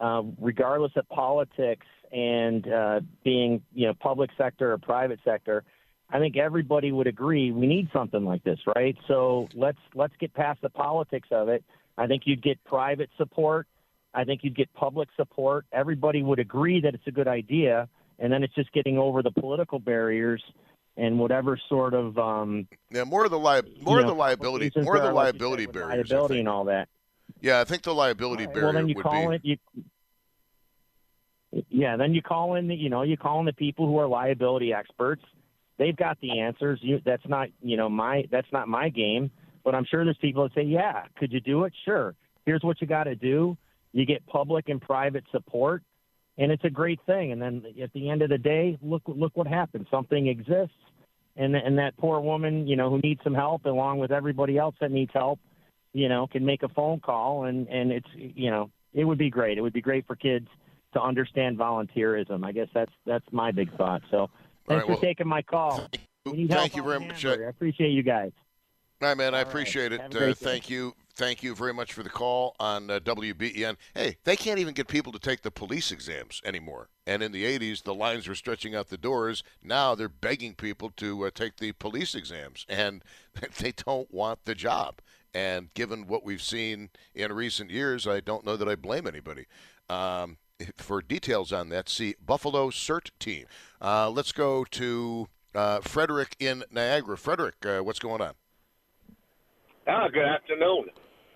[0.00, 5.64] uh, regardless of politics and uh, being you know public sector or private sector,
[6.10, 8.96] I think everybody would agree we need something like this, right?
[9.08, 11.64] So let's let's get past the politics of it.
[11.98, 13.66] I think you'd get private support.
[14.14, 15.66] I think you'd get public support.
[15.72, 17.88] Everybody would agree that it's a good idea,
[18.18, 20.42] and then it's just getting over the political barriers
[20.96, 24.70] and whatever sort of um, yeah more of the li- more of know, the liability
[24.76, 26.88] more of the like liability barriers liability and all that.
[27.40, 29.56] Yeah I think the liability barrier well, then you would call be it you.
[31.70, 34.06] Yeah, then you call in the you know you call in the people who are
[34.06, 35.22] liability experts.
[35.78, 36.80] They've got the answers.
[36.82, 39.30] You that's not you know my that's not my game.
[39.66, 41.72] But I'm sure there's people that say, yeah, could you do it?
[41.84, 42.14] Sure.
[42.44, 43.58] Here's what you got to do.
[43.92, 45.82] You get public and private support,
[46.38, 47.32] and it's a great thing.
[47.32, 49.88] And then at the end of the day, look look what happens.
[49.90, 50.76] Something exists,
[51.36, 54.76] and and that poor woman, you know, who needs some help, along with everybody else
[54.80, 55.40] that needs help,
[55.92, 59.30] you know, can make a phone call, and and it's you know, it would be
[59.30, 59.58] great.
[59.58, 60.48] It would be great for kids
[60.92, 62.44] to understand volunteerism.
[62.44, 64.02] I guess that's that's my big thought.
[64.10, 64.30] So
[64.66, 65.86] thanks right, well, for taking my call.
[66.24, 67.22] Thank you very much.
[67.22, 67.46] Hamburg.
[67.46, 68.32] I appreciate you guys.
[69.02, 69.34] All right, man.
[69.34, 70.16] I appreciate Have it.
[70.16, 70.94] Uh, thank you.
[71.14, 73.76] Thank you very much for the call on uh, WBEN.
[73.94, 76.88] Hey, they can't even get people to take the police exams anymore.
[77.06, 79.42] And in the 80s, the lines were stretching out the doors.
[79.62, 83.02] Now they're begging people to uh, take the police exams, and
[83.58, 85.00] they don't want the job.
[85.36, 89.44] And given what we've seen in recent years, I don't know that I blame anybody.
[89.90, 90.38] Um,
[90.78, 93.44] for details on that, see Buffalo CERT team.
[93.78, 97.18] Uh, let's go to uh, Frederick in Niagara.
[97.18, 98.32] Frederick, uh, what's going on?
[99.86, 100.86] Ah, good afternoon.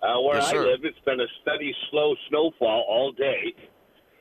[0.01, 3.53] Uh, where Yes, I live, it's been a steady, slow snowfall all day.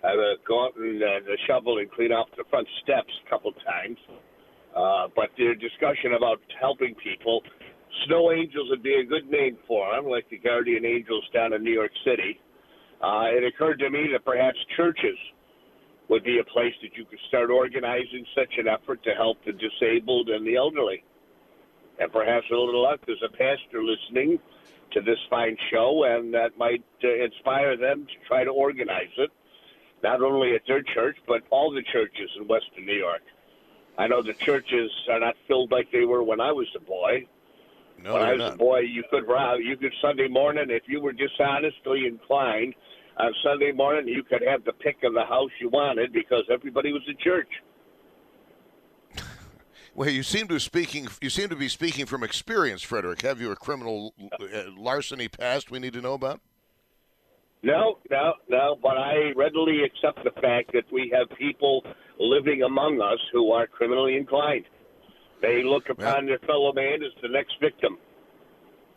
[0.04, 3.96] I've uh, gone and uh, shovel and clean off the front steps a couple times.
[4.76, 7.42] Uh, but the discussion about helping people,
[8.07, 11.62] snow angels would be a good name for them, like the guardian angels down in
[11.62, 12.38] New York City.
[13.03, 15.16] Uh, it occurred to me that perhaps churches
[16.09, 19.53] would be a place that you could start organizing such an effort to help the
[19.53, 21.05] disabled and the elderly.
[21.99, 24.38] And perhaps a little luck, there's a pastor listening
[24.93, 29.30] to this fine show, and that might uh, inspire them to try to organize it,
[30.03, 33.22] not only at their church, but all the churches in Western New York.
[33.99, 37.26] I know the churches are not filled like they were when I was a boy.
[38.03, 38.55] No, when I was not.
[38.55, 39.61] a boy, you could rob.
[39.61, 42.74] You could Sunday morning, if you were dishonestly inclined,
[43.18, 46.92] on Sunday morning you could have the pick of the house you wanted because everybody
[46.92, 47.48] was in church.
[49.92, 51.09] Well, you seem to speaking.
[51.20, 53.22] You seem to be speaking from experience, Frederick.
[53.22, 56.40] Have you a criminal uh, larceny past we need to know about?
[57.64, 58.78] No, no, no.
[58.80, 61.82] But I readily accept the fact that we have people
[62.20, 64.64] living among us who are criminally inclined.
[65.43, 67.99] They look upon their fellow man as the next victim.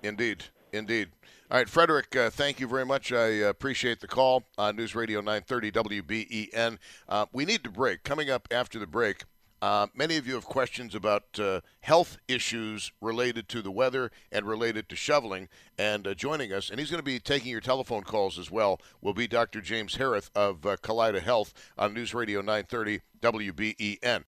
[0.01, 1.09] Indeed, indeed.
[1.49, 2.15] All right, Frederick.
[2.15, 3.11] Uh, thank you very much.
[3.13, 6.77] I uh, appreciate the call on News Radio 930 WBEN.
[7.07, 8.03] Uh, we need to break.
[8.03, 9.23] Coming up after the break.
[9.61, 14.45] Uh, many of you have questions about uh, health issues related to the weather and
[14.45, 15.47] related to shoveling.
[15.77, 18.81] And uh, joining us, and he's going to be taking your telephone calls as well,
[18.99, 19.61] will be Dr.
[19.61, 24.23] James Hereth of uh, Kaleida Health on News Radio 930 WBEN.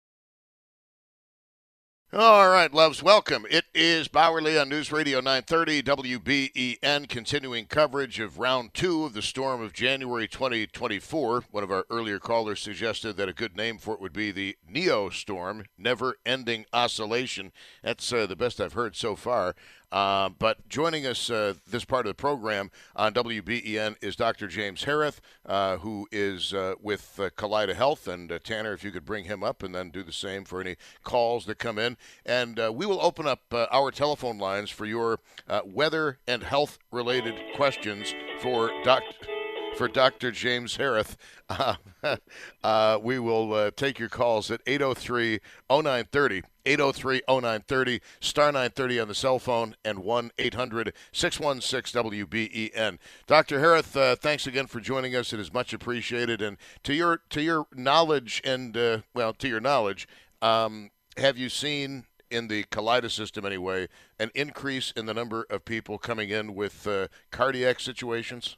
[2.13, 3.45] All right, loves, welcome.
[3.49, 9.21] It is Bauerle on News Radio 930 WBEN, continuing coverage of round two of the
[9.21, 11.45] storm of January 2024.
[11.51, 14.57] One of our earlier callers suggested that a good name for it would be the
[14.67, 17.53] Neo Storm, Never Ending Oscillation.
[17.81, 19.55] That's uh, the best I've heard so far.
[19.91, 24.47] Uh, but joining us uh, this part of the program on WBEN is Dr.
[24.47, 28.07] James Hereth, uh, who is uh, with uh, Kaleida Health.
[28.07, 30.61] And uh, Tanner, if you could bring him up and then do the same for
[30.61, 31.97] any calls that come in.
[32.25, 35.19] And we will open up our telephone lines for your
[35.65, 39.40] weather and health related questions for Dr
[39.77, 40.31] for Dr.
[40.31, 41.15] James Hereth.
[42.03, 42.15] Uh,
[42.63, 46.43] uh, we will uh, take your calls at 803 0930.
[46.65, 52.97] 803 0930, star 930 on the cell phone, and 1 800 616 WBEN.
[53.27, 53.59] Dr.
[53.59, 55.33] Hereth, uh, thanks again for joining us.
[55.33, 56.41] It is much appreciated.
[56.41, 60.07] And to your, to your knowledge, and uh, well, to your knowledge,
[60.41, 65.65] um, have you seen in the Kaleida system anyway, an increase in the number of
[65.65, 68.55] people coming in with uh, cardiac situations?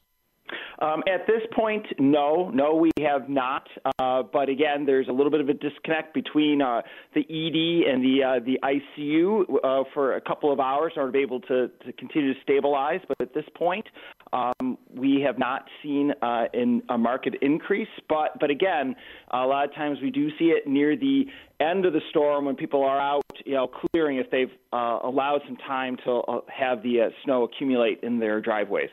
[0.84, 3.69] Um, at this point, no, no, we have not.
[3.99, 6.81] Uh, but again, there's a little bit of a disconnect between uh,
[7.15, 11.13] the ED and the uh, the ICU uh, for a couple of hours in order
[11.13, 12.99] to be able to, to continue to stabilize.
[13.07, 13.86] But at this point,
[14.34, 17.88] um, we have not seen uh, in a market increase.
[18.09, 18.93] But but again,
[19.31, 21.23] a lot of times we do see it near the
[21.61, 25.39] end of the storm when people are out, you know, clearing if they've uh, allowed
[25.47, 28.89] some time to uh, have the uh, snow accumulate in their driveways.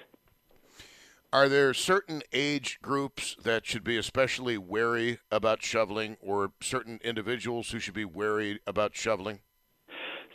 [1.33, 7.70] Are there certain age groups that should be especially wary about shoveling, or certain individuals
[7.70, 9.39] who should be wary about shoveling?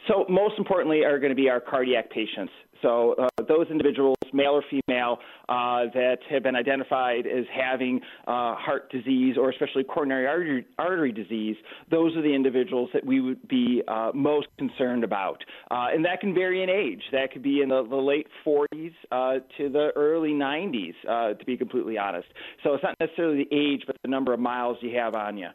[0.07, 2.53] So, most importantly, are going to be our cardiac patients.
[2.81, 5.19] So, uh, those individuals, male or female,
[5.49, 11.11] uh, that have been identified as having uh, heart disease or especially coronary artery, artery,
[11.11, 11.55] disease,
[11.89, 15.43] those are the individuals that we would be uh, most concerned about.
[15.71, 17.01] Uh, and that can vary in age.
[17.11, 21.57] That could be in the, the late 40s uh, to the early 90s, to be
[21.57, 22.27] completely honest.
[22.63, 25.47] So, it's not necessarily the age, but the number of miles you have on you.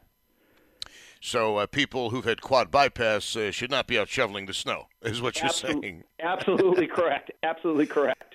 [1.21, 4.89] So uh, people who've had quad bypass uh, should not be out shoveling the snow,
[5.03, 6.05] is what you're saying.
[6.21, 7.31] Absolutely correct.
[7.43, 8.30] Absolutely correct.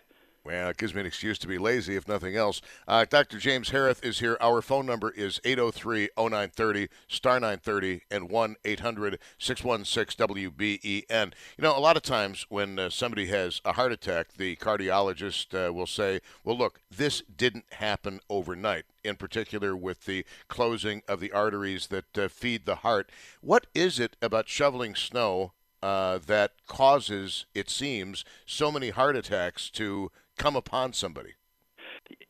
[0.46, 2.62] Well, it gives me an excuse to be lazy, if nothing else.
[2.88, 3.40] Uh, Dr.
[3.40, 4.38] James Hereth is here.
[4.40, 11.34] Our phone number is 803 0930, star 930, and 1 800 616 WBEN.
[11.58, 15.56] You know, a lot of times when uh, somebody has a heart attack, the cardiologist
[15.56, 21.20] uh, will say, well, look, this didn't happen overnight, in particular with the closing of
[21.20, 23.12] the arteries that uh, feed the heart.
[23.42, 29.70] What is it about shoveling snow uh, that causes, it seems, so many heart attacks
[29.72, 31.34] to come upon somebody?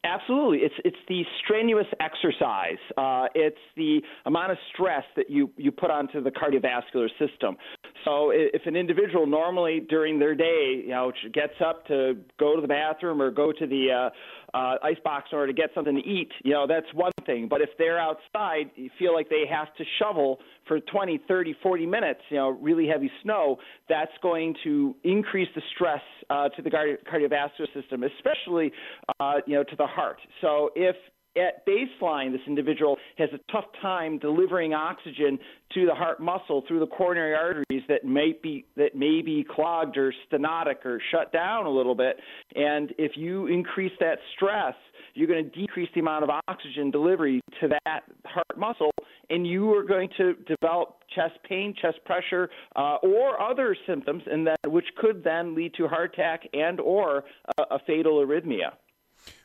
[0.06, 2.78] Absolutely, it's it's the strenuous exercise.
[2.96, 7.58] Uh, it's the amount of stress that you you put onto the cardiovascular system.
[8.06, 12.62] So if an individual normally during their day, you know, gets up to go to
[12.62, 14.12] the bathroom or go to the
[14.56, 17.48] uh, icebox in order to get something to eat, you know, that's one thing.
[17.50, 21.86] But if they're outside, you feel like they have to shovel for 20, 30, 40
[21.86, 23.58] minutes, you know, really heavy snow,
[23.90, 28.72] that's going to increase the stress uh, to the cardiovascular system, especially,
[29.20, 30.22] uh, you know, to the heart.
[30.40, 30.96] So if
[31.38, 35.40] at baseline, this individual has a tough time delivering oxygen
[35.74, 39.98] to the heart muscle through the coronary arteries that may be that may be clogged
[39.98, 42.18] or stenotic or shut down a little bit.
[42.56, 44.76] And if you increase that stress,
[45.14, 48.92] you're going to decrease the amount of oxygen delivery to that heart muscle,
[49.30, 54.46] and you are going to develop chest pain, chest pressure, uh, or other symptoms, and
[54.48, 57.24] that which could then lead to heart attack and or
[57.58, 58.72] a, a fatal arrhythmia.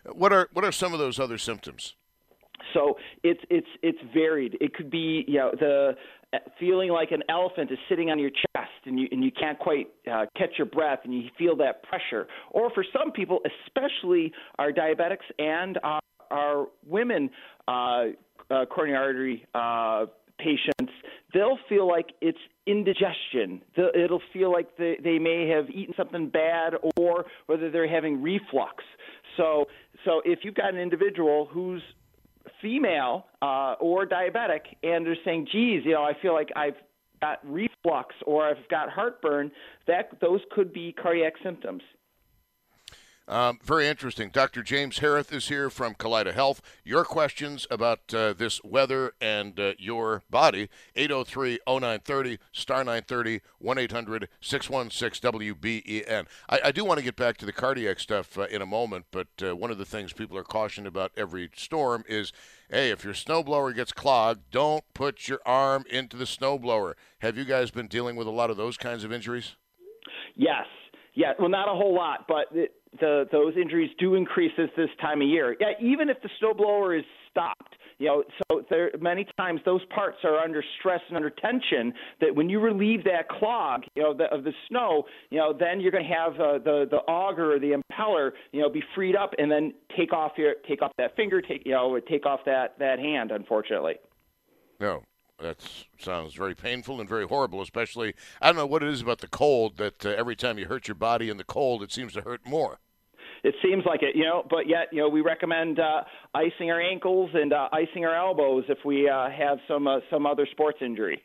[0.05, 1.95] What are what are some of those other symptoms?
[2.75, 4.57] So it's it's it's varied.
[4.61, 5.97] It could be you know the
[6.59, 9.89] feeling like an elephant is sitting on your chest and you and you can't quite
[10.11, 12.27] uh, catch your breath and you feel that pressure.
[12.51, 16.01] Or for some people, especially our diabetics and our,
[16.31, 17.31] our women
[17.67, 18.07] uh,
[18.51, 20.07] uh, coronary artery uh,
[20.39, 20.93] patients,
[21.35, 23.63] they'll feel like it's indigestion.
[23.77, 28.85] It'll feel like they, they may have eaten something bad or whether they're having reflux.
[29.37, 29.67] So,
[30.05, 31.83] so if you've got an individual who's
[32.63, 36.77] female uh, or diabetic and they're saying, "Geez, you know, I feel like I've
[37.21, 39.51] got reflux or I've got heartburn,"
[39.87, 41.83] that those could be cardiac symptoms.
[43.31, 44.31] Um, very interesting.
[44.33, 44.65] Dr.
[44.65, 46.61] James Hereth is here from Kaleida Health.
[46.85, 53.79] Your questions about uh, this weather and uh, your body, 803 0930, star 930, 1
[53.79, 56.27] 800 616 WBEN.
[56.49, 59.07] I, I do want to get back to the cardiac stuff uh, in a moment,
[59.13, 62.33] but uh, one of the things people are cautioned about every storm is
[62.69, 66.95] hey, if your snowblower gets clogged, don't put your arm into the snowblower.
[67.21, 69.55] Have you guys been dealing with a lot of those kinds of injuries?
[70.35, 70.67] Yes.
[71.15, 74.89] Yeah, well, not a whole lot, but it, the those injuries do increase as this
[75.01, 75.57] time of year.
[75.61, 80.19] Yeah, even if the snowblower is stopped, you know, so there many times those parts
[80.25, 81.93] are under stress and under tension.
[82.21, 85.81] That when you relieve that clog, you know, the, of the snow, you know, then
[85.81, 89.15] you're going to have uh, the the auger or the impeller, you know, be freed
[89.15, 92.41] up and then take off your take off that finger, take you know, take off
[92.47, 93.31] that that hand.
[93.31, 93.95] Unfortunately.
[94.81, 95.03] No.
[95.41, 95.59] That
[95.99, 98.15] sounds very painful and very horrible, especially.
[98.43, 100.87] I don't know what it is about the cold that uh, every time you hurt
[100.87, 102.79] your body in the cold, it seems to hurt more.
[103.43, 106.03] It seems like it, you know, but yet, you know, we recommend uh,
[106.35, 110.27] icing our ankles and uh, icing our elbows if we uh, have some uh, some
[110.27, 111.23] other sports injury.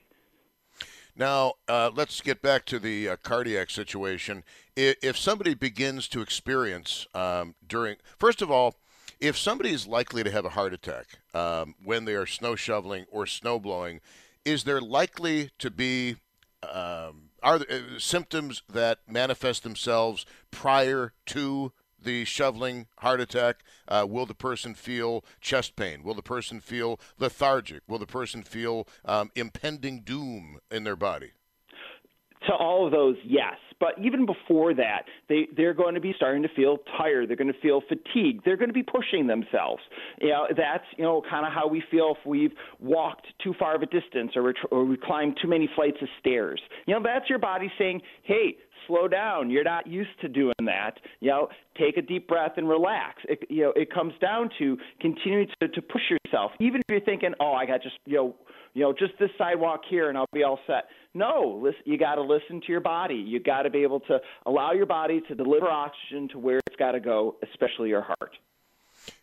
[1.17, 4.43] Now, uh, let's get back to the uh, cardiac situation.
[4.75, 8.75] If somebody begins to experience um, during, first of all,
[9.19, 13.05] if somebody is likely to have a heart attack um, when they are snow shoveling
[13.11, 14.01] or snow blowing,
[14.43, 16.17] is there likely to be
[16.63, 21.71] um, are there, uh, symptoms that manifest themselves prior to
[22.01, 23.57] the shoveling heart attack?
[23.87, 26.03] Uh, will the person feel chest pain?
[26.03, 27.81] Will the person feel lethargic?
[27.87, 31.31] Will the person feel um, impending doom in their body?
[32.47, 33.55] To all of those, yes.
[33.79, 37.27] But even before that, they, they're going to be starting to feel tired.
[37.27, 38.45] They're going to feel fatigued.
[38.45, 39.81] They're going to be pushing themselves.
[40.21, 43.75] You know, that's, you know, kind of how we feel if we've walked too far
[43.75, 46.61] of a distance or, or we climbed too many flights of stairs.
[46.85, 48.57] You know, that's your body saying, hey,
[48.87, 49.49] slow down.
[49.49, 50.99] You're not used to doing that.
[51.19, 51.47] You know,
[51.77, 53.23] take a deep breath and relax.
[53.27, 56.51] It, you know, it comes down to continuing to, to push yourself.
[56.59, 58.35] Even if you're thinking, oh, I got just, you know,
[58.75, 60.89] you know, just this sidewalk here and I'll be all set.
[61.13, 63.15] No, listen, you got to listen to your body.
[63.15, 66.75] You got to be able to allow your body to deliver oxygen to where it's
[66.75, 68.37] got to go, especially your heart.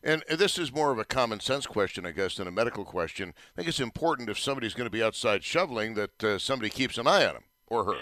[0.03, 3.35] And this is more of a common sense question, I guess, than a medical question.
[3.53, 6.97] I think it's important if somebody's going to be outside shoveling that uh, somebody keeps
[6.97, 7.99] an eye on him or her.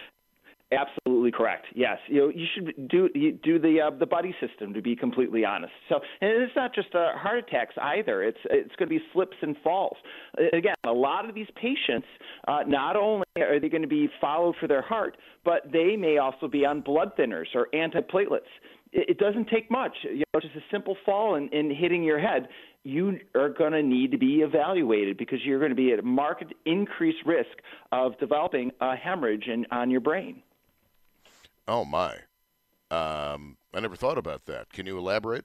[0.72, 1.66] Absolutely correct.
[1.74, 4.94] Yes, you know you should do you do the uh, the buddy system to be
[4.94, 5.72] completely honest.
[5.88, 8.22] So, and it's not just uh, heart attacks either.
[8.22, 9.96] It's it's going to be slips and falls.
[10.52, 12.06] Again, a lot of these patients
[12.46, 16.18] uh, not only are they going to be followed for their heart, but they may
[16.18, 18.46] also be on blood thinners or antiplatelets.
[18.92, 19.92] It, it doesn't take much.
[20.04, 22.46] You know, just a simple fall and, and hitting your head
[22.82, 26.02] you are going to need to be evaluated because you're going to be at a
[26.02, 27.50] marked increased risk
[27.92, 30.42] of developing a hemorrhage in, on your brain.
[31.70, 32.14] Oh my!
[32.90, 34.72] Um, I never thought about that.
[34.72, 35.44] Can you elaborate?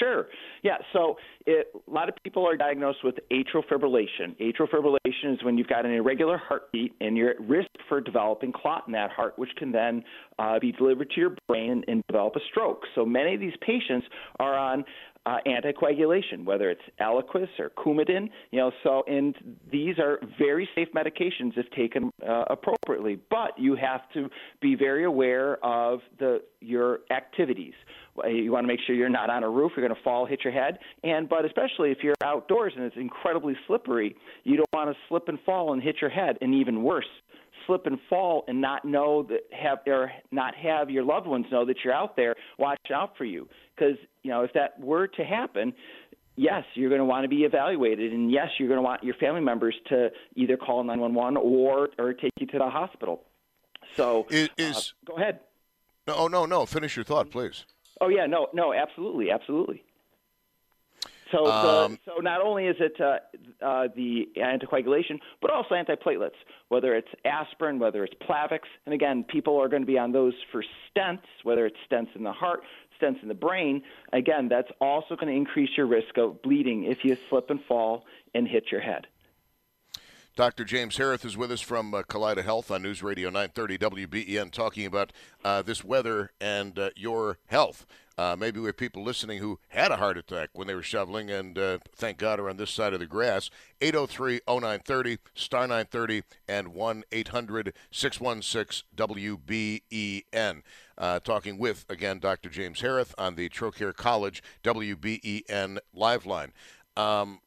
[0.00, 0.26] Sure.
[0.62, 0.78] Yeah.
[0.94, 4.34] So it, a lot of people are diagnosed with atrial fibrillation.
[4.40, 8.50] Atrial fibrillation is when you've got an irregular heartbeat and you're at risk for developing
[8.50, 10.02] clot in that heart, which can then
[10.38, 12.82] uh, be delivered to your brain and develop a stroke.
[12.94, 14.06] So many of these patients
[14.40, 14.84] are on
[15.26, 18.30] uh, anticoagulation, whether it's Eliquis or Coumadin.
[18.52, 19.34] You know, so and
[19.70, 23.18] these are very safe medications if taken uh, appropriately.
[23.28, 24.30] But you have to
[24.62, 27.74] be very aware of the your activities.
[28.24, 29.72] You want to make sure you're not on a roof.
[29.76, 32.96] You're going to fall, hit your head, and but especially if you're outdoors and it's
[32.96, 36.38] incredibly slippery, you don't want to slip and fall and hit your head.
[36.40, 37.04] And even worse,
[37.66, 41.64] slip and fall and not know that have or not have your loved ones know
[41.64, 43.48] that you're out there Watch out for you.
[43.74, 45.72] Because you know if that were to happen
[46.36, 48.12] yes you're going to want to be evaluated.
[48.12, 52.12] And yes you're going to want your family members to either call 911 or or
[52.14, 53.22] take you to the hospital.
[53.96, 55.40] So is, is uh, go ahead.
[56.06, 56.66] No no no.
[56.66, 57.64] Finish your thought please.
[58.00, 58.26] Oh yeah.
[58.26, 58.72] No no.
[58.72, 59.30] Absolutely.
[59.30, 59.82] Absolutely
[61.32, 63.18] so, um, the, so not only is it uh,
[63.64, 66.30] uh, the anticoagulation, but also antiplatelets,
[66.68, 70.34] whether it's aspirin, whether it's Plavix, and again, people are going to be on those
[70.52, 72.60] for stents, whether it's stents in the heart,
[73.00, 73.82] stents in the brain.
[74.12, 78.04] Again, that's also going to increase your risk of bleeding if you slip and fall
[78.34, 79.06] and hit your head.
[80.36, 80.66] Dr.
[80.66, 84.84] James Hereth is with us from uh, Kaleida Health on News Radio 930 WBEN, talking
[84.84, 85.10] about
[85.42, 87.86] uh, this weather and uh, your health.
[88.18, 91.30] Uh, maybe we have people listening who had a heart attack when they were shoveling,
[91.30, 93.48] and uh, thank God are on this side of the grass.
[93.80, 100.62] 803 0930, star 930, and 1 800 616 WBEN.
[100.98, 102.50] Uh, talking with, again, Dr.
[102.50, 106.52] James Hereth on the Trocaire College WBEN live line.
[106.94, 107.40] Um,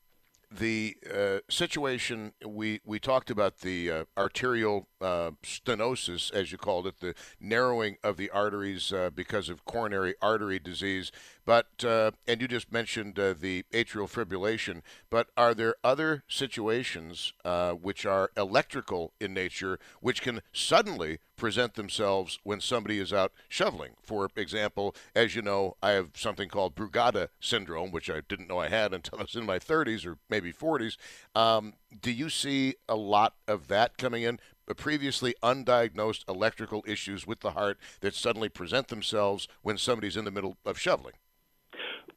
[0.51, 6.87] the uh, situation we we talked about the uh, arterial uh, stenosis, as you called
[6.87, 11.11] it, the narrowing of the arteries uh, because of coronary artery disease.
[11.45, 14.81] But uh, and you just mentioned uh, the atrial fibrillation.
[15.09, 21.73] But are there other situations uh, which are electrical in nature, which can suddenly present
[21.73, 23.93] themselves when somebody is out shoveling?
[24.03, 28.59] For example, as you know, I have something called Brugada syndrome, which I didn't know
[28.59, 30.97] I had until I was in my 30s or maybe 40s.
[31.33, 34.39] Um, do you see a lot of that coming in?
[34.75, 40.31] previously undiagnosed electrical issues with the heart that suddenly present themselves when somebody's in the
[40.31, 41.15] middle of shoveling.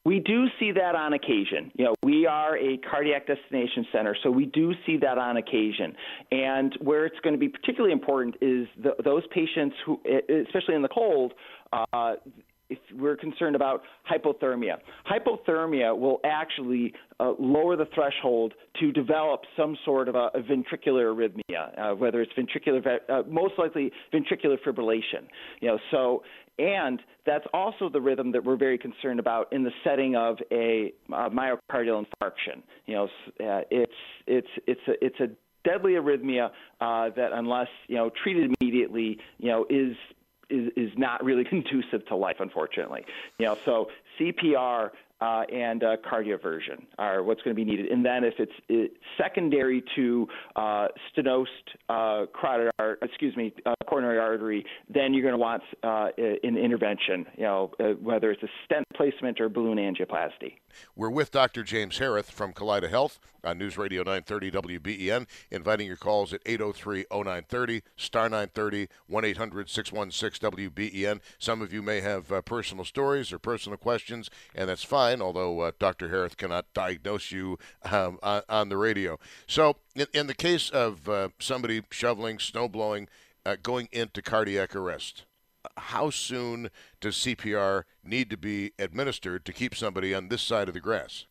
[0.05, 1.71] We do see that on occasion.
[1.75, 5.95] You know, we are a cardiac destination center, so we do see that on occasion.
[6.33, 10.01] And where it's going to be particularly important is the, those patients who,
[10.47, 11.35] especially in the cold,
[11.73, 12.15] uh,
[12.73, 14.77] if we're concerned about hypothermia.
[15.11, 21.15] Hypothermia will actually uh, lower the threshold to develop some sort of a, a ventricular
[21.15, 25.27] arrhythmia, uh, whether it's ventricular, uh, most likely ventricular fibrillation.
[25.61, 26.23] You know, so
[26.59, 30.93] and that's also the rhythm that we're very concerned about in the setting of a
[31.13, 32.63] uh, myocardial infarction.
[32.87, 33.05] You know,
[33.41, 33.93] uh, it's
[34.27, 35.29] it's it's a, it's a
[35.69, 36.51] deadly arrhythmia
[36.81, 39.97] uh, that, unless you know treated immediately, you know, is
[40.53, 43.05] is, is not really conducive to life, unfortunately.
[43.39, 43.89] You know, so
[44.19, 44.91] CPR
[45.23, 47.93] uh, and uh, cardioversion are what's going to be needed.
[47.93, 50.27] And then if it's it, secondary to
[50.57, 51.47] uh, stenosed
[51.89, 57.25] uh, carotid, excuse me, uh, coronary artery, then you're going to want uh, an intervention.
[57.37, 57.71] You know,
[58.01, 60.55] whether it's a stent placement or balloon angioplasty.
[60.97, 61.63] We're with Dr.
[61.63, 67.05] James Hereth from Kaleida Health on News Radio 930 WBEN, inviting your calls at 803
[67.13, 71.21] 0930, star 930, 1 800 616 WBEN.
[71.39, 75.73] Some of you may have personal stories or personal questions, and that's fine, although uh,
[75.79, 76.09] Dr.
[76.09, 79.19] Hereth cannot diagnose you um, on, on, the radio.
[79.47, 83.09] So, in, in the case of uh, somebody shoveling, snow blowing,
[83.45, 85.25] uh, going into cardiac arrest,
[85.77, 86.71] how soon
[87.01, 91.27] does CPR need to be administered to keep somebody on this side of the grass?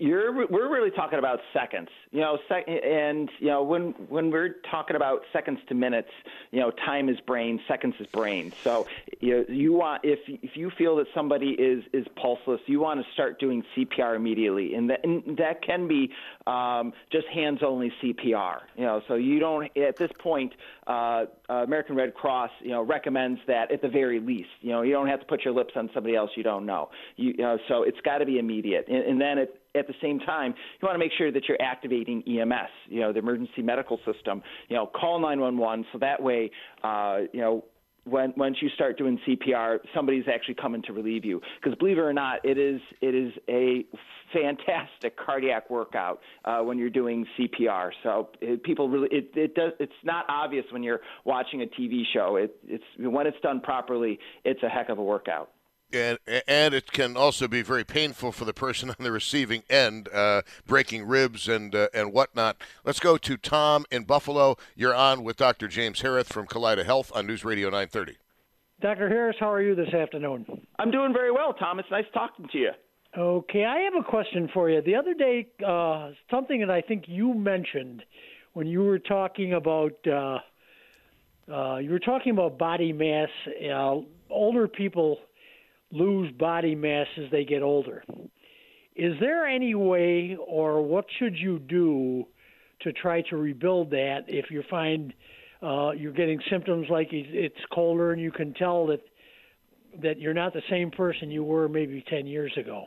[0.00, 4.56] You're, we're really talking about seconds, you know, sec- and you know when when we're
[4.70, 6.08] talking about seconds to minutes,
[6.52, 8.50] you know, time is brain, seconds is brain.
[8.64, 8.86] So
[9.20, 13.12] you you want if if you feel that somebody is is pulseless, you want to
[13.12, 16.10] start doing CPR immediately, and that and that can be
[16.46, 18.60] um, just hands only CPR.
[18.76, 20.54] You know, so you don't at this point.
[20.86, 24.48] Uh, American Red Cross, you know, recommends that at the very least.
[24.60, 26.90] You know, you don't have to put your lips on somebody else you don't know.
[27.16, 29.94] You, you know, so it's got to be immediate, and, and then it at the
[30.02, 33.62] same time, you want to make sure that you're activating EMS, you know, the emergency
[33.62, 34.42] medical system.
[34.68, 36.50] You know, call 911 so that way,
[36.82, 37.64] uh, you know,
[38.04, 41.40] when once you start doing CPR, somebody's actually coming to relieve you.
[41.62, 43.84] Because believe it or not, it is it is a
[44.32, 47.90] fantastic cardiac workout uh, when you're doing CPR.
[48.02, 52.02] So it, people really it, it does it's not obvious when you're watching a TV
[52.12, 52.36] show.
[52.36, 55.50] It, it's when it's done properly, it's a heck of a workout
[55.92, 60.08] and and it can also be very painful for the person on the receiving end,
[60.12, 62.56] uh, breaking ribs and uh, and whatnot.
[62.84, 64.56] Let's go to Tom in Buffalo.
[64.74, 65.68] You're on with Dr.
[65.68, 68.16] James Hereth from Kaleida Health on News Radio 930.
[68.80, 69.08] Dr.
[69.08, 70.46] Harris, how are you this afternoon?
[70.78, 71.78] I'm doing very well, Tom.
[71.78, 72.70] It's nice talking to you.
[73.16, 74.80] Okay, I have a question for you.
[74.82, 78.02] The other day, uh, something that I think you mentioned
[78.52, 80.38] when you were talking about uh,
[81.52, 83.28] uh, you were talking about body mass.
[83.48, 83.96] Uh,
[84.30, 85.18] older people
[85.92, 88.04] lose body mass as they get older.
[88.96, 92.26] Is there any way, or what should you do
[92.82, 95.12] to try to rebuild that if you find
[95.62, 99.00] uh, you're getting symptoms like it's colder and you can tell that
[100.02, 102.86] that you're not the same person you were maybe 10 years ago?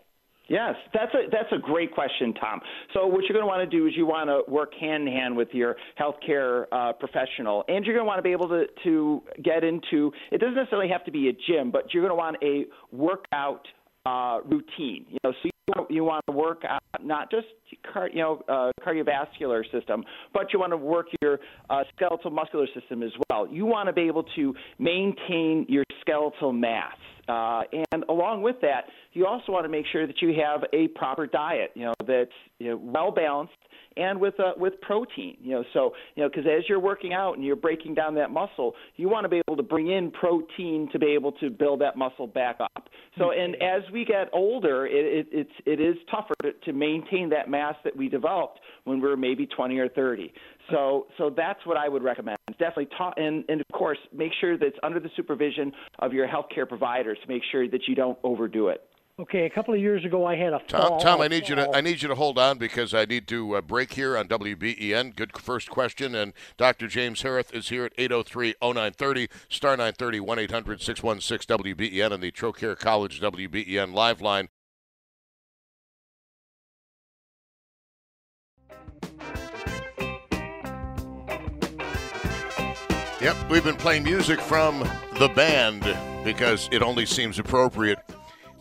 [0.53, 2.61] Yes, that's a that's a great question, Tom.
[2.93, 5.11] So what you're going to want to do is you want to work hand in
[5.11, 8.65] hand with your healthcare uh, professional, and you're going to want to be able to
[8.83, 10.11] to get into.
[10.31, 12.65] It doesn't necessarily have to be a gym, but you're going to want a
[12.95, 13.67] workout
[14.05, 15.07] uh, routine.
[15.09, 17.47] You know, so you, you want to work out not just
[17.91, 20.03] car, you know uh, cardiovascular system,
[20.35, 21.39] but you want to work your
[21.71, 23.47] uh, skeletal muscular system as well.
[23.47, 26.93] You want to be able to maintain your skeletal mass.
[27.27, 30.87] Uh, and along with that, you also want to make sure that you have a
[30.89, 33.53] proper diet, you know, that's you know, well balanced
[33.97, 35.37] and with uh, with protein.
[35.41, 38.31] You know, so you know because as you're working out and you're breaking down that
[38.31, 41.81] muscle, you want to be able to bring in protein to be able to build
[41.81, 42.89] that muscle back up.
[43.17, 47.29] So and as we get older, it, it it's it is tougher to, to maintain
[47.29, 50.33] that mass that we developed when we were maybe 20 or 30.
[50.71, 52.37] So so that's what I would recommend.
[52.51, 56.27] Definitely talk and and of course make sure that it's under the supervision of your
[56.27, 58.81] healthcare providers to make sure that you don't overdo it.
[59.19, 60.99] Okay, a couple of years ago, I had a Tom, fall.
[60.99, 63.57] Tom, I need you to I need you to hold on because I need to
[63.57, 65.15] uh, break here on WBEN.
[65.15, 66.87] Good first question, and Dr.
[66.87, 73.93] James Hereth is here at 803-0930, star 930 1-800-616 WBEN on the Trocaire College WBEN
[73.93, 74.49] live line.
[83.21, 84.79] Yep, we've been playing music from
[85.19, 85.83] the band
[86.23, 87.99] because it only seems appropriate.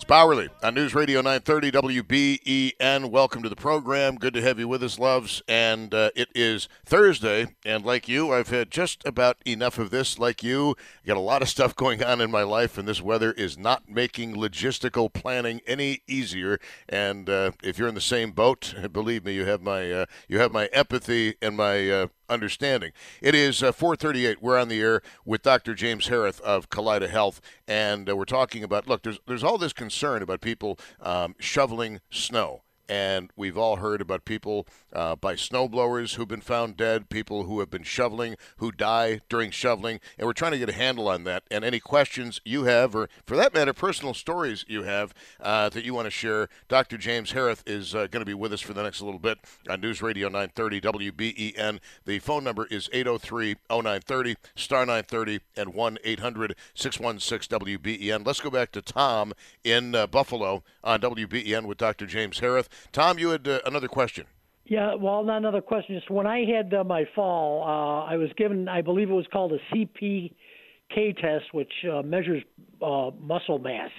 [0.02, 3.08] It's Bauerle on News Radio 930 WBEN.
[3.08, 4.16] Welcome to the program.
[4.16, 5.42] Good to have you with us, loves.
[5.46, 10.18] And uh, it is Thursday, and like you, I've had just about enough of this.
[10.18, 10.74] Like you,
[11.04, 13.56] I got a lot of stuff going on in my life, and this weather is
[13.56, 16.58] not making logistical planning any easier.
[16.88, 20.40] And uh, if you're in the same boat, believe me, you have my uh, you
[20.40, 22.92] have my empathy and my uh, understanding.
[23.20, 24.36] It is uh, 4:38.
[24.40, 25.74] We're on the air with Dr.
[25.74, 28.88] James Hereth of Kaleida Health, and uh, we're talking about.
[28.88, 32.62] Look, there's there's all this concern about people um, shoveling snow.
[32.88, 37.60] And we've all heard about people uh, by snowblowers who've been found dead, people who
[37.60, 40.00] have been shoveling, who die during shoveling.
[40.18, 41.44] And we're trying to get a handle on that.
[41.50, 45.84] And any questions you have, or for that matter, personal stories you have uh, that
[45.84, 46.98] you want to share, Dr.
[46.98, 49.38] James Hereth is uh, going to be with us for the next little bit
[49.68, 51.78] on News Radio 930 WBEN.
[52.04, 58.26] The phone number is 803 0930, star 930, and 1 800 616 WBEN.
[58.26, 59.32] Let's go back to Tom
[59.64, 62.06] in uh, Buffalo on WBEN with Dr.
[62.06, 62.68] James Hereth.
[62.92, 64.26] Tom, you had uh, another question.
[64.64, 65.96] Yeah, well, not another question.
[65.96, 69.26] Just when I had uh, my fall, uh, I was given, I believe it was
[69.32, 72.42] called a CPK test, which uh, measures
[72.80, 73.90] uh, muscle mass.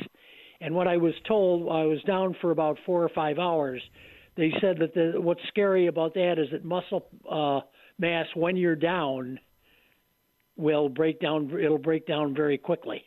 [0.62, 3.82] And what I was told, I was down for about four or five hours.
[4.38, 7.60] They said that the, what's scary about that is that muscle uh,
[8.00, 9.40] mass, when you're down,
[10.56, 11.52] will break down.
[11.60, 13.04] It'll break down very quickly.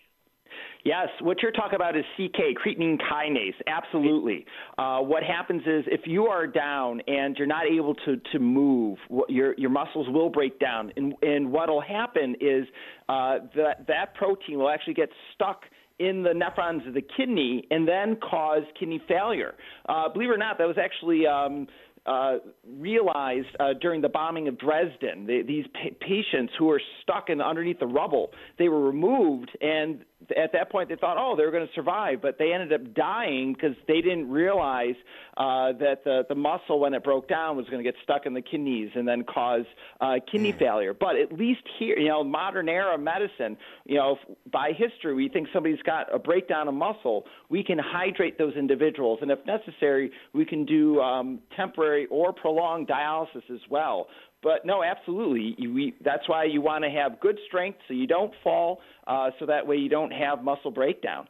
[0.87, 3.57] Yes, what you're talking about is CK, creatine kinase.
[3.67, 4.47] Absolutely.
[4.79, 8.97] Uh, what happens is if you are down and you're not able to to move,
[9.29, 12.69] your your muscles will break down, and and what'll happen is
[13.09, 15.63] uh, that that protein will actually get stuck
[15.99, 19.55] in the nephrons of the kidney and then cause kidney failure.
[19.89, 21.27] Uh, believe it or not, that was actually.
[21.27, 21.67] Um,
[22.07, 22.37] uh,
[22.79, 27.41] realized uh, during the bombing of Dresden, the, these pa- patients who were stuck in
[27.41, 28.31] underneath the rubble,
[28.61, 30.05] they were removed, and
[30.37, 32.95] at that point they thought, oh, they were going to survive, but they ended up
[32.95, 34.95] dying because they didn't realize
[35.37, 38.33] uh, that the the muscle when it broke down was going to get stuck in
[38.33, 39.65] the kidneys and then cause
[40.01, 40.95] uh, kidney failure.
[40.95, 45.29] But at least here, you know, modern era medicine, you know, if, by history, we
[45.29, 50.11] think somebody's got a breakdown of muscle, we can hydrate those individuals, and if necessary,
[50.33, 54.09] we can do um, temporary or prolonged dialysis as well.
[54.47, 55.57] But no, absolutely.
[55.59, 58.79] You, we, that's why you want to have good strength so you don't fall,
[59.09, 61.27] uh, so that way you don't have muscle breakdown.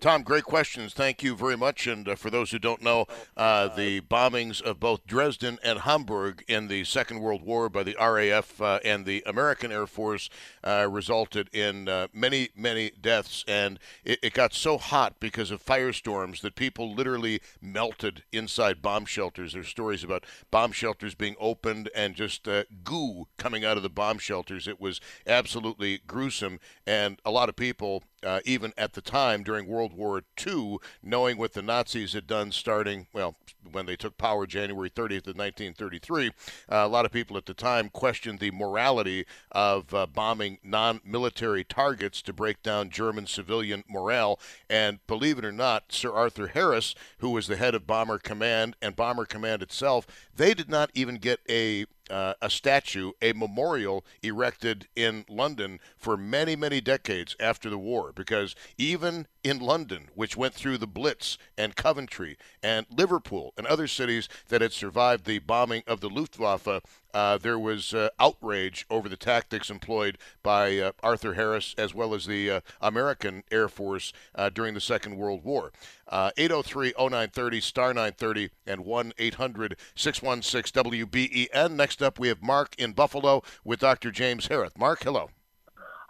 [0.00, 0.94] Tom, great questions.
[0.94, 1.88] Thank you very much.
[1.88, 3.06] And uh, for those who don't know,
[3.36, 7.96] uh, the bombings of both Dresden and Hamburg in the Second World War by the
[7.98, 10.30] RAF uh, and the American Air Force
[10.62, 13.44] uh, resulted in uh, many, many deaths.
[13.48, 19.04] And it, it, got so hot because of firestorms that people literally melted inside bomb
[19.04, 19.52] shelters.
[19.54, 23.90] There's stories about bomb shelters being opened and just uh, goo coming out of the
[23.90, 24.68] bomb shelters.
[24.68, 26.60] It was absolutely gruesome.
[26.86, 28.04] And a lot of people,
[28.44, 33.06] even at the time during World War II, knowing what the Nazis had done starting,
[33.12, 33.36] well,
[33.72, 36.30] when they took power January 30th of 1933, uh,
[36.68, 41.64] a lot of people at the time questioned the morality of uh, bombing non military
[41.64, 44.38] targets to break down German civilian morale.
[44.68, 48.76] And believe it or not, Sir Arthur Harris, who was the head of Bomber Command
[48.80, 54.04] and Bomber Command itself, they did not even get a uh, a statue, a memorial
[54.22, 58.12] erected in London for many, many decades after the war.
[58.12, 63.86] Because even in London, which went through the Blitz and Coventry and Liverpool and other
[63.86, 66.82] cities that had survived the bombing of the Luftwaffe,
[67.14, 72.14] uh, there was uh, outrage over the tactics employed by uh, Arthur Harris as well
[72.14, 75.72] as the uh, American Air Force uh, during the Second World War.
[76.12, 81.72] 803 0930, star 930, and 1 800 616 WBEN.
[81.72, 84.10] Next up, we have Mark in Buffalo with Dr.
[84.10, 84.76] James Hereth.
[84.78, 85.30] Mark, hello.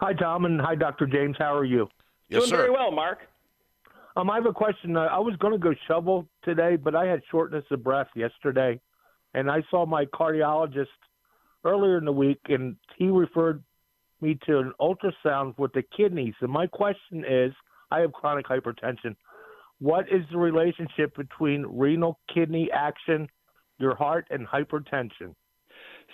[0.01, 1.05] Hi, Tom, and hi, Dr.
[1.05, 1.37] James.
[1.39, 1.89] How are you?
[2.29, 2.57] Yes, Doing sir.
[2.57, 3.19] very well, Mark.
[4.15, 4.95] Um, I have a question.
[4.95, 8.79] Uh, I was going to go shovel today, but I had shortness of breath yesterday,
[9.33, 10.87] and I saw my cardiologist
[11.65, 13.63] earlier in the week, and he referred
[14.21, 16.33] me to an ultrasound with the kidneys.
[16.41, 17.53] And my question is,
[17.91, 19.15] I have chronic hypertension.
[19.79, 23.27] What is the relationship between renal kidney action,
[23.77, 25.33] your heart, and hypertension?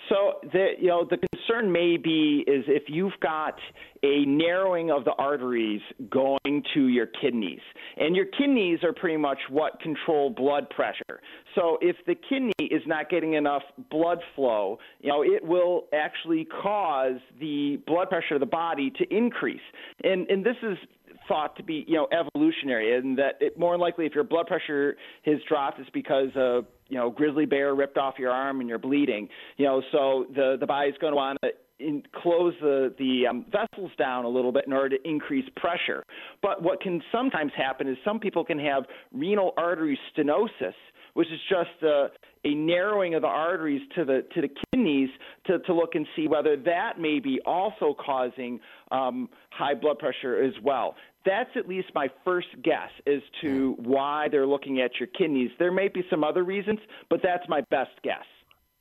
[0.08, 3.58] So the you know the concern may be is if you've got
[4.02, 7.60] a narrowing of the arteries going to your kidneys,
[7.96, 11.20] and your kidneys are pretty much what control blood pressure.
[11.54, 16.46] So if the kidney is not getting enough blood flow, you know it will actually
[16.62, 19.60] cause the blood pressure of the body to increase,
[20.04, 20.78] and and this is
[21.28, 24.96] thought to be, you know, evolutionary, and that it, more likely if your blood pressure
[25.24, 28.78] has dropped, it's because a, you know, grizzly bear ripped off your arm and you're
[28.78, 29.28] bleeding.
[29.56, 33.44] You know, so the the body's going to want to in, close the the um,
[33.50, 36.02] vessels down a little bit in order to increase pressure.
[36.42, 40.74] But what can sometimes happen is some people can have renal artery stenosis,
[41.16, 42.08] which is just a,
[42.44, 45.08] a narrowing of the arteries to the to the kidneys
[45.46, 48.60] to, to look and see whether that may be also causing
[48.90, 50.94] um, high blood pressure as well.
[51.24, 55.50] That's at least my first guess as to why they're looking at your kidneys.
[55.58, 58.26] There may be some other reasons, but that's my best guess.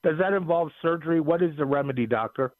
[0.04, 1.22] Does that involve surgery?
[1.22, 2.52] What is the remedy, doctor?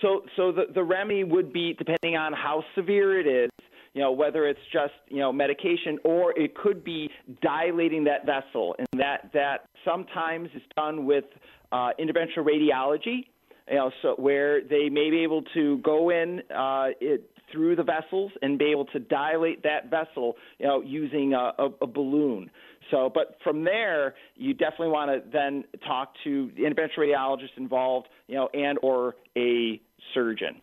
[0.00, 3.50] So, so the, the remedy would be depending on how severe it is,
[3.94, 7.10] you know, whether it's just, you know, medication or it could be
[7.42, 8.74] dilating that vessel.
[8.78, 11.24] And that, that sometimes is done with
[11.72, 13.26] uh, interventional radiology,
[13.68, 17.82] you know, so where they may be able to go in uh, it, through the
[17.82, 22.50] vessels and be able to dilate that vessel, you know, using a, a, a balloon.
[22.90, 28.08] So, but from there, you definitely want to then talk to the interventional radiologist involved,
[28.26, 29.80] you know, and or a
[30.14, 30.61] surgeon.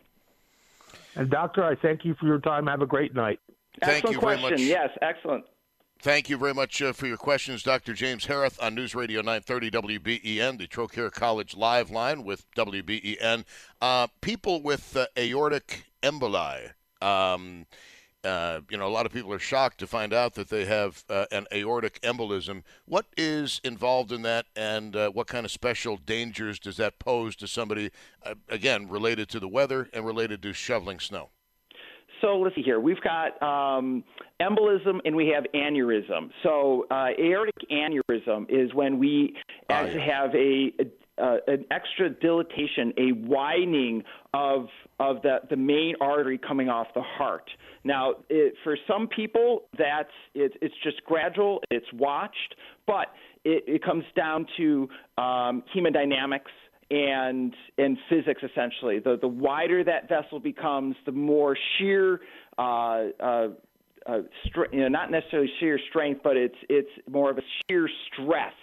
[1.16, 2.66] And doctor, I thank you for your time.
[2.66, 3.40] Have a great night.
[3.80, 4.50] Thank excellent you very question.
[4.52, 4.60] much.
[4.60, 5.44] Yes, excellent.
[6.02, 7.92] Thank you very much uh, for your questions, Dr.
[7.92, 13.44] James Hereth on News Radio 930 WBEN, the Trocaire College live line with WBEN.
[13.82, 16.70] Uh, people with uh, aortic emboli.
[17.02, 17.66] Um,
[18.24, 21.04] uh, you know, a lot of people are shocked to find out that they have
[21.08, 22.62] uh, an aortic embolism.
[22.84, 27.36] What is involved in that, and uh, what kind of special dangers does that pose
[27.36, 27.90] to somebody,
[28.24, 31.30] uh, again, related to the weather and related to shoveling snow?
[32.20, 32.80] So let's see here.
[32.80, 34.04] We've got um,
[34.42, 36.30] embolism and we have aneurysm.
[36.42, 39.34] So uh, aortic aneurysm is when we
[39.70, 40.84] actually have a, a
[41.46, 44.02] an extra dilatation, a widening
[44.34, 44.66] of
[44.98, 47.50] of the the main artery coming off the heart.
[47.84, 52.54] Now, it, for some people, that's it, it's just gradual, it's watched,
[52.86, 53.08] but
[53.44, 56.52] it, it comes down to um, hemodynamics
[56.90, 58.98] and and physics essentially.
[58.98, 62.20] The the wider that vessel becomes, the more shear.
[62.58, 63.48] Uh, uh,
[64.06, 64.22] uh,
[64.72, 68.54] you know, not necessarily shear strength, but it's it's more of a shear stress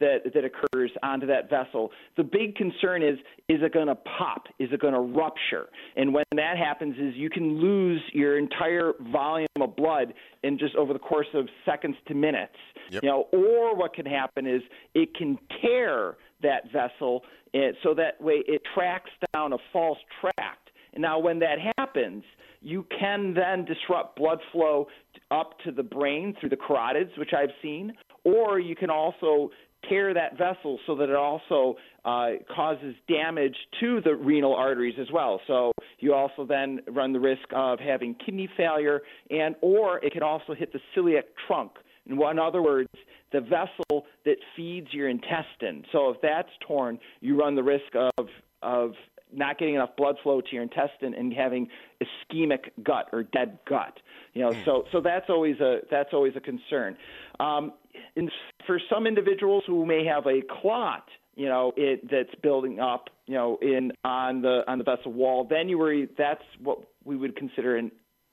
[0.00, 1.90] that that occurs onto that vessel.
[2.16, 3.18] The big concern is
[3.48, 4.46] is it going to pop?
[4.58, 5.68] Is it going to rupture?
[5.96, 10.74] And when that happens, is you can lose your entire volume of blood in just
[10.76, 12.56] over the course of seconds to minutes.
[12.90, 13.02] Yep.
[13.02, 14.62] You know, or what can happen is
[14.94, 17.22] it can tear that vessel
[17.54, 20.70] eh, so that way it tracks down a false tract.
[20.92, 22.22] And now, when that happens,
[22.60, 24.86] you can then disrupt blood flow
[25.30, 27.92] up to the brain through the carotids, which I've seen,
[28.24, 29.50] or you can also
[29.88, 35.08] tear that vessel so that it also uh, causes damage to the renal arteries as
[35.12, 35.40] well.
[35.46, 39.00] So you also then run the risk of having kidney failure,
[39.30, 41.72] and or it can also hit the celiac trunk.
[42.06, 42.90] In one- other words,
[43.32, 45.84] the vessel that feeds your intestine.
[45.92, 48.28] So if that's torn, you run the risk of
[48.62, 48.92] of
[49.32, 51.68] not getting enough blood flow to your intestine and having
[52.00, 53.98] ischemic gut or dead gut.
[54.32, 56.96] You know, so so that's always a that's always a concern.
[57.40, 57.72] Um,
[58.16, 58.28] in,
[58.66, 61.04] for some individuals who may have a clot,
[61.36, 65.46] you know, it that's building up, you know, in on the on the vessel wall,
[65.48, 67.90] then you worry that's what we would consider an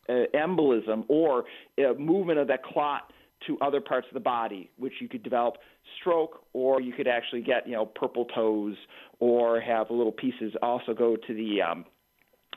[0.09, 1.45] uh, embolism or
[1.77, 3.11] a movement of that clot
[3.47, 5.55] to other parts of the body, which you could develop
[5.99, 8.75] stroke, or you could actually get you know purple toes,
[9.19, 11.85] or have little pieces also go to the um,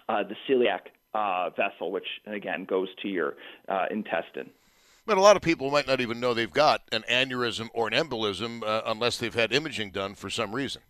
[0.08, 3.34] uh, the celiac uh, vessel, which again goes to your
[3.68, 4.50] uh, intestine.
[5.06, 7.92] But a lot of people might not even know they've got an aneurysm or an
[7.92, 10.82] embolism uh, unless they've had imaging done for some reason.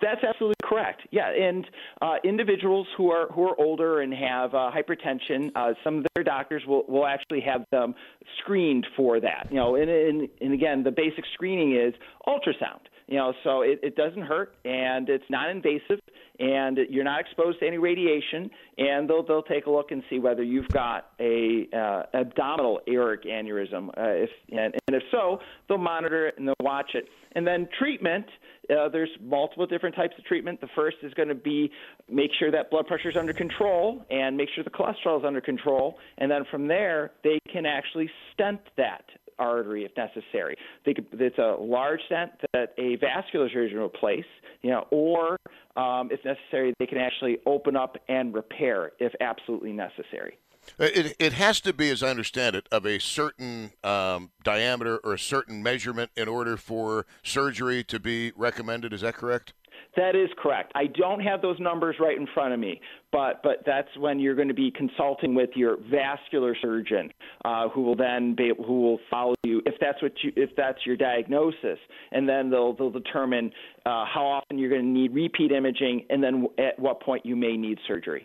[0.00, 1.02] That's absolutely correct.
[1.10, 1.66] Yeah, and
[2.00, 6.24] uh, individuals who are who are older and have uh, hypertension, uh, some of their
[6.24, 7.94] doctors will, will actually have them
[8.38, 9.48] screened for that.
[9.50, 11.94] You know, and, and and again, the basic screening is
[12.26, 12.86] ultrasound.
[13.08, 15.98] You know, so it, it doesn't hurt and it's not invasive
[16.38, 18.50] and you're not exposed to any radiation.
[18.76, 23.24] And they'll they'll take a look and see whether you've got a uh, abdominal aortic
[23.24, 23.88] aneurysm.
[23.88, 27.06] Uh, if and, and if so, they'll monitor it and they'll watch it.
[27.32, 28.26] And then treatment.
[28.70, 30.60] Uh, there's multiple different types of treatment.
[30.60, 31.70] The first is going to be
[32.10, 35.40] make sure that blood pressure is under control and make sure the cholesterol is under
[35.40, 35.96] control.
[36.18, 39.04] And then from there, they can actually stent that
[39.38, 40.56] artery if necessary.
[40.84, 44.24] They could, it's a large stent that a vascular surgeon will place,
[44.62, 45.36] you know, or
[45.76, 50.38] um, if necessary, they can actually open up and repair if absolutely necessary.
[50.78, 55.14] It, it has to be, as I understand it, of a certain um, diameter or
[55.14, 58.92] a certain measurement in order for surgery to be recommended.
[58.92, 59.54] Is that correct?
[59.98, 60.70] That is correct.
[60.76, 62.80] I don't have those numbers right in front of me,
[63.10, 67.10] but but that's when you're going to be consulting with your vascular surgeon,
[67.44, 70.78] uh, who will then be who will follow you if that's what you if that's
[70.86, 71.80] your diagnosis,
[72.12, 73.50] and then they'll they'll determine
[73.86, 77.34] uh, how often you're going to need repeat imaging, and then at what point you
[77.34, 78.24] may need surgery.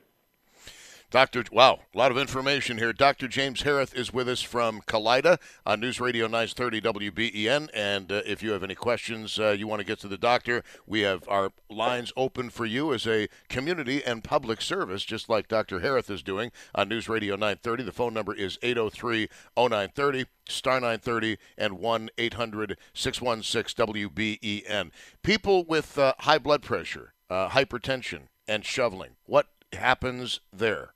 [1.13, 1.43] Dr.
[1.51, 2.91] Wow, a lot of information here.
[2.91, 3.27] Dr.
[3.27, 7.69] James Hereth is with us from Kaleida on News Radio 930 WBEN.
[7.71, 10.63] And uh, if you have any questions uh, you want to get to the doctor,
[10.87, 15.47] we have our lines open for you as a community and public service, just like
[15.47, 15.81] Dr.
[15.81, 17.83] Hereth is doing on News Radio 930.
[17.83, 24.89] The phone number is 803 0930, star 930, and 1 800 616 WBEN.
[25.21, 30.93] People with uh, high blood pressure, uh, hypertension, and shoveling, what happens there?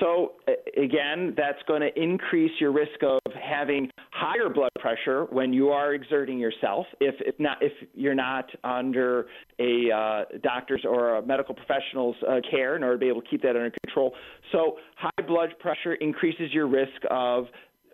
[0.00, 0.32] So,
[0.76, 5.94] again, that's going to increase your risk of having higher blood pressure when you are
[5.94, 6.86] exerting yourself.
[7.00, 9.26] If, if not, if you're not under
[9.58, 13.28] a uh, doctor's or a medical professional's uh, care in order to be able to
[13.28, 14.14] keep that under control.
[14.52, 17.46] So, high blood pressure increases your risk of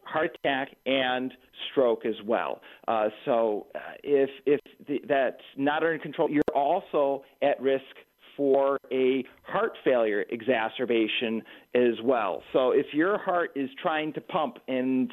[0.04, 1.32] heart attack and
[1.70, 2.60] stroke as well.
[2.88, 7.84] Uh, so, uh, if if the, that's not under control, you're also at risk
[8.36, 11.42] for a heart failure exacerbation
[11.74, 12.42] as well.
[12.52, 15.12] So if your heart is trying to pump and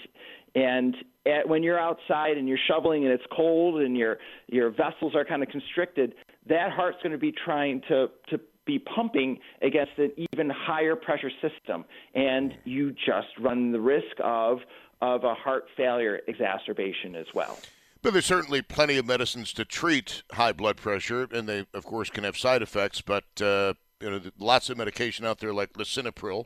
[0.56, 0.96] and
[1.26, 4.18] at, when you're outside and you're shoveling and it's cold and your
[4.48, 6.16] your vessels are kind of constricted,
[6.48, 11.32] that heart's going to be trying to to be pumping against an even higher pressure
[11.42, 14.60] system, and you just run the risk of
[15.02, 17.60] of a heart failure exacerbation as well.
[18.02, 22.10] But there's certainly plenty of medicines to treat high blood pressure, and they, of course,
[22.10, 23.02] can have side effects.
[23.02, 26.46] But uh, you know, lots of medication out there like lisinopril.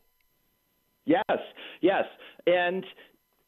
[1.06, 1.40] Yes,
[1.82, 2.06] yes,
[2.46, 2.86] and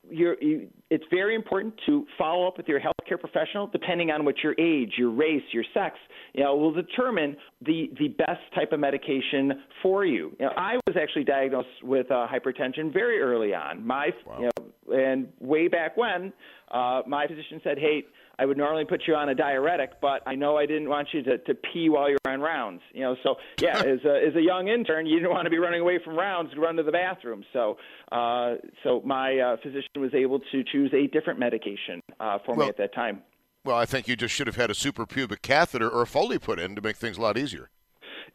[0.09, 4.53] you, it's very important to follow up with your healthcare professional, depending on what your
[4.59, 5.95] age, your race, your sex.
[6.33, 10.35] You know, will determine the the best type of medication for you.
[10.39, 13.85] You know, I was actually diagnosed with uh, hypertension very early on.
[13.85, 14.39] My, wow.
[14.39, 16.33] you know, and way back when,
[16.71, 18.03] uh, my physician said, "Hey,
[18.39, 21.21] I would normally put you on a diuretic, but I know I didn't want you
[21.23, 22.81] to, to pee while you're on rounds.
[22.91, 25.59] You know, so yeah, as a as a young intern, you didn't want to be
[25.59, 27.43] running away from rounds to run to the bathroom.
[27.53, 27.77] So,
[28.11, 32.65] uh, so my uh, physician was able to choose a different medication uh, for well,
[32.65, 33.21] me at that time.
[33.65, 36.59] Well, I think you just should have had a suprapubic catheter or a Foley put
[36.59, 37.69] in to make things a lot easier.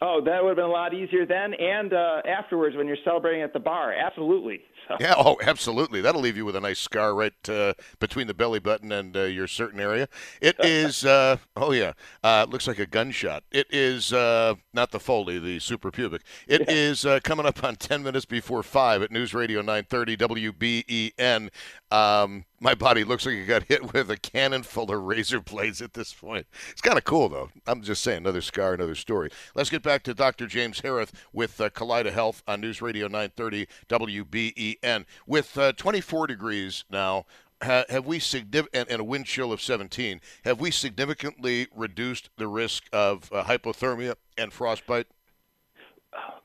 [0.01, 3.43] Oh, that would have been a lot easier then and uh, afterwards when you're celebrating
[3.43, 3.93] at the bar.
[3.93, 4.61] Absolutely.
[4.89, 4.97] So.
[5.01, 6.01] Yeah, oh, absolutely.
[6.01, 9.23] That'll leave you with a nice scar right uh, between the belly button and uh,
[9.25, 10.09] your certain area.
[10.41, 11.93] It is, uh, oh yeah,
[12.25, 13.45] uh, looks like a gunshot.
[13.51, 16.21] It is uh, not the Foley, the suprapubic.
[16.47, 16.75] It yeah.
[16.75, 21.51] is coming up on 10 minutes before 5 at News Radio 930 WBEN.
[21.91, 25.81] Um, my body looks like it got hit with a cannon full of razor blades
[25.81, 26.47] at this point.
[26.71, 27.51] It's kind of cool, though.
[27.67, 29.31] I'm just saying, another scar, another story.
[29.55, 30.47] Let's get back to Dr.
[30.47, 34.78] James Hereth with uh, Kaleida Health on News Radio 930 WBEN.
[34.83, 37.27] And with uh, 24 degrees now,
[37.63, 40.21] ha- have we significant and a wind chill of 17?
[40.45, 45.07] Have we significantly reduced the risk of uh, hypothermia and frostbite?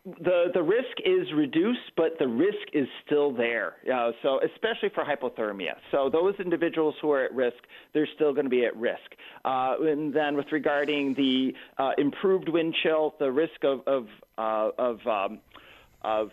[0.05, 3.75] the the risk is reduced, but the risk is still there.
[3.91, 5.75] Uh, so especially for hypothermia.
[5.91, 7.57] So those individuals who are at risk,
[7.93, 9.15] they're still going to be at risk.
[9.45, 14.07] Uh, and then with regarding the uh, improved wind chill, the risk of of
[14.37, 15.39] uh, of um,
[16.01, 16.31] of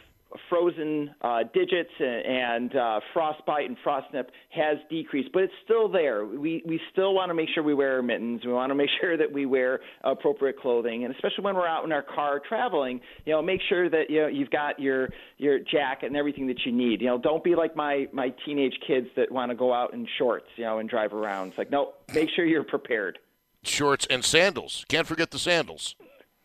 [0.48, 6.24] frozen uh, digits and, uh, frostbite and frostnip has decreased, but it's still there.
[6.24, 8.44] We we still want to make sure we wear mittens.
[8.44, 11.84] We want to make sure that we wear appropriate clothing, and especially when we're out
[11.84, 15.08] in our car traveling, you know, make sure that you know you've got your
[15.38, 17.00] your jacket and everything that you need.
[17.00, 20.06] You know, don't be like my my teenage kids that want to go out in
[20.18, 21.48] shorts, you know, and drive around.
[21.48, 23.18] It's like no, make sure you're prepared.
[23.62, 24.86] Shorts and sandals.
[24.88, 25.94] Can't forget the sandals.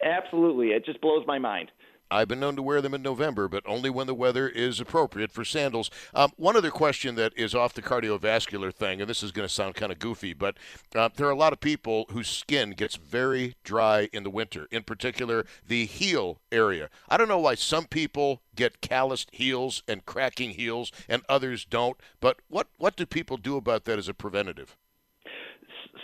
[0.03, 1.71] Absolutely, it just blows my mind.
[2.11, 5.31] I've been known to wear them in November, but only when the weather is appropriate
[5.31, 5.89] for sandals.
[6.13, 9.53] Um, one other question that is off the cardiovascular thing, and this is going to
[9.53, 10.57] sound kind of goofy, but
[10.93, 14.67] uh, there are a lot of people whose skin gets very dry in the winter,
[14.71, 16.89] in particular the heel area.
[17.09, 21.97] I don't know why some people get calloused heels and cracking heels and others don't,
[22.19, 24.77] but what, what do people do about that as a preventative?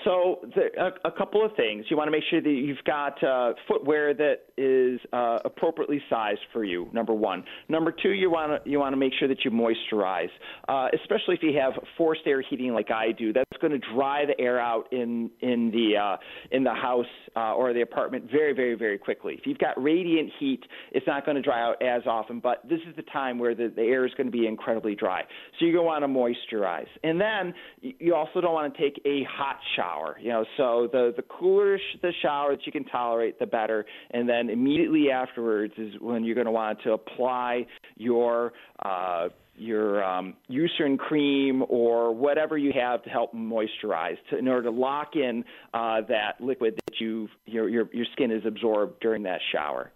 [0.03, 1.85] So the, a, a, couple of things.
[1.89, 6.41] You want to make sure that you've got uh, footwear that is uh, appropriately sized
[6.53, 6.89] for you.
[6.93, 7.43] Number one.
[7.69, 10.29] Number two, you want to you want to make sure that you moisturize,
[10.67, 13.33] uh, especially if you have forced air heating like I do.
[13.33, 16.17] That's going to dry the air out in in the uh,
[16.51, 17.05] in the house
[17.35, 19.35] uh, or the apartment very very very quickly.
[19.35, 22.39] If you've got radiant heat, it's not going to dry out as often.
[22.39, 25.21] But this is the time where the, the air is going to be incredibly dry.
[25.59, 29.01] So you're going to want to moisturize, and then you also don't want to take
[29.05, 30.17] a hot shower.
[30.21, 33.85] You know, so the the cooler the shower that you can tolerate, the better.
[34.11, 38.53] And then immediately afterwards is when you're going to want to apply your
[38.83, 39.29] uh,
[39.61, 44.71] your um, Eucerin cream or whatever you have to help moisturize to, in order to
[44.71, 45.43] lock in
[45.73, 49.91] uh, that liquid that you your, your your skin is absorbed during that shower.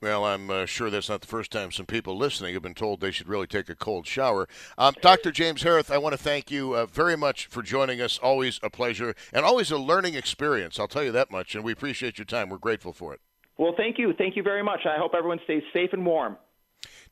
[0.00, 3.00] Well, I'm uh, sure that's not the first time some people listening have been told
[3.00, 4.48] they should really take a cold shower.
[4.78, 5.30] Um, Dr.
[5.30, 8.18] James Hereth, I want to thank you uh, very much for joining us.
[8.22, 10.78] Always a pleasure and always a learning experience.
[10.78, 12.48] I'll tell you that much, and we appreciate your time.
[12.48, 13.20] We're grateful for it.
[13.58, 14.14] Well, thank you.
[14.16, 14.80] Thank you very much.
[14.86, 16.38] I hope everyone stays safe and warm.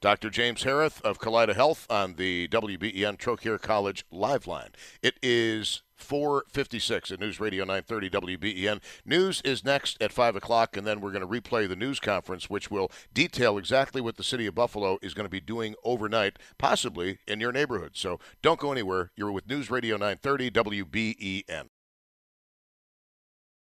[0.00, 0.30] Dr.
[0.30, 4.70] James Hereth of Kaleida Health on the WBEN Trocaire College Live Line.
[5.02, 8.80] It is 456 at News Radio 930 WBEN.
[9.04, 12.48] News is next at 5 o'clock, and then we're going to replay the news conference,
[12.48, 16.38] which will detail exactly what the city of Buffalo is going to be doing overnight,
[16.58, 17.92] possibly in your neighborhood.
[17.94, 19.10] So don't go anywhere.
[19.16, 21.70] You're with News Radio 930 WBEN.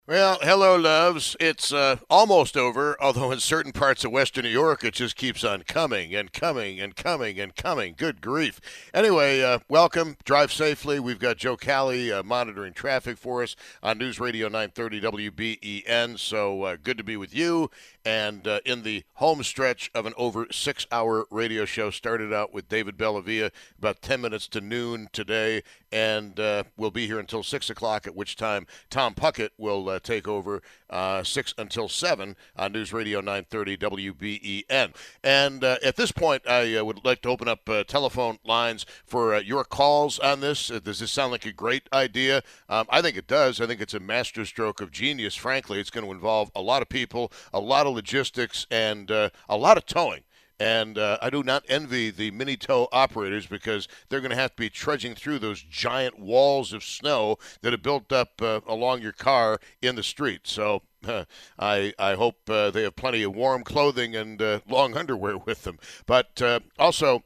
[0.08, 1.36] Well, hello, loves.
[1.38, 5.44] It's uh, almost over, although in certain parts of Western New York, it just keeps
[5.44, 7.94] on coming and coming and coming and coming.
[7.94, 8.58] Good grief.
[8.94, 10.16] Anyway, uh, welcome.
[10.24, 10.98] Drive safely.
[10.98, 16.18] We've got Joe Cali uh, monitoring traffic for us on News Radio 930 WBEN.
[16.18, 17.70] So uh, good to be with you.
[18.08, 22.54] And uh, in the home stretch of an over six hour radio show, started out
[22.54, 25.62] with David Bellavia about 10 minutes to noon today.
[25.92, 29.98] And uh, we'll be here until 6 o'clock, at which time Tom Puckett will uh,
[29.98, 34.94] take over uh, 6 until 7 on News Radio 930 WBEN.
[35.22, 39.36] And uh, at this point, I uh, would like to open up telephone lines for
[39.38, 40.68] your calls on this.
[40.68, 42.42] does this sound like a great idea?
[42.70, 43.60] Um, I think it does.
[43.60, 45.78] I think it's a masterstroke of genius, frankly.
[45.78, 49.76] It's going to involve a lot of people, a lot of logistics, and a lot
[49.76, 50.22] of towing.
[50.60, 54.56] And uh, I do not envy the mini tow operators because they're going to have
[54.56, 59.02] to be trudging through those giant walls of snow that have built up uh, along
[59.02, 60.42] your car in the street.
[60.44, 61.24] So uh,
[61.58, 65.62] I I hope uh, they have plenty of warm clothing and uh, long underwear with
[65.62, 65.78] them.
[66.06, 67.22] But uh, also,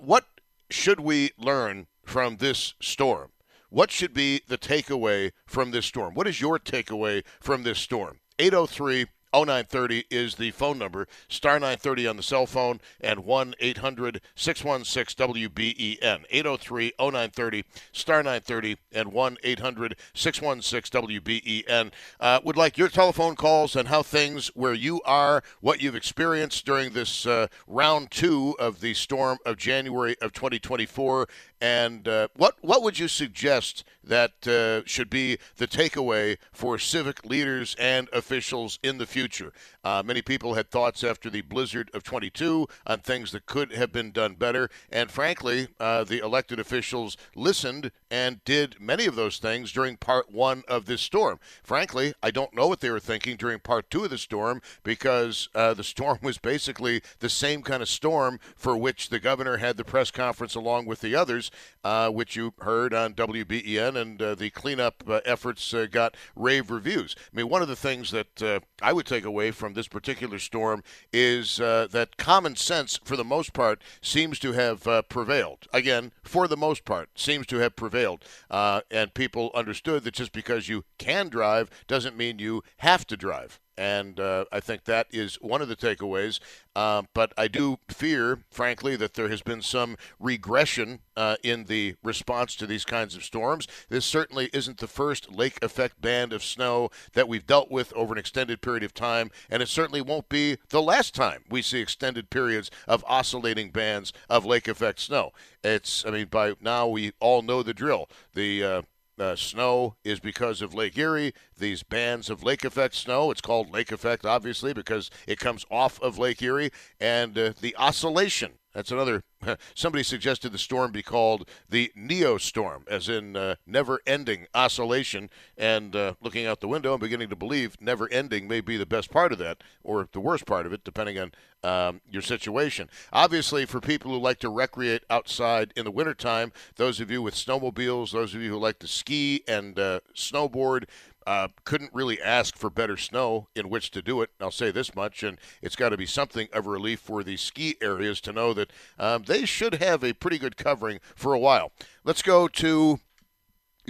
[0.00, 0.26] what
[0.70, 3.30] should we learn from this storm?
[3.68, 6.14] What should be the takeaway from this storm?
[6.14, 8.18] What is your takeaway from this storm?
[8.38, 14.20] 803- 0930 is the phone number, star 930 on the cell phone, and 1 800
[14.34, 16.24] 616 WBEN.
[16.30, 21.92] 803 0930, star 930, and 1 800 616 WBEN.
[22.18, 26.66] Uh, would like your telephone calls and how things where you are, what you've experienced
[26.66, 31.28] during this uh, round two of the storm of January of 2024,
[31.60, 37.24] and uh, what what would you suggest that uh, should be the takeaway for civic
[37.24, 39.52] leaders and officials in the future?
[39.84, 43.92] Uh, many people had thoughts after the blizzard of 22 on things that could have
[43.92, 49.38] been done better, and frankly, uh, the elected officials listened and did many of those
[49.38, 51.38] things during part one of this storm.
[51.62, 55.48] Frankly, I don't know what they were thinking during part two of the storm because
[55.54, 59.76] uh, the storm was basically the same kind of storm for which the governor had
[59.76, 61.49] the press conference along with the others
[61.84, 66.70] uh, which you heard on WBEN, and uh, the cleanup uh, efforts uh, got rave
[66.70, 67.16] reviews.
[67.18, 70.38] I mean, one of the things that uh, I would take away from this particular
[70.38, 70.82] storm
[71.12, 75.66] is that common sense, for the most part, seems to have prevailed.
[75.72, 78.24] Again, for the most part, seems to have prevailed.
[78.50, 83.60] and people understood that just because you can drive doesn't mean you have to drive
[83.80, 86.38] and uh, I think that is one of the takeaways.
[86.76, 91.94] Uh, but I do fear, frankly, that there has been some regression uh, in the
[92.02, 93.66] response to these kinds of storms.
[93.88, 98.12] This certainly isn't the first lake effect band of snow that we've dealt with over
[98.12, 101.80] an extended period of time, and it certainly won't be the last time we see
[101.80, 105.32] extended periods of oscillating bands of lake effect snow.
[105.64, 108.10] It's, I mean, by now we all know the drill.
[108.34, 108.84] The
[109.20, 111.32] uh, snow is because of Lake Erie.
[111.58, 116.00] These bands of lake effect snow, it's called lake effect, obviously, because it comes off
[116.00, 116.70] of Lake Erie.
[116.98, 119.24] And uh, the oscillation That's another.
[119.74, 125.28] Somebody suggested the storm be called the Neo Storm, as in uh, never ending oscillation.
[125.56, 128.86] And uh, looking out the window, I'm beginning to believe never ending may be the
[128.86, 131.32] best part of that, or the worst part of it, depending on
[131.62, 132.88] um, your situation.
[133.12, 137.34] Obviously, for people who like to recreate outside in the wintertime, those of you with
[137.34, 140.84] snowmobiles, those of you who like to ski and uh, snowboard,
[141.26, 144.30] uh, couldn't really ask for better snow in which to do it.
[144.40, 147.36] I'll say this much, and it's got to be something of a relief for the
[147.36, 151.38] ski areas to know that um, they should have a pretty good covering for a
[151.38, 151.72] while.
[152.04, 153.00] Let's go to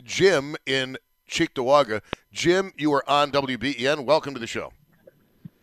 [0.02, 0.96] Jim in
[1.28, 2.02] Cheektowaga.
[2.32, 4.04] Jim, you are on WBEN.
[4.04, 4.72] Welcome to the show.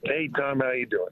[0.04, 1.10] Hey, Tom, how you doing?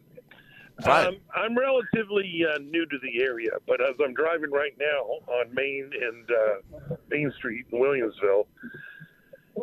[0.84, 1.08] Fine.
[1.08, 5.54] Um, I'm relatively uh, new to the area, but as I'm driving right now on
[5.54, 8.46] Main and uh, Main Street in Williamsville,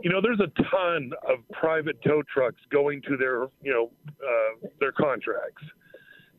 [0.03, 3.91] you know, there's a ton of private tow trucks going to their, you know,
[4.23, 5.63] uh, their contracts.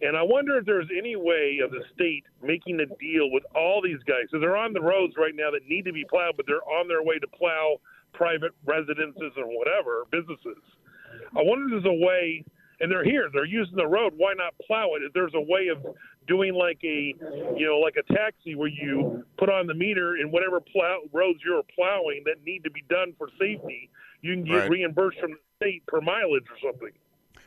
[0.01, 3.81] And I wonder if there's any way of the state making a deal with all
[3.81, 4.27] these guys.
[4.31, 6.87] So they're on the roads right now that need to be plowed, but they're on
[6.87, 7.77] their way to plow
[8.13, 10.59] private residences or whatever, businesses.
[11.37, 12.43] I wonder if there's a way,
[12.81, 14.13] and they're here, they're using the road.
[14.17, 15.03] Why not plow it?
[15.03, 15.79] If there's a way of
[16.27, 17.15] doing like a,
[17.57, 21.39] you know, like a taxi where you put on the meter and whatever plow roads
[21.45, 23.89] you're plowing that need to be done for safety,
[24.21, 24.69] you can get Right.
[24.69, 26.91] reimbursed from the state per mileage or something.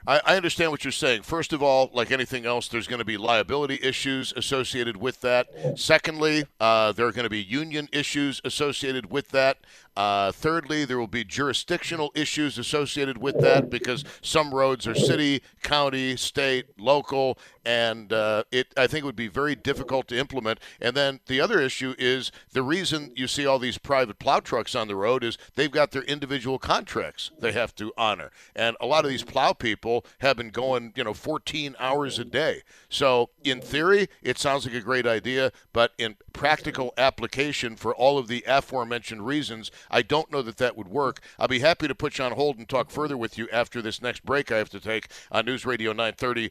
[0.08, 1.22] I, I understand what you're saying.
[1.22, 5.48] First of all, like anything else, there's going to be liability issues associated with that.
[5.74, 9.58] Secondly, uh, there are going to be union issues associated with that.
[9.96, 15.42] Uh, thirdly, there will be jurisdictional issues associated with that because some roads are city,
[15.62, 17.36] county, state, local,
[17.66, 20.60] and uh, it I think it would be very difficult to implement.
[20.80, 24.74] And then the other issue is the reason you see all these private plow trucks
[24.76, 28.86] on the road is they've got their individual contracts they have to honor, and a
[28.86, 32.62] lot of these plow people have been going you know 14 hours a day.
[32.88, 38.16] So in theory, it sounds like a great idea, but in practical application for all
[38.16, 41.20] of the aforementioned reasons, I don't know that that would work.
[41.38, 44.01] I'll be happy to put you on hold and talk further with you after this
[44.01, 46.51] next break I have to take on News Radio 930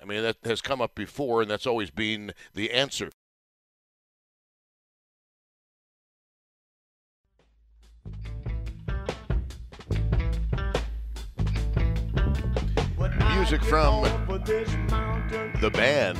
[0.00, 3.10] I mean, that has come up before, and that's always been the answer.
[13.50, 14.04] Music from
[15.60, 16.16] the band.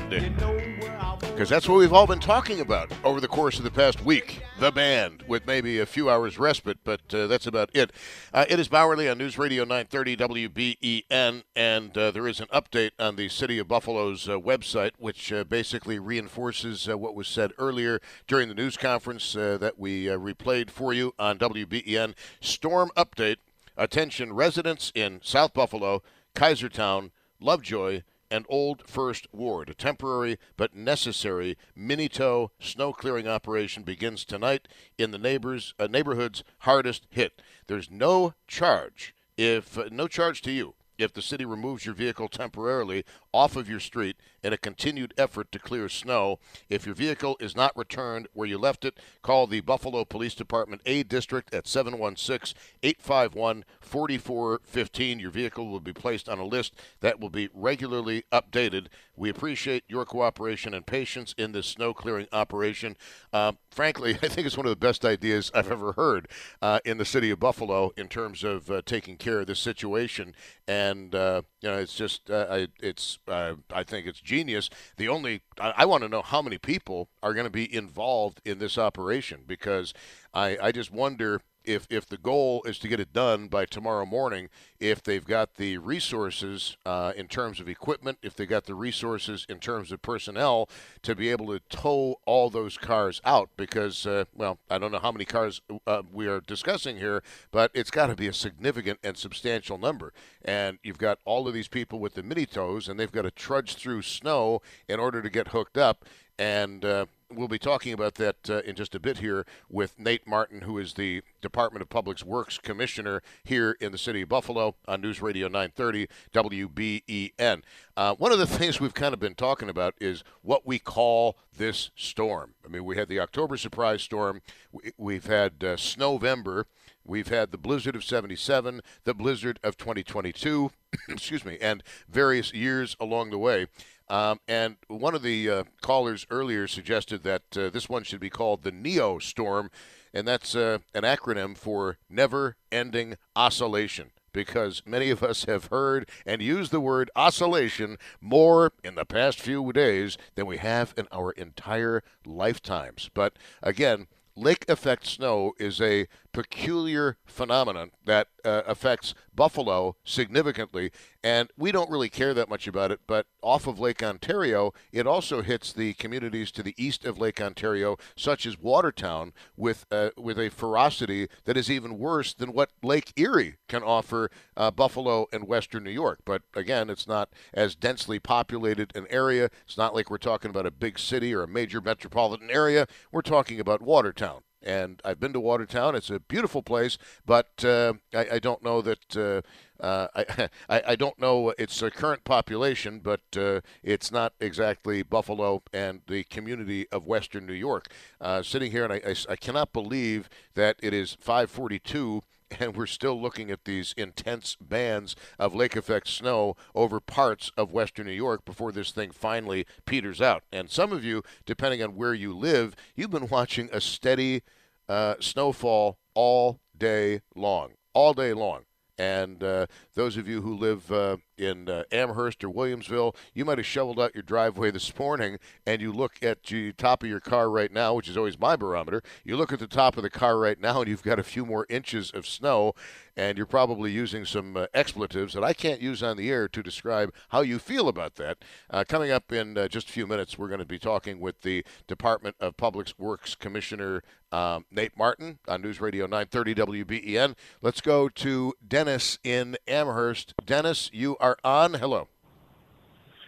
[1.20, 4.42] Because that's what we've all been talking about over the course of the past week.
[4.58, 7.92] The band, with maybe a few hours respite, but uh, that's about it.
[8.34, 12.90] Uh, it is Bauerle on News Radio 930 WBEN, and uh, there is an update
[12.98, 17.52] on the City of Buffalo's uh, website, which uh, basically reinforces uh, what was said
[17.58, 22.14] earlier during the news conference that we replayed for you on WBEN.
[22.40, 23.36] Storm update.
[23.76, 26.02] Attention residents in South Buffalo,
[26.34, 29.68] Kaisertown, Lovejoy, and Old First Ward.
[29.68, 34.68] A temporary but necessary mini tow snow clearing operation begins tonight
[34.98, 37.42] in the neighbors uh, neighborhoods hardest hit.
[37.66, 42.28] There's no charge if uh, no charge to you if the city removes your vehicle
[42.28, 46.38] temporarily off of your street in a continued effort to clear snow.
[46.68, 50.82] If your vehicle is not returned where you left it, call the Buffalo Police Department
[50.86, 55.18] A District at 716 851 4415.
[55.18, 58.86] Your vehicle will be placed on a list that will be regularly updated.
[59.16, 62.96] We appreciate your cooperation and patience in this snow clearing operation.
[63.32, 66.28] Uh, frankly, I think it's one of the best ideas I've ever heard
[66.62, 70.34] uh, in the city of Buffalo in terms of uh, taking care of this situation.
[70.66, 74.70] And uh, you know, it's just uh, I, it's uh, I think it's genius.
[74.96, 78.40] The only I, I want to know how many people are going to be involved
[78.44, 79.94] in this operation because
[80.34, 84.06] I, I just wonder if if the goal is to get it done by tomorrow
[84.06, 88.74] morning, if they've got the resources uh, in terms of equipment, if they've got the
[88.74, 90.68] resources in terms of personnel
[91.02, 94.98] to be able to tow all those cars out, because uh, well, I don't know
[94.98, 98.98] how many cars uh, we are discussing here, but it's got to be a significant
[99.02, 100.12] and substantial number.
[100.44, 103.30] And you've got all of these people with the mini tows, and they've got to
[103.30, 106.04] trudge through snow in order to get hooked up.
[106.38, 110.26] And uh, we'll be talking about that uh, in just a bit here with Nate
[110.26, 114.74] Marton, who is the Department of Public Works Commissioner here in the city of Buffalo
[114.86, 117.62] on News Radio 930 WBEN.
[117.96, 121.36] Uh, one of the things we've kind of been talking about is what we call
[121.56, 122.54] this storm.
[122.64, 124.42] I mean, we had the October surprise storm,
[124.72, 126.64] we, we've had uh, Snowvember.
[127.02, 130.70] We've had the blizzard of 77, the blizzard of 2022,
[131.08, 133.66] excuse me, and various years along the way.
[134.10, 138.28] Um, and one of the uh, callers earlier suggested that uh, this one should be
[138.28, 139.70] called the Neo Storm,
[140.12, 144.10] and that's uh, an acronym for Never Ending Oscillation.
[144.32, 149.40] because many of us have heard and used the word oscillation more in the past
[149.40, 153.10] few days than we have in our entire lifetimes.
[153.12, 154.06] But again,
[154.36, 160.90] lake effect snow is a peculiar phenomenon that uh, affects Buffalo significantly,
[161.22, 163.00] and we don't really care that much about it.
[163.06, 167.40] But off of Lake Ontario, it also hits the communities to the east of Lake
[167.40, 172.70] Ontario, such as Watertown, with uh, with a ferocity that is even worse than what
[172.82, 176.20] Lake Erie can offer uh, Buffalo and Western New York.
[176.24, 179.50] But again, it's not as densely populated an area.
[179.64, 182.86] It's not like we're talking about a big city or a major metropolitan area.
[183.12, 185.94] We're talking about Watertown and I've been to Watertown.
[185.94, 189.40] It's a beautiful place, but uh, I, I, don't know that uh,
[189.82, 190.48] uh, I,
[190.86, 196.86] I don't know its current population, but uh, it's not exactly Buffalo and the community
[196.90, 197.88] of Western New York.
[198.20, 202.22] Uh, sitting here, and I, I, I cannot believe that it is 542
[202.58, 207.72] and we're still looking at these intense bands of lake effect snow over parts of
[207.72, 210.42] western New York before this thing finally peters out.
[210.52, 214.42] And some of you, depending on where you live, you've been watching a steady
[214.88, 218.62] uh, snowfall all day long, all day long.
[218.98, 223.58] And uh, those of you who live uh, in uh, Amherst or Williamsville, you might
[223.58, 227.20] have shoveled out your driveway this morning and you look at the top of your
[227.20, 229.02] car right now, which is always my barometer.
[229.24, 231.46] You look at the top of the car right now and you've got a few
[231.46, 232.74] more inches of snow,
[233.16, 236.62] and you're probably using some uh, expletives that I can't use on the air to
[236.62, 238.38] describe how you feel about that.
[238.68, 241.42] Uh, coming up in uh, just a few minutes, we're going to be talking with
[241.42, 244.02] the Department of Public Works Commissioner
[244.32, 247.34] um, Nate Marton on News Radio 930 WBEN.
[247.62, 250.34] Let's go to Dennis in Amherst.
[250.44, 251.74] Dennis, you are on.
[251.74, 252.08] Hello.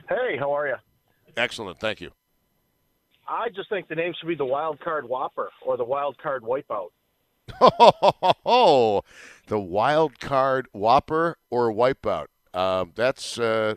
[0.08, 0.76] Hey, how are you?
[1.36, 2.10] Excellent, thank you.
[3.28, 6.42] I just think the name should be the Wild Card Whopper or the Wild Card
[6.42, 6.90] Wipeout.
[7.60, 9.02] Oh,
[9.46, 12.26] the wild card whopper or wipeout.
[12.54, 13.76] Um, that's uh,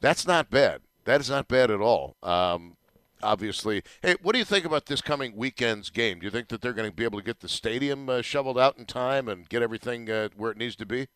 [0.00, 0.82] that's not bad.
[1.04, 2.16] That is not bad at all.
[2.22, 2.76] Um,
[3.22, 6.20] obviously, hey, what do you think about this coming weekend's game?
[6.20, 8.58] Do you think that they're going to be able to get the stadium uh, shoveled
[8.58, 11.08] out in time and get everything uh, where it needs to be?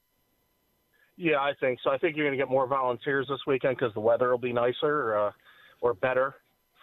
[1.16, 1.90] Yeah, I think so.
[1.90, 4.52] I think you're going to get more volunteers this weekend because the weather will be
[4.52, 5.30] nicer uh,
[5.80, 6.34] or better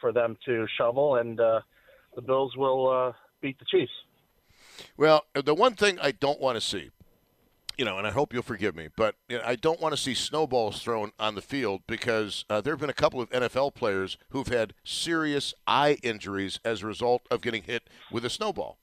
[0.02, 1.62] for them to shovel, and uh,
[2.16, 3.92] the Bills will uh, beat the Chiefs.
[4.98, 6.90] Well, the one thing I don't want to see,
[7.78, 10.02] you know, and I hope you'll forgive me, but you know, I don't want to
[10.02, 13.76] see snowballs thrown on the field because uh, there have been a couple of NFL
[13.76, 18.78] players who've had serious eye injuries as a result of getting hit with a snowball.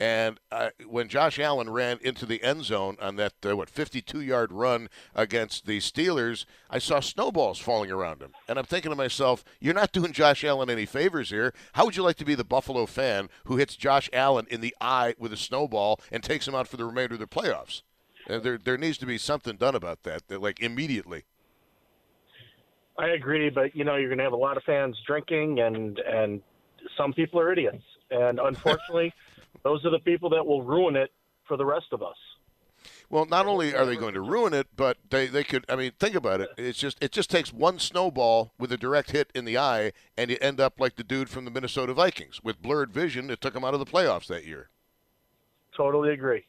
[0.00, 4.52] And uh, when Josh Allen ran into the end zone on that uh, what 52-yard
[4.52, 9.44] run against the Steelers, I saw snowballs falling around him, and I'm thinking to myself,
[9.58, 11.52] "You're not doing Josh Allen any favors here.
[11.72, 14.74] How would you like to be the Buffalo fan who hits Josh Allen in the
[14.80, 17.82] eye with a snowball and takes him out for the remainder of the playoffs?"
[18.30, 21.24] Uh, there, there needs to be something done about that, like immediately.
[22.98, 25.98] I agree, but you know you're going to have a lot of fans drinking, and
[25.98, 26.40] and
[26.96, 29.12] some people are idiots, and unfortunately.
[29.62, 31.10] Those are the people that will ruin it
[31.46, 32.16] for the rest of us.
[33.10, 35.64] Well, not only are they going to ruin it, but they, they could.
[35.68, 36.50] I mean, think about it.
[36.58, 40.30] It's just it just takes one snowball with a direct hit in the eye, and
[40.30, 43.30] you end up like the dude from the Minnesota Vikings with blurred vision.
[43.30, 44.68] It took him out of the playoffs that year.
[45.74, 46.44] Totally agree.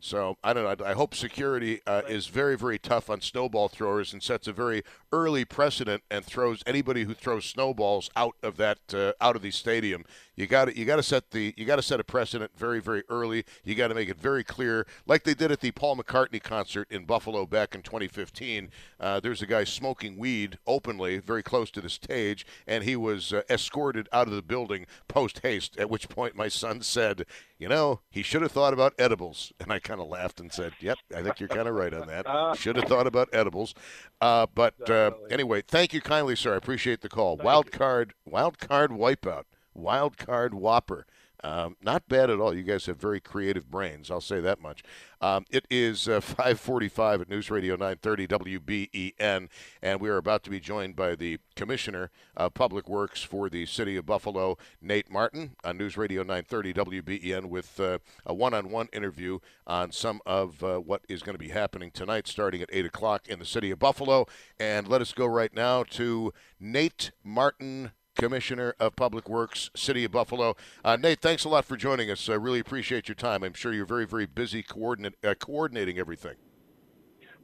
[0.00, 0.84] So I don't know.
[0.84, 4.82] I hope security uh, is very, very tough on snowball throwers and sets a very
[5.12, 9.50] early precedent and throws anybody who throws snowballs out of that uh, out of the
[9.50, 10.04] stadium.
[10.36, 12.80] You got to you got to set the you got to set a precedent very,
[12.80, 13.44] very early.
[13.62, 16.88] You got to make it very clear, like they did at the Paul McCartney concert
[16.90, 18.70] in Buffalo back in 2015.
[18.98, 23.32] Uh, there's a guy smoking weed openly, very close to the stage, and he was
[23.32, 25.76] uh, escorted out of the building post haste.
[25.78, 27.26] At which point, my son said,
[27.58, 30.72] "You know, he should have thought about edibles." And I kind of laughed and said,
[30.80, 32.56] "Yep, I think you're kind of right on that.
[32.58, 33.74] Should have thought about edibles."
[34.20, 36.54] Uh, but uh, anyway, thank you kindly, sir.
[36.54, 37.36] I appreciate the call.
[37.36, 37.72] Thank wild you.
[37.72, 39.44] card, wild card wipeout,
[39.74, 41.06] wild card whopper.
[41.44, 42.54] Um, not bad at all.
[42.56, 44.10] You guys have very creative brains.
[44.10, 44.82] I'll say that much.
[45.20, 49.48] Um, it is uh, 5:45 at News Radio 930 WBEN,
[49.82, 53.66] and we are about to be joined by the Commissioner of Public Works for the
[53.66, 59.38] City of Buffalo, Nate Marton, on News Radio 930 WBEN, with uh, a one-on-one interview
[59.66, 63.28] on some of uh, what is going to be happening tonight, starting at 8 o'clock
[63.28, 64.26] in the City of Buffalo.
[64.58, 67.92] And let us go right now to Nate Marton.
[68.14, 70.56] Commissioner of Public Works, City of Buffalo.
[70.84, 72.28] Uh, Nate, thanks a lot for joining us.
[72.28, 73.42] I really appreciate your time.
[73.42, 76.34] I'm sure you're very, very busy coordinate, uh, coordinating everything.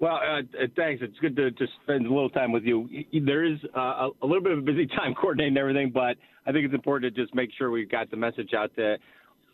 [0.00, 1.02] Well, uh, uh, thanks.
[1.02, 2.88] It's good to, to spend a little time with you.
[3.12, 6.16] There is uh, a, a little bit of a busy time coordinating everything, but
[6.46, 8.96] I think it's important to just make sure we've got the message out to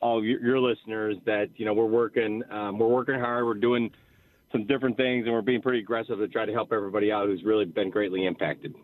[0.01, 3.91] all your, your listeners that you know we're working, um, we're working hard, we're doing
[4.53, 7.43] some different things, and we're being pretty aggressive to try to help everybody out who's
[7.43, 8.75] really been greatly impacted.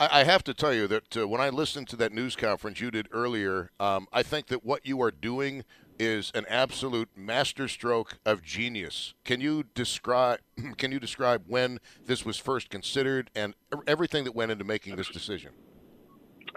[0.00, 2.80] I, I have to tell you that uh, when I listened to that news conference
[2.80, 5.64] you did earlier, um, I think that what you are doing
[5.98, 9.12] is an absolute masterstroke of genius.
[9.24, 10.40] Can you describe?
[10.78, 13.54] Can you describe when this was first considered and
[13.86, 15.52] everything that went into making this decision?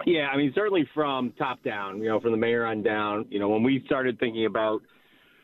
[0.06, 3.38] Yeah, I mean, certainly from top down, you know, from the mayor on down, you
[3.38, 4.82] know, when we started thinking about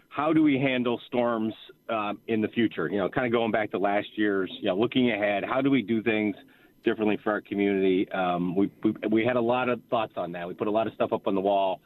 [0.09, 1.55] how do we handle storms
[1.89, 4.77] uh, in the future, you know, kind of going back to last year's, you know,
[4.77, 6.35] looking ahead, how do we do things
[6.85, 8.11] differently for our community?
[8.12, 10.47] Um, we, we, we had a lot of thoughts on that.
[10.47, 11.81] We put a lot of stuff up on the wall.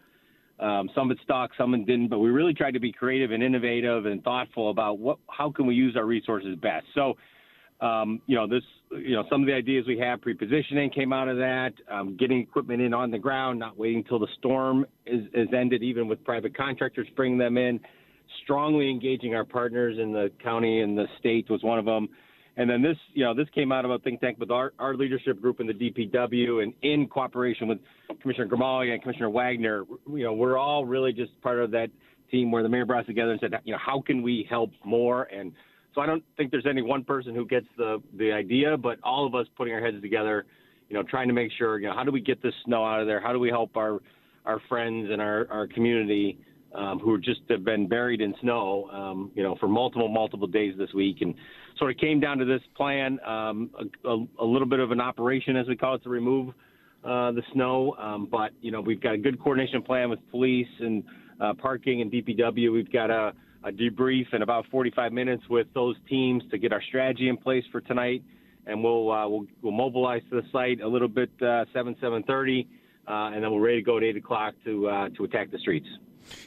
[0.61, 3.43] Um, some it stuck, some it didn't, but we really tried to be creative and
[3.43, 6.87] innovative and thoughtful about what, how can we use our resources best.
[6.95, 7.15] So,
[7.81, 8.63] um, you know, this,
[8.93, 12.39] you know, some of the ideas we have, pre-positioning came out of that, um, getting
[12.39, 16.23] equipment in on the ground, not waiting until the storm is, is ended, even with
[16.25, 17.81] private contractors bringing them in,
[18.45, 22.09] strongly engaging our partners in the county and the state was one of them.
[22.57, 24.95] And then this, you know, this came out of a think tank with our, our
[24.95, 27.79] leadership group in the DPW and in cooperation with
[28.23, 29.85] Commissioner Gramaglia and Commissioner Wagner.
[30.09, 31.89] You know, we're all really just part of that
[32.31, 34.71] team where the mayor brought us together and said, you know, how can we help
[34.85, 35.25] more?
[35.25, 35.53] And
[35.95, 39.27] so I don't think there's any one person who gets the the idea, but all
[39.27, 40.45] of us putting our heads together,
[40.89, 43.01] you know, trying to make sure, you know, how do we get this snow out
[43.01, 43.21] of there?
[43.21, 44.01] How do we help our
[44.45, 46.39] our friends and our our community
[46.75, 50.75] um, who just have been buried in snow, um, you know, for multiple multiple days
[50.77, 51.35] this week, and
[51.79, 53.71] sort of came down to this plan, um,
[54.05, 56.51] a, a, little bit of an operation, as we call it, to remove
[57.05, 57.95] uh, the snow.
[57.99, 61.03] Um, but you know, we've got a good coordination plan with police and
[61.41, 62.73] uh, parking and DPW.
[62.73, 63.33] We've got a,
[63.65, 67.65] a, debrief in about 45 minutes with those teams to get our strategy in place
[67.73, 68.23] for tonight,
[68.67, 72.67] and we'll uh, we'll, we'll, mobilize to the site a little bit uh, 7 7:30,
[73.07, 75.59] uh, and then we're ready to go at 8 o'clock to uh, to attack the
[75.59, 75.89] streets.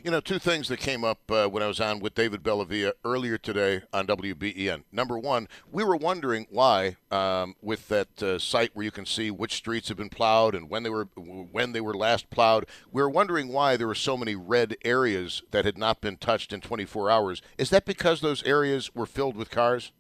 [0.03, 2.93] You know, two things that came up uh, when I was on with David Bellavia
[3.03, 4.83] earlier today on WBEN.
[4.91, 9.31] Number one, we were wondering why, um, with that uh, site where you can see
[9.31, 13.01] which streets have been plowed and when they were when they were last plowed, we
[13.01, 16.61] were wondering why there were so many red areas that had not been touched in
[16.61, 17.41] 24 hours.
[17.57, 19.91] Is that because those areas were filled with cars?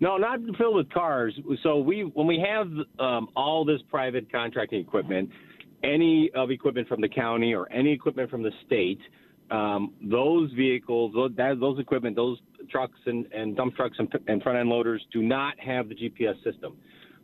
[0.00, 1.38] No, not filled with cars.
[1.62, 2.68] So we, when we have
[3.00, 5.30] um, all this private contracting equipment,
[5.82, 9.00] any of equipment from the county or any equipment from the state,
[9.50, 12.38] um, those vehicles, those, that, those equipment, those
[12.70, 16.42] trucks and, and dump trucks and, and front end loaders do not have the GPS
[16.44, 16.76] system.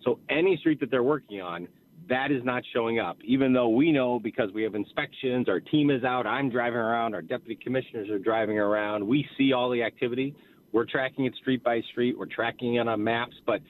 [0.04, 1.68] So any street that they're working on,
[2.08, 5.90] that is not showing up, even though we know because we have inspections, our team
[5.90, 9.82] is out, I'm driving around, our deputy commissioners are driving around, we see all the
[9.82, 10.34] activity.
[10.72, 13.60] We're tracking it street by street, we're tracking it on maps, but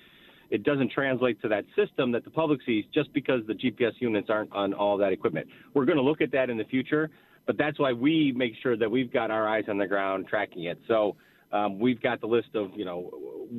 [0.54, 4.30] it doesn't translate to that system that the public sees just because the GPS units
[4.30, 5.48] aren't on all that equipment.
[5.74, 7.10] We're going to look at that in the future,
[7.44, 10.64] but that's why we make sure that we've got our eyes on the ground tracking
[10.64, 10.78] it.
[10.86, 11.16] So
[11.50, 13.10] um, we've got the list of you know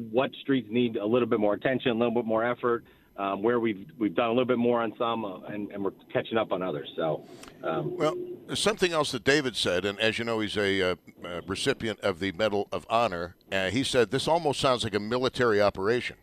[0.09, 2.85] what streets need a little bit more attention, a little bit more effort.
[3.17, 5.93] Um, where we've we've done a little bit more on some, uh, and, and, we're
[6.11, 6.89] catching up on others.
[6.97, 7.23] So,
[7.63, 8.13] um, well,
[8.53, 10.95] something else that David said, and as you know, he's a uh,
[11.47, 13.37] recipient of the Medal of Honor.
[13.49, 16.17] Uh, he said this almost sounds like a military operation.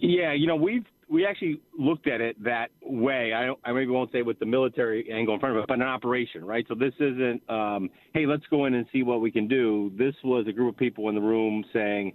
[0.00, 3.32] Yeah, you know, we've we actually looked at it that way.
[3.34, 5.82] I, I maybe won't say with the military angle in front of it, but an
[5.82, 6.64] operation, right?
[6.68, 9.92] So this isn't, um, hey, let's go in and see what we can do.
[9.98, 12.12] This was a group of people in the room saying,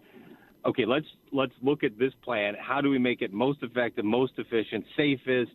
[0.65, 2.55] okay, let's let's look at this plan.
[2.59, 5.51] How do we make it most effective, most efficient, safest,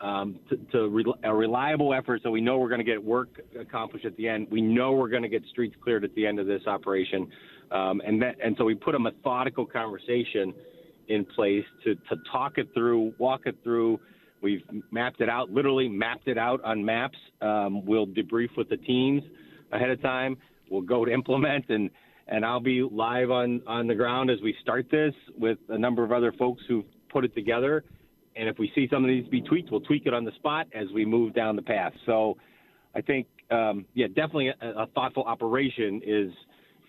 [0.00, 3.40] um, to, to re- a reliable effort, so we know we're going to get work
[3.58, 4.46] accomplished at the end.
[4.50, 7.28] We know we're going to get streets cleared at the end of this operation,
[7.72, 10.54] um, and that, and so we put a methodical conversation
[11.08, 14.00] in place to, to talk it through, walk it through.
[14.40, 17.18] We've mapped it out, literally mapped it out on maps.
[17.40, 19.22] Um, we'll debrief with the teams
[19.72, 20.36] ahead of time.
[20.70, 21.90] We'll go to implement and
[22.26, 26.04] and I'll be live on on the ground as we start this with a number
[26.04, 27.84] of other folks who've put it together.
[28.36, 30.66] And if we see something needs to be tweaked, we'll tweak it on the spot
[30.74, 31.92] as we move down the path.
[32.04, 32.36] So
[32.94, 36.32] I think, um, yeah, definitely a, a thoughtful operation is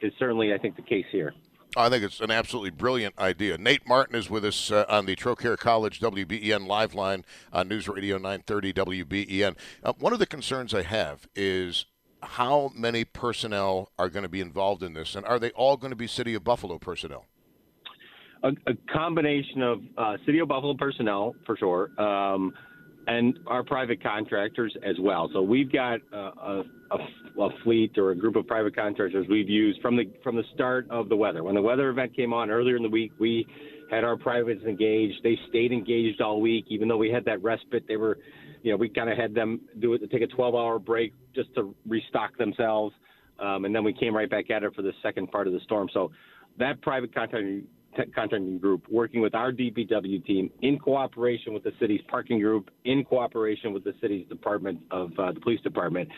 [0.01, 1.33] is certainly I think the case here.
[1.77, 3.57] I think it's an absolutely brilliant idea.
[3.57, 7.89] Nate Marton is with us uh, on the Trocaire College WBEN live line on News
[7.89, 9.55] Radio 930 WBEN.
[9.83, 11.85] Uh, one of the concerns I have is
[12.23, 15.91] how many personnel are going to be involved in this, and are they all going
[15.91, 17.25] to be City of Buffalo personnel?
[18.43, 21.99] A, a combination of uh, City of Buffalo personnel, for sure.
[21.99, 22.53] Um,
[23.07, 25.29] and our private contractors as well.
[25.33, 26.63] So we've got a, a,
[27.39, 30.87] a, fleet or a group of private contractors we've used from the from the start
[30.89, 31.43] of the weather.
[31.43, 33.45] When the weather event came on earlier in the week, we
[33.91, 35.21] had our privates engaged.
[35.23, 37.87] They stayed engaged all week, even though we had that respite.
[37.87, 38.17] They were,
[38.63, 41.53] you know, we kind of had them do it to take a 12-hour break just
[41.55, 42.95] to restock themselves.
[43.39, 45.59] um, and then we came right back at it for the second part of the
[45.59, 45.87] storm.
[45.93, 46.11] So
[46.57, 47.65] that private contracting
[47.95, 53.03] contracting group working with our DPW team in cooperation with the city's parking group, in
[53.03, 56.09] cooperation with the city's department of uh, the police department,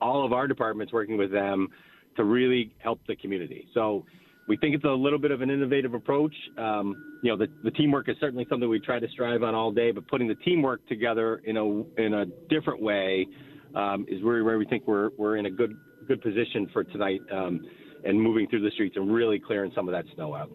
[0.00, 1.68] all of our departments working with them
[2.16, 3.66] to really help the community.
[3.74, 4.04] So
[4.46, 6.34] we think it's a little bit of an innovative approach.
[6.58, 9.72] Um, you know, the, the teamwork is certainly something we try to strive on all
[9.72, 11.64] day, but putting the teamwork together in a
[12.00, 13.26] in a different way
[13.74, 17.20] um, is where, where we think we're we're in a good good position for tonight
[17.32, 17.66] um,
[18.04, 20.50] and moving through the streets and really clearing some of that snow out.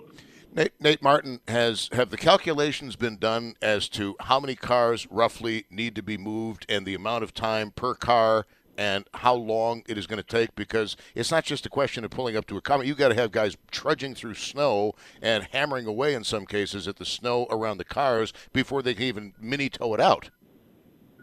[0.54, 5.66] Nate, Nate Marton has have the calculations been done as to how many cars roughly
[5.70, 8.46] need to be moved and the amount of time per car
[8.76, 12.12] and how long it is going to take because it's not just a question of
[12.12, 12.88] pulling up to a comment.
[12.88, 16.96] You got to have guys trudging through snow and hammering away in some cases at
[16.96, 20.30] the snow around the cars before they can even mini tow it out.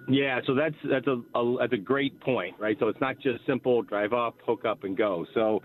[0.08, 2.76] Yeah, so that's that's a, a that's a great point, right?
[2.78, 5.26] So it's not just simple drive up, hook up, and go.
[5.34, 5.62] So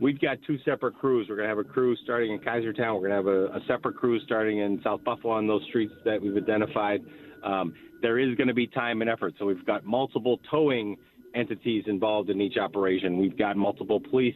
[0.00, 1.26] we've got two separate crews.
[1.28, 3.00] We're going to have a crew starting in Kaisertown.
[3.00, 5.92] We're going to have a, a, separate crew starting in South Buffalo on those streets
[6.04, 7.02] that we've identified.
[7.44, 9.34] Um, there is going to be time and effort.
[9.38, 10.96] So we've got multiple towing
[11.34, 13.18] entities involved in each operation.
[13.18, 14.34] We've got multiple police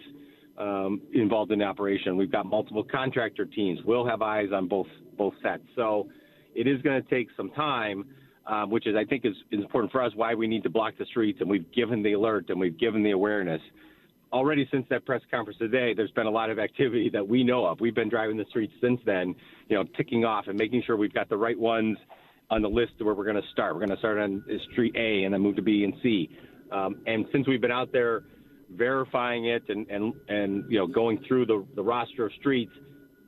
[0.58, 2.16] um, involved in the operation.
[2.16, 3.80] We've got multiple contractor teams.
[3.84, 4.86] We'll have eyes on both
[5.16, 5.62] both sets.
[5.76, 6.08] So
[6.54, 8.04] it is going to take some time
[8.46, 10.12] um, which is I think is, is important for us.
[10.14, 13.02] Why we need to block the streets, and we've given the alert and we've given
[13.02, 13.60] the awareness.
[14.34, 17.64] Already since that press conference today, there's been a lot of activity that we know
[17.66, 17.78] of.
[17.78, 19.32] We've been driving the streets since then,
[19.68, 21.96] you know, ticking off and making sure we've got the right ones
[22.50, 23.74] on the list where we're going to start.
[23.74, 26.28] We're going to start on Street A and then move to B and C.
[26.72, 28.24] Um, and since we've been out there
[28.72, 32.72] verifying it and, and, and you know going through the, the roster of streets,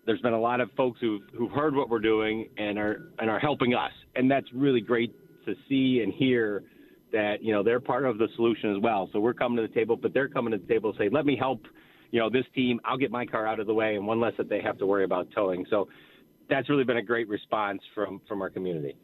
[0.07, 3.31] there's been a lot of folks who've, who've heard what we're doing and are and
[3.31, 5.15] are helping us, and that's really great
[5.45, 6.65] to see and hear
[7.17, 9.09] that you know they're part of the solution as well.
[9.13, 11.25] So we're coming to the table, but they're coming to the table to say, "Let
[11.25, 11.67] me help."
[12.11, 14.35] You know, this team, I'll get my car out of the way, and one less
[14.37, 15.67] that they have to worry about towing.
[15.71, 15.89] So
[16.49, 18.97] that's really been a great response from from our community.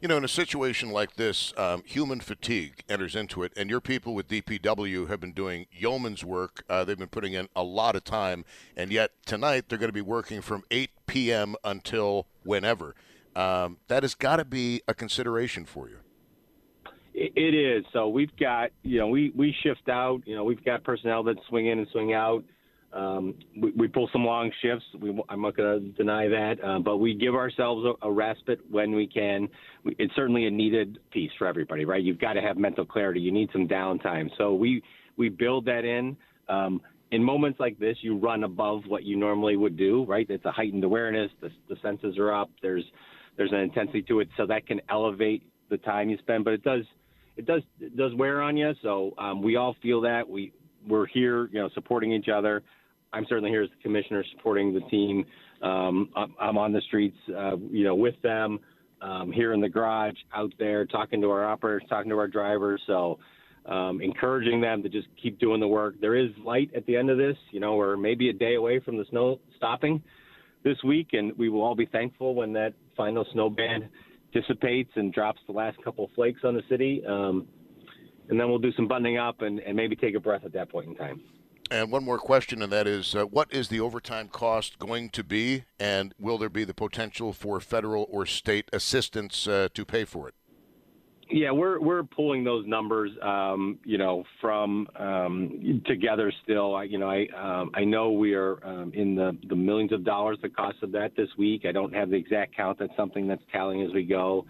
[0.00, 3.80] You know, in a situation like this, um, human fatigue enters into it, and your
[3.80, 6.64] people with DPW have been doing yeoman's work.
[6.68, 8.44] Uh, they've been putting in a lot of time,
[8.76, 11.54] and yet tonight they're going to be working from 8 p.m.
[11.64, 12.94] until whenever.
[13.36, 15.98] Um, that has got to be a consideration for you.
[17.36, 17.84] It is.
[17.92, 21.36] So we've got, you know, we, we shift out, you know, we've got personnel that
[21.48, 22.44] swing in and swing out.
[22.92, 24.84] Um, we, we, pull some long shifts.
[25.00, 28.58] We, I'm not going to deny that, uh, but we give ourselves a, a respite
[28.68, 29.48] when we can.
[29.84, 32.02] It's certainly a needed piece for everybody, right?
[32.02, 33.20] You've got to have mental clarity.
[33.20, 34.28] You need some downtime.
[34.36, 34.82] So we
[35.16, 36.16] we build that in.
[36.48, 36.80] Um,
[37.12, 40.26] in moments like this, you run above what you normally would do, right?
[40.28, 41.30] It's a heightened awareness.
[41.40, 42.50] The, the senses are up.
[42.60, 42.84] There's
[43.36, 46.44] there's an intensity to it, so that can elevate the time you spend.
[46.44, 46.84] But it does
[47.40, 48.72] it does it does wear on you.
[48.82, 50.28] So um, we all feel that.
[50.28, 50.52] We
[50.86, 52.62] we're here, you know, supporting each other.
[53.14, 55.24] I'm certainly here as the commissioner supporting the team.
[55.62, 58.60] Um, I'm on the streets, uh, you know, with them
[59.02, 62.80] um, here in the garage, out there, talking to our operators, talking to our drivers.
[62.86, 63.18] So,
[63.66, 65.94] um, encouraging them to just keep doing the work.
[66.00, 67.36] There is light at the end of this.
[67.50, 70.02] You know, we're maybe a day away from the snow stopping
[70.62, 73.88] this week, and we will all be thankful when that final snow band
[74.32, 77.02] dissipates and drops the last couple of flakes on the city.
[77.06, 77.46] Um,
[78.28, 80.70] and then we'll do some bundling up and, and maybe take a breath at that
[80.70, 81.20] point in time.
[81.72, 85.22] And one more question, and that is uh, what is the overtime cost going to
[85.22, 90.04] be, and will there be the potential for federal or state assistance uh, to pay
[90.04, 90.34] for it?
[91.32, 96.74] Yeah, we're we're pulling those numbers, um, you know, from um, together still.
[96.74, 100.04] I, you know, I um, I know we are um, in the the millions of
[100.04, 101.64] dollars the cost of that this week.
[101.66, 102.80] I don't have the exact count.
[102.80, 104.44] That's something that's tallying as we go.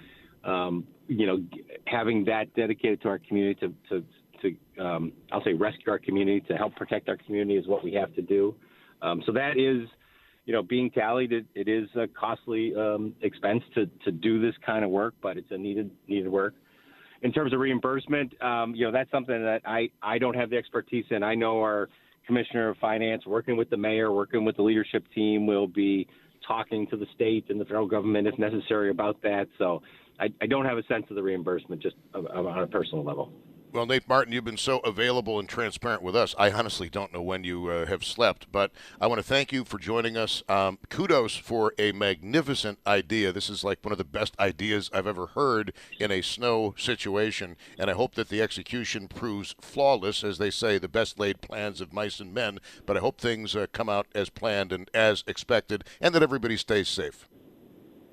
[0.44, 1.44] Um, you know,
[1.86, 4.04] having that dedicated to our community to to
[4.42, 7.92] to um, I'll say rescue our community to help protect our community is what we
[7.94, 8.54] have to do.
[9.02, 9.86] Um, so that is,
[10.46, 11.32] you know, being tallied.
[11.32, 15.36] It, it is a costly um, expense to to do this kind of work, but
[15.36, 16.54] it's a needed needed work.
[17.22, 20.56] In terms of reimbursement, um, you know, that's something that I I don't have the
[20.56, 21.22] expertise in.
[21.22, 21.88] I know our
[22.26, 26.06] commissioner of finance, working with the mayor, working with the leadership team, will be
[26.46, 29.48] talking to the state and the federal government if necessary about that.
[29.58, 29.82] So
[30.18, 33.32] I, I don't have a sense of the reimbursement just on a personal level.
[33.72, 36.34] Well, Nate Marton, you've been so available and transparent with us.
[36.36, 39.64] I honestly don't know when you uh, have slept, but I want to thank you
[39.64, 40.42] for joining us.
[40.48, 43.30] Um, kudos for a magnificent idea.
[43.30, 47.56] This is like one of the best ideas I've ever heard in a snow situation,
[47.78, 50.24] and I hope that the execution proves flawless.
[50.24, 53.54] As they say, the best laid plans of mice and men, but I hope things
[53.54, 57.28] uh, come out as planned and as expected, and that everybody stays safe.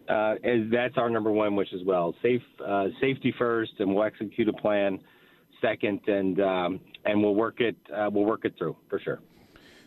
[0.07, 0.35] Uh,
[0.71, 2.13] that's our number one wish as well.
[2.21, 4.99] Safe, uh, safety first, and we'll execute a plan
[5.61, 9.19] second, and um, and we'll work it uh, we'll work it through for sure.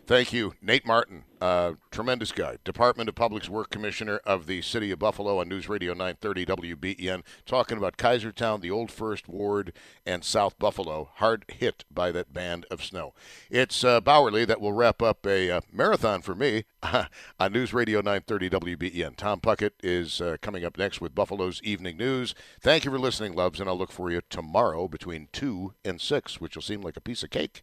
[0.07, 4.91] Thank you, Nate Marton, uh, tremendous guy, Department of Public Works Commissioner of the City
[4.91, 9.73] of Buffalo on News Radio 930 WBEN, talking about Kaisertown, the Old First Ward,
[10.05, 13.15] and South Buffalo, hard hit by that band of snow.
[13.51, 18.01] It's uh, Bauerle that will wrap up a uh, marathon for me on News Radio
[18.01, 19.15] 930 WBEN.
[19.15, 22.35] Tom Puckett is uh, coming up next with Buffalo's Evening News.
[22.61, 26.41] Thank you for listening, loves, and I'll look for you tomorrow between 2 and 6,
[26.41, 27.63] which will seem like a piece of cake.